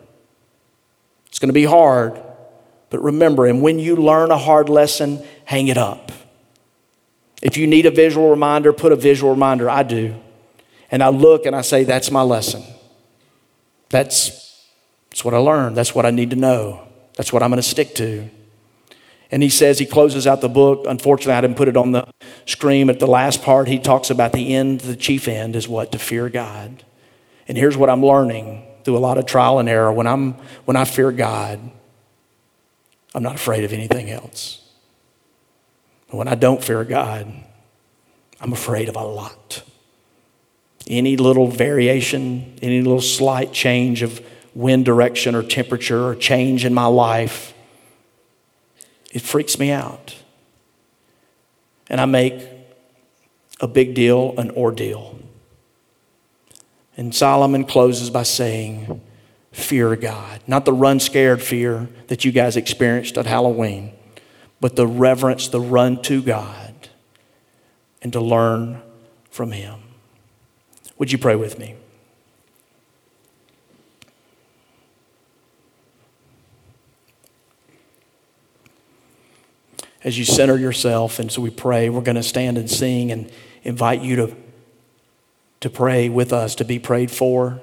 It's 1.27 1.39
going 1.39 1.49
to 1.49 1.55
be 1.55 1.65
hard, 1.65 2.21
but 2.91 3.03
remember, 3.03 3.47
and 3.47 3.63
when 3.63 3.79
you 3.79 3.97
learn 3.97 4.31
a 4.31 4.39
hard 4.39 4.69
lesson, 4.69 5.25
hang 5.45 5.69
it 5.69 5.79
up. 5.79 6.13
If 7.43 7.57
you 7.57 7.67
need 7.67 7.87
a 7.87 7.91
visual 7.91 8.31
reminder, 8.31 8.73
put 8.73 8.93
a 8.93 8.97
visual 8.97 9.33
reminder. 9.33 9.69
I 9.69 9.83
do. 9.83 10.15
And 10.91 11.03
I 11.03 11.09
look 11.09 11.45
and 11.45 11.55
I 11.55 11.61
say, 11.61 11.85
that's 11.85 12.11
my 12.11 12.23
lesson. 12.23 12.63
That's, 13.91 14.67
that's 15.11 15.25
what 15.25 15.35
I 15.35 15.39
learned. 15.39 15.77
That's 15.77 15.95
what 15.95 16.07
I 16.07 16.11
need 16.11 16.31
to 16.31 16.37
know. 16.37 16.87
That's 17.17 17.33
what 17.33 17.43
I'm 17.43 17.51
going 17.51 17.63
to 17.63 17.69
stick 17.69 17.95
to. 17.97 18.29
And 19.31 19.43
he 19.43 19.49
says, 19.49 19.79
he 19.79 19.87
closes 19.87 20.27
out 20.27 20.41
the 20.41 20.49
book. 20.49 20.85
Unfortunately, 20.87 21.33
I 21.33 21.41
didn't 21.41 21.57
put 21.57 21.69
it 21.69 21.77
on 21.77 21.93
the 21.93 22.07
screen. 22.47 22.91
At 22.91 23.01
the 23.01 23.07
last 23.07 23.43
part, 23.43 23.69
he 23.69 23.79
talks 23.79 24.11
about 24.11 24.33
the 24.33 24.55
end, 24.55 24.81
the 24.81 24.97
chief 24.97 25.27
end 25.29 25.57
is 25.57 25.67
what? 25.67 25.93
To 25.93 25.99
fear 25.99 26.29
God. 26.29 26.85
And 27.49 27.59
here's 27.59 27.77
what 27.77 27.91
I'm 27.91 28.05
learning 28.05 28.65
through 28.85 28.97
a 28.97 28.99
lot 28.99 29.19
of 29.19 29.27
trial 29.27 29.59
and 29.59 29.69
error. 29.69 29.93
When, 29.93 30.07
I'm, 30.07 30.35
when 30.67 30.77
I 30.77 30.85
fear 30.85 31.11
God, 31.11 31.59
I'm 33.15 33.23
not 33.23 33.35
afraid 33.35 33.65
of 33.65 33.73
anything 33.73 34.11
else. 34.11 34.61
But 36.09 36.17
when 36.19 36.29
I 36.29 36.35
don't 36.35 36.63
fear 36.63 36.85
God, 36.85 37.33
I'm 38.41 38.53
afraid 38.53 38.89
of 38.89 38.97
a 38.97 39.05
lot. 39.05 39.63
Any 40.87 41.17
little 41.17 41.49
variation, 41.49 42.57
any 42.61 42.83
little 42.83 43.01
slight 43.01 43.53
change 43.53 44.03
of 44.03 44.25
wind 44.55 44.85
direction 44.85 45.35
or 45.35 45.43
temperature 45.43 46.07
or 46.07 46.15
change 46.15 46.65
in 46.65 46.75
my 46.75 46.87
life, 46.87 47.55
it 49.13 49.23
freaks 49.23 49.59
me 49.59 49.71
out. 49.71 50.17
And 51.89 52.01
I 52.01 52.05
make 52.05 52.47
a 53.61 53.69
big 53.69 53.95
deal 53.95 54.35
an 54.37 54.51
ordeal. 54.51 55.19
And 56.97 57.15
Solomon 57.15 57.65
closes 57.65 58.11
by 58.11 58.23
saying, 58.23 59.01
Fear 59.53 59.95
God. 59.97 60.41
Not 60.49 60.65
the 60.65 60.73
run 60.73 60.99
scared 60.99 61.41
fear 61.41 61.89
that 62.09 62.25
you 62.25 62.33
guys 62.33 62.57
experienced 62.57 63.17
at 63.17 63.27
Halloween, 63.27 63.93
but 64.61 64.75
the 64.75 64.87
reverence, 64.87 65.47
the 65.47 65.61
run 65.61 66.03
to 66.03 66.21
God, 66.21 66.89
and 68.03 68.13
to 68.13 68.21
learn 68.21 68.83
from 69.31 69.53
Him. 69.53 69.84
Would 70.99 71.11
you 71.11 71.19
pray 71.19 71.35
with 71.35 71.59
me? 71.59 71.75
As 80.05 80.19
you 80.19 80.25
center 80.25 80.59
yourself, 80.59 81.19
and 81.19 81.33
so 81.33 81.41
we 81.41 81.51
pray, 81.51 81.89
we're 81.89 82.03
going 82.03 82.17
to 82.17 82.23
stand 82.23 82.59
and 82.59 82.71
sing 82.71 83.11
and 83.11 83.33
invite 83.63 84.03
you 84.03 84.17
to, 84.17 84.37
to 85.61 85.71
pray 85.71 86.11
with 86.11 86.33
us, 86.33 86.55
to 86.57 86.65
be 86.65 86.79
prayed 86.79 87.11
for. 87.11 87.61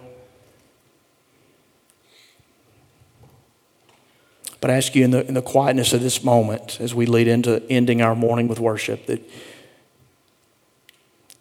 But 4.59 4.71
I 4.71 4.75
ask 4.75 4.95
you 4.95 5.03
in 5.03 5.11
the, 5.11 5.25
in 5.27 5.35
the 5.35 5.41
quietness 5.41 5.93
of 5.93 6.01
this 6.01 6.23
moment, 6.23 6.79
as 6.81 6.93
we 6.93 7.05
lead 7.05 7.27
into 7.27 7.63
ending 7.69 8.01
our 8.01 8.15
morning 8.15 8.47
with 8.47 8.59
worship, 8.59 9.05
that 9.05 9.27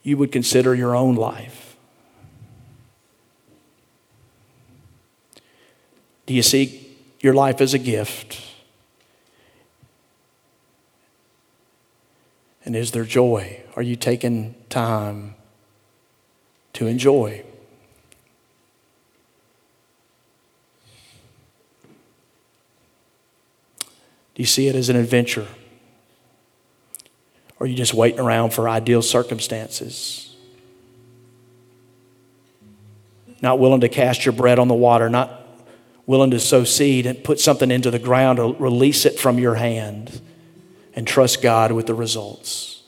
you 0.03 0.16
would 0.16 0.32
consider 0.32 0.74
your 0.74 0.95
own 0.95 1.14
life. 1.14 1.70
Do 6.31 6.37
you 6.37 6.45
see 6.45 6.97
your 7.18 7.35
life 7.35 7.61
as 7.61 7.74
a 7.74 7.78
gift? 7.81 8.41
And 12.64 12.76
is 12.76 12.93
there 12.93 13.03
joy? 13.03 13.64
Are 13.74 13.83
you 13.83 13.97
taking 13.97 14.55
time 14.68 15.35
to 16.74 16.87
enjoy? 16.87 17.43
Do 23.81 23.87
you 24.37 24.47
see 24.47 24.68
it 24.68 24.76
as 24.76 24.89
an 24.89 24.95
adventure? 24.95 25.49
Or 27.59 27.64
are 27.64 27.66
you 27.66 27.74
just 27.74 27.93
waiting 27.93 28.20
around 28.20 28.51
for 28.51 28.68
ideal 28.68 29.03
circumstances? 29.03 30.37
Not 33.43 33.59
willing 33.59 33.81
to 33.81 33.89
cast 33.89 34.24
your 34.24 34.33
bread 34.33 34.61
on 34.61 34.68
the 34.68 34.74
water, 34.74 35.09
not 35.09 35.39
willing 36.11 36.33
to 36.33 36.41
sow 36.41 36.65
seed 36.65 37.07
and 37.07 37.23
put 37.23 37.39
something 37.39 37.71
into 37.71 37.89
the 37.89 37.99
ground 37.99 38.41
or 38.41 38.53
release 38.57 39.07
it 39.07 39.17
from 39.17 39.39
your 39.39 39.55
hand 39.55 40.21
and 40.93 41.07
trust 41.07 41.41
God 41.41 41.71
with 41.71 41.87
the 41.87 41.95
results. 41.95 42.83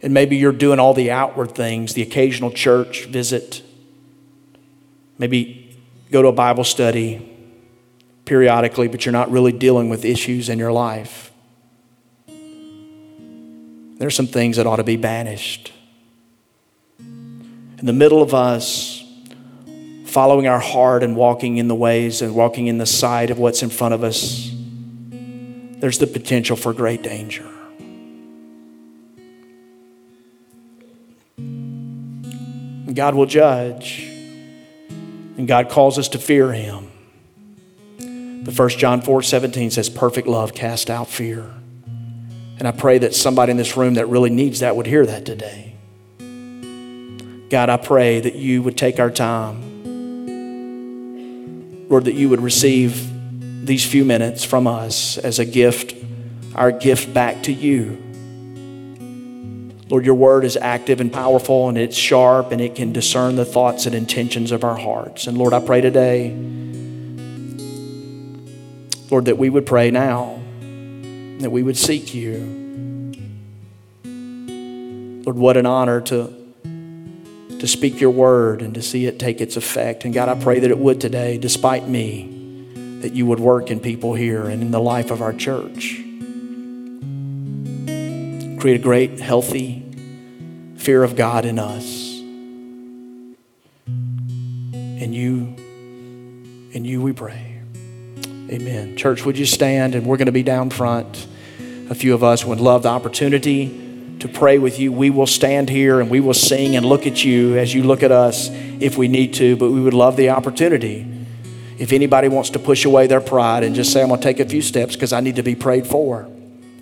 And 0.00 0.14
maybe 0.14 0.36
you're 0.36 0.52
doing 0.52 0.78
all 0.78 0.94
the 0.94 1.10
outward 1.10 1.56
things, 1.56 1.94
the 1.94 2.02
occasional 2.02 2.52
church 2.52 3.06
visit, 3.06 3.62
maybe 5.18 5.76
go 6.12 6.22
to 6.22 6.28
a 6.28 6.32
Bible 6.32 6.62
study 6.62 7.36
periodically, 8.24 8.86
but 8.86 9.04
you're 9.04 9.12
not 9.12 9.32
really 9.32 9.50
dealing 9.50 9.88
with 9.88 10.04
issues 10.04 10.48
in 10.48 10.60
your 10.60 10.70
life. 10.70 11.32
There's 13.98 14.14
some 14.14 14.28
things 14.28 14.56
that 14.58 14.68
ought 14.68 14.76
to 14.76 14.84
be 14.84 14.96
banished. 14.96 15.72
In 17.00 17.86
the 17.86 17.92
middle 17.92 18.22
of 18.22 18.34
us 18.34 18.97
following 20.18 20.48
our 20.48 20.58
heart 20.58 21.04
and 21.04 21.14
walking 21.14 21.58
in 21.58 21.68
the 21.68 21.76
ways 21.76 22.22
and 22.22 22.34
walking 22.34 22.66
in 22.66 22.76
the 22.76 22.84
sight 22.84 23.30
of 23.30 23.38
what's 23.38 23.62
in 23.62 23.70
front 23.70 23.94
of 23.94 24.02
us, 24.02 24.50
there's 25.78 25.98
the 25.98 26.08
potential 26.08 26.56
for 26.56 26.72
great 26.72 27.04
danger. 27.04 27.48
God 32.92 33.14
will 33.14 33.26
judge, 33.26 34.08
and 35.36 35.46
God 35.46 35.68
calls 35.68 36.00
us 36.00 36.08
to 36.08 36.18
fear 36.18 36.52
Him. 36.52 36.90
But 38.44 38.58
1 38.58 38.70
John 38.70 39.00
4 39.00 39.22
17 39.22 39.70
says, 39.70 39.88
Perfect 39.88 40.26
love 40.26 40.52
cast 40.52 40.90
out 40.90 41.06
fear. 41.06 41.48
And 42.58 42.66
I 42.66 42.72
pray 42.72 42.98
that 42.98 43.14
somebody 43.14 43.52
in 43.52 43.56
this 43.56 43.76
room 43.76 43.94
that 43.94 44.06
really 44.06 44.30
needs 44.30 44.58
that 44.58 44.74
would 44.74 44.88
hear 44.88 45.06
that 45.06 45.24
today. 45.24 45.76
God, 47.50 47.68
I 47.70 47.76
pray 47.76 48.18
that 48.18 48.34
you 48.34 48.64
would 48.64 48.76
take 48.76 48.98
our 48.98 49.12
time. 49.12 49.67
Lord, 51.88 52.04
that 52.04 52.14
you 52.14 52.28
would 52.28 52.40
receive 52.40 53.66
these 53.66 53.86
few 53.86 54.04
minutes 54.04 54.44
from 54.44 54.66
us 54.66 55.18
as 55.18 55.38
a 55.38 55.44
gift, 55.44 55.94
our 56.54 56.70
gift 56.70 57.12
back 57.14 57.42
to 57.44 57.52
you. 57.52 58.02
Lord, 59.88 60.04
your 60.04 60.14
word 60.14 60.44
is 60.44 60.56
active 60.56 61.00
and 61.00 61.10
powerful 61.10 61.68
and 61.68 61.78
it's 61.78 61.96
sharp 61.96 62.52
and 62.52 62.60
it 62.60 62.74
can 62.74 62.92
discern 62.92 63.36
the 63.36 63.46
thoughts 63.46 63.86
and 63.86 63.94
intentions 63.94 64.52
of 64.52 64.64
our 64.64 64.76
hearts. 64.76 65.26
And 65.26 65.38
Lord, 65.38 65.54
I 65.54 65.60
pray 65.60 65.80
today, 65.80 66.30
Lord, 69.10 69.24
that 69.24 69.38
we 69.38 69.48
would 69.48 69.64
pray 69.64 69.90
now, 69.90 70.38
that 71.38 71.50
we 71.50 71.62
would 71.62 71.78
seek 71.78 72.14
you. 72.14 72.56
Lord, 75.24 75.38
what 75.38 75.56
an 75.56 75.64
honor 75.64 76.02
to, 76.02 76.37
to 77.58 77.66
speak 77.66 78.00
your 78.00 78.10
word 78.10 78.62
and 78.62 78.74
to 78.74 78.82
see 78.82 79.06
it 79.06 79.18
take 79.18 79.40
its 79.40 79.56
effect. 79.56 80.04
And 80.04 80.14
God, 80.14 80.28
I 80.28 80.40
pray 80.40 80.60
that 80.60 80.70
it 80.70 80.78
would 80.78 81.00
today, 81.00 81.38
despite 81.38 81.88
me 81.88 82.34
that 83.00 83.12
you 83.12 83.26
would 83.26 83.40
work 83.40 83.70
in 83.70 83.80
people 83.80 84.14
here 84.14 84.48
and 84.48 84.62
in 84.62 84.70
the 84.70 84.80
life 84.80 85.10
of 85.10 85.22
our 85.22 85.32
church. 85.32 86.00
Create 88.60 88.80
a 88.80 88.82
great, 88.82 89.20
healthy 89.20 89.84
fear 90.76 91.04
of 91.04 91.16
God 91.16 91.44
in 91.44 91.58
us. 91.58 92.18
And 93.86 95.14
you, 95.14 95.54
and 96.74 96.86
you 96.86 97.00
we 97.00 97.12
pray. 97.12 97.60
Amen. 98.50 98.96
Church, 98.96 99.24
would 99.24 99.38
you 99.38 99.46
stand? 99.46 99.94
And 99.94 100.06
we're 100.06 100.16
going 100.16 100.26
to 100.26 100.32
be 100.32 100.42
down 100.42 100.70
front. 100.70 101.26
A 101.90 101.94
few 101.94 102.14
of 102.14 102.24
us 102.24 102.44
would 102.44 102.60
love 102.60 102.82
the 102.82 102.88
opportunity 102.88 103.87
to 104.20 104.28
pray 104.28 104.58
with 104.58 104.78
you. 104.78 104.92
We 104.92 105.10
will 105.10 105.26
stand 105.26 105.68
here 105.68 106.00
and 106.00 106.10
we 106.10 106.20
will 106.20 106.34
sing 106.34 106.76
and 106.76 106.84
look 106.84 107.06
at 107.06 107.24
you 107.24 107.56
as 107.56 107.74
you 107.74 107.82
look 107.82 108.02
at 108.02 108.12
us 108.12 108.48
if 108.50 108.96
we 108.96 109.08
need 109.08 109.34
to, 109.34 109.56
but 109.56 109.70
we 109.70 109.80
would 109.80 109.94
love 109.94 110.16
the 110.16 110.30
opportunity 110.30 111.06
if 111.78 111.92
anybody 111.92 112.28
wants 112.28 112.50
to 112.50 112.58
push 112.58 112.84
away 112.84 113.06
their 113.06 113.20
pride 113.20 113.62
and 113.62 113.74
just 113.74 113.92
say, 113.92 114.02
I'm 114.02 114.08
going 114.08 114.20
to 114.20 114.24
take 114.24 114.40
a 114.40 114.48
few 114.48 114.62
steps 114.62 114.94
because 114.94 115.12
I 115.12 115.20
need 115.20 115.36
to 115.36 115.42
be 115.42 115.54
prayed 115.54 115.86
for. 115.86 116.28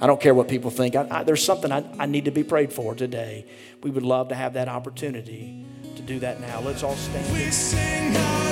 I 0.00 0.06
don't 0.06 0.20
care 0.20 0.34
what 0.34 0.48
people 0.48 0.70
think. 0.70 0.96
I, 0.96 1.06
I, 1.10 1.22
there's 1.22 1.44
something 1.44 1.72
I, 1.72 1.84
I 1.98 2.06
need 2.06 2.26
to 2.26 2.30
be 2.30 2.44
prayed 2.44 2.72
for 2.72 2.94
today. 2.94 3.46
We 3.82 3.90
would 3.90 4.02
love 4.02 4.28
to 4.28 4.34
have 4.34 4.54
that 4.54 4.68
opportunity 4.68 5.64
to 5.96 6.02
do 6.02 6.18
that 6.20 6.40
now. 6.40 6.60
Let's 6.60 6.82
all 6.82 6.96
stand. 6.96 8.45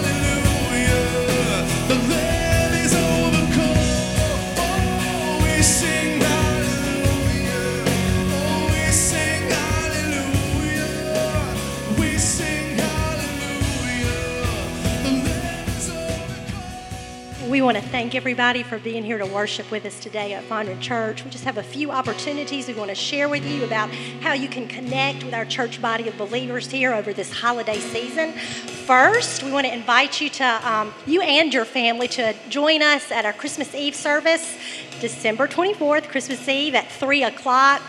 We 17.54 17.62
want 17.62 17.76
to 17.76 17.84
thank 17.84 18.16
everybody 18.16 18.64
for 18.64 18.80
being 18.80 19.04
here 19.04 19.16
to 19.16 19.26
worship 19.26 19.70
with 19.70 19.86
us 19.86 20.00
today 20.00 20.32
at 20.32 20.42
Fondren 20.48 20.80
Church. 20.80 21.24
We 21.24 21.30
just 21.30 21.44
have 21.44 21.56
a 21.56 21.62
few 21.62 21.92
opportunities 21.92 22.66
we 22.66 22.74
want 22.74 22.88
to 22.88 22.96
share 22.96 23.28
with 23.28 23.46
you 23.46 23.62
about 23.62 23.90
how 24.22 24.32
you 24.32 24.48
can 24.48 24.66
connect 24.66 25.22
with 25.22 25.32
our 25.32 25.44
church 25.44 25.80
body 25.80 26.08
of 26.08 26.18
believers 26.18 26.68
here 26.68 26.92
over 26.92 27.12
this 27.12 27.32
holiday 27.32 27.78
season. 27.78 28.32
First, 28.32 29.44
we 29.44 29.52
want 29.52 29.68
to 29.68 29.72
invite 29.72 30.20
you 30.20 30.30
to, 30.30 30.68
um, 30.68 30.92
you 31.06 31.22
and 31.22 31.54
your 31.54 31.64
family, 31.64 32.08
to 32.08 32.34
join 32.48 32.82
us 32.82 33.12
at 33.12 33.24
our 33.24 33.32
Christmas 33.32 33.72
Eve 33.72 33.94
service, 33.94 34.58
December 35.00 35.46
24th, 35.46 36.08
Christmas 36.08 36.48
Eve 36.48 36.74
at 36.74 36.90
3 36.90 37.24
o'clock. 37.24 37.82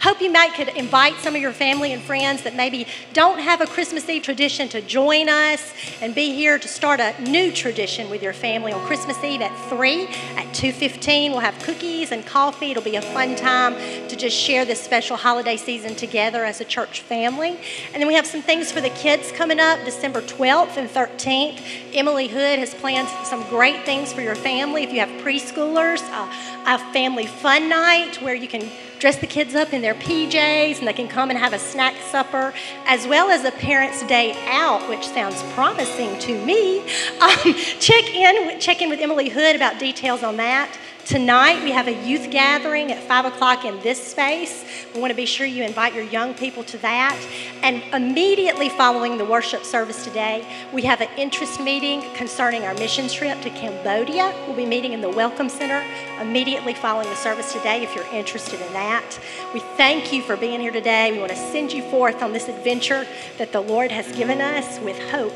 Hope 0.00 0.20
you 0.20 0.30
might 0.32 0.54
could 0.54 0.68
invite 0.68 1.16
some 1.16 1.34
of 1.34 1.40
your 1.40 1.52
family 1.52 1.92
and 1.92 2.02
friends 2.02 2.42
that 2.42 2.54
maybe 2.54 2.86
don't 3.12 3.38
have 3.38 3.60
a 3.60 3.66
Christmas 3.66 4.08
Eve 4.08 4.22
tradition 4.22 4.68
to 4.68 4.80
join 4.80 5.28
us 5.28 5.72
and 6.00 6.14
be 6.14 6.34
here 6.34 6.58
to 6.58 6.68
start 6.68 7.00
a 7.00 7.14
new 7.22 7.52
tradition 7.52 8.10
with 8.10 8.22
your 8.22 8.32
family 8.32 8.72
on 8.72 8.84
Christmas 8.86 9.22
Eve 9.24 9.40
at 9.40 9.54
3. 9.68 10.06
At 10.36 10.46
2.15, 10.54 11.30
we'll 11.30 11.40
have 11.40 11.58
cookies 11.60 12.12
and 12.12 12.24
coffee. 12.24 12.70
It'll 12.70 12.82
be 12.82 12.96
a 12.96 13.02
fun 13.02 13.36
time 13.36 13.74
to 14.08 14.16
just 14.16 14.36
share 14.36 14.64
this 14.64 14.80
special 14.80 15.16
holiday 15.16 15.56
season 15.56 15.94
together 15.94 16.44
as 16.44 16.60
a 16.60 16.64
church 16.64 17.00
family. 17.00 17.58
And 17.92 18.00
then 18.00 18.06
we 18.06 18.14
have 18.14 18.26
some 18.26 18.42
things 18.42 18.70
for 18.70 18.80
the 18.80 18.90
kids 18.90 19.32
coming 19.32 19.60
up 19.60 19.84
December 19.84 20.20
12th 20.22 20.76
and 20.76 20.88
13th. 20.88 21.60
Emily 21.94 22.28
Hood 22.28 22.58
has 22.58 22.74
planned 22.74 23.08
some 23.24 23.42
great 23.48 23.84
things 23.84 24.12
for 24.12 24.20
your 24.20 24.34
family. 24.34 24.82
If 24.82 24.92
you 24.92 25.00
have 25.00 25.08
preschoolers, 25.22 26.02
uh, 26.12 26.57
a 26.68 26.78
family 26.92 27.26
fun 27.26 27.68
night 27.68 28.20
where 28.20 28.34
you 28.34 28.46
can 28.46 28.70
dress 28.98 29.16
the 29.16 29.26
kids 29.26 29.54
up 29.54 29.72
in 29.72 29.80
their 29.80 29.94
PJs 29.94 30.78
and 30.78 30.86
they 30.86 30.92
can 30.92 31.08
come 31.08 31.30
and 31.30 31.38
have 31.38 31.54
a 31.54 31.58
snack 31.58 31.94
supper, 32.10 32.52
as 32.84 33.06
well 33.06 33.30
as 33.30 33.44
a 33.44 33.50
parents' 33.50 34.06
day 34.06 34.36
out, 34.48 34.86
which 34.88 35.06
sounds 35.06 35.42
promising 35.54 36.18
to 36.20 36.44
me. 36.44 36.82
Um, 37.18 37.54
check 37.80 38.04
in, 38.14 38.60
check 38.60 38.80
in 38.80 38.88
with 38.88 39.00
Emily 39.00 39.28
Hood 39.28 39.56
about 39.56 39.78
details 39.78 40.22
on 40.22 40.36
that. 40.36 40.78
Tonight, 41.08 41.64
we 41.64 41.70
have 41.70 41.88
a 41.88 42.06
youth 42.06 42.30
gathering 42.30 42.92
at 42.92 43.02
5 43.02 43.24
o'clock 43.24 43.64
in 43.64 43.80
this 43.80 44.10
space. 44.10 44.62
We 44.92 45.00
want 45.00 45.10
to 45.10 45.16
be 45.16 45.24
sure 45.24 45.46
you 45.46 45.64
invite 45.64 45.94
your 45.94 46.04
young 46.04 46.34
people 46.34 46.62
to 46.64 46.76
that. 46.82 47.18
And 47.62 47.82
immediately 47.94 48.68
following 48.68 49.16
the 49.16 49.24
worship 49.24 49.64
service 49.64 50.04
today, 50.04 50.46
we 50.70 50.82
have 50.82 51.00
an 51.00 51.08
interest 51.16 51.62
meeting 51.62 52.02
concerning 52.14 52.64
our 52.64 52.74
mission 52.74 53.08
trip 53.08 53.40
to 53.40 53.48
Cambodia. 53.48 54.34
We'll 54.46 54.56
be 54.58 54.66
meeting 54.66 54.92
in 54.92 55.00
the 55.00 55.08
Welcome 55.08 55.48
Center 55.48 55.82
immediately 56.20 56.74
following 56.74 57.08
the 57.08 57.16
service 57.16 57.54
today 57.54 57.82
if 57.82 57.94
you're 57.94 58.12
interested 58.12 58.60
in 58.60 58.70
that. 58.74 59.18
We 59.54 59.60
thank 59.78 60.12
you 60.12 60.20
for 60.20 60.36
being 60.36 60.60
here 60.60 60.72
today. 60.72 61.10
We 61.12 61.20
want 61.20 61.30
to 61.30 61.38
send 61.38 61.72
you 61.72 61.88
forth 61.88 62.22
on 62.22 62.34
this 62.34 62.48
adventure 62.48 63.06
that 63.38 63.52
the 63.52 63.62
Lord 63.62 63.90
has 63.90 64.14
given 64.14 64.42
us 64.42 64.78
with 64.80 64.98
hope. 65.10 65.32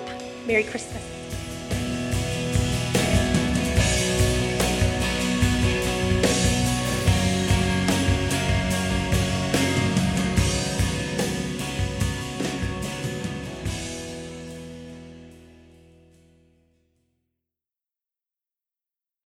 Merry 0.46 0.64
Christmas. 0.64 1.21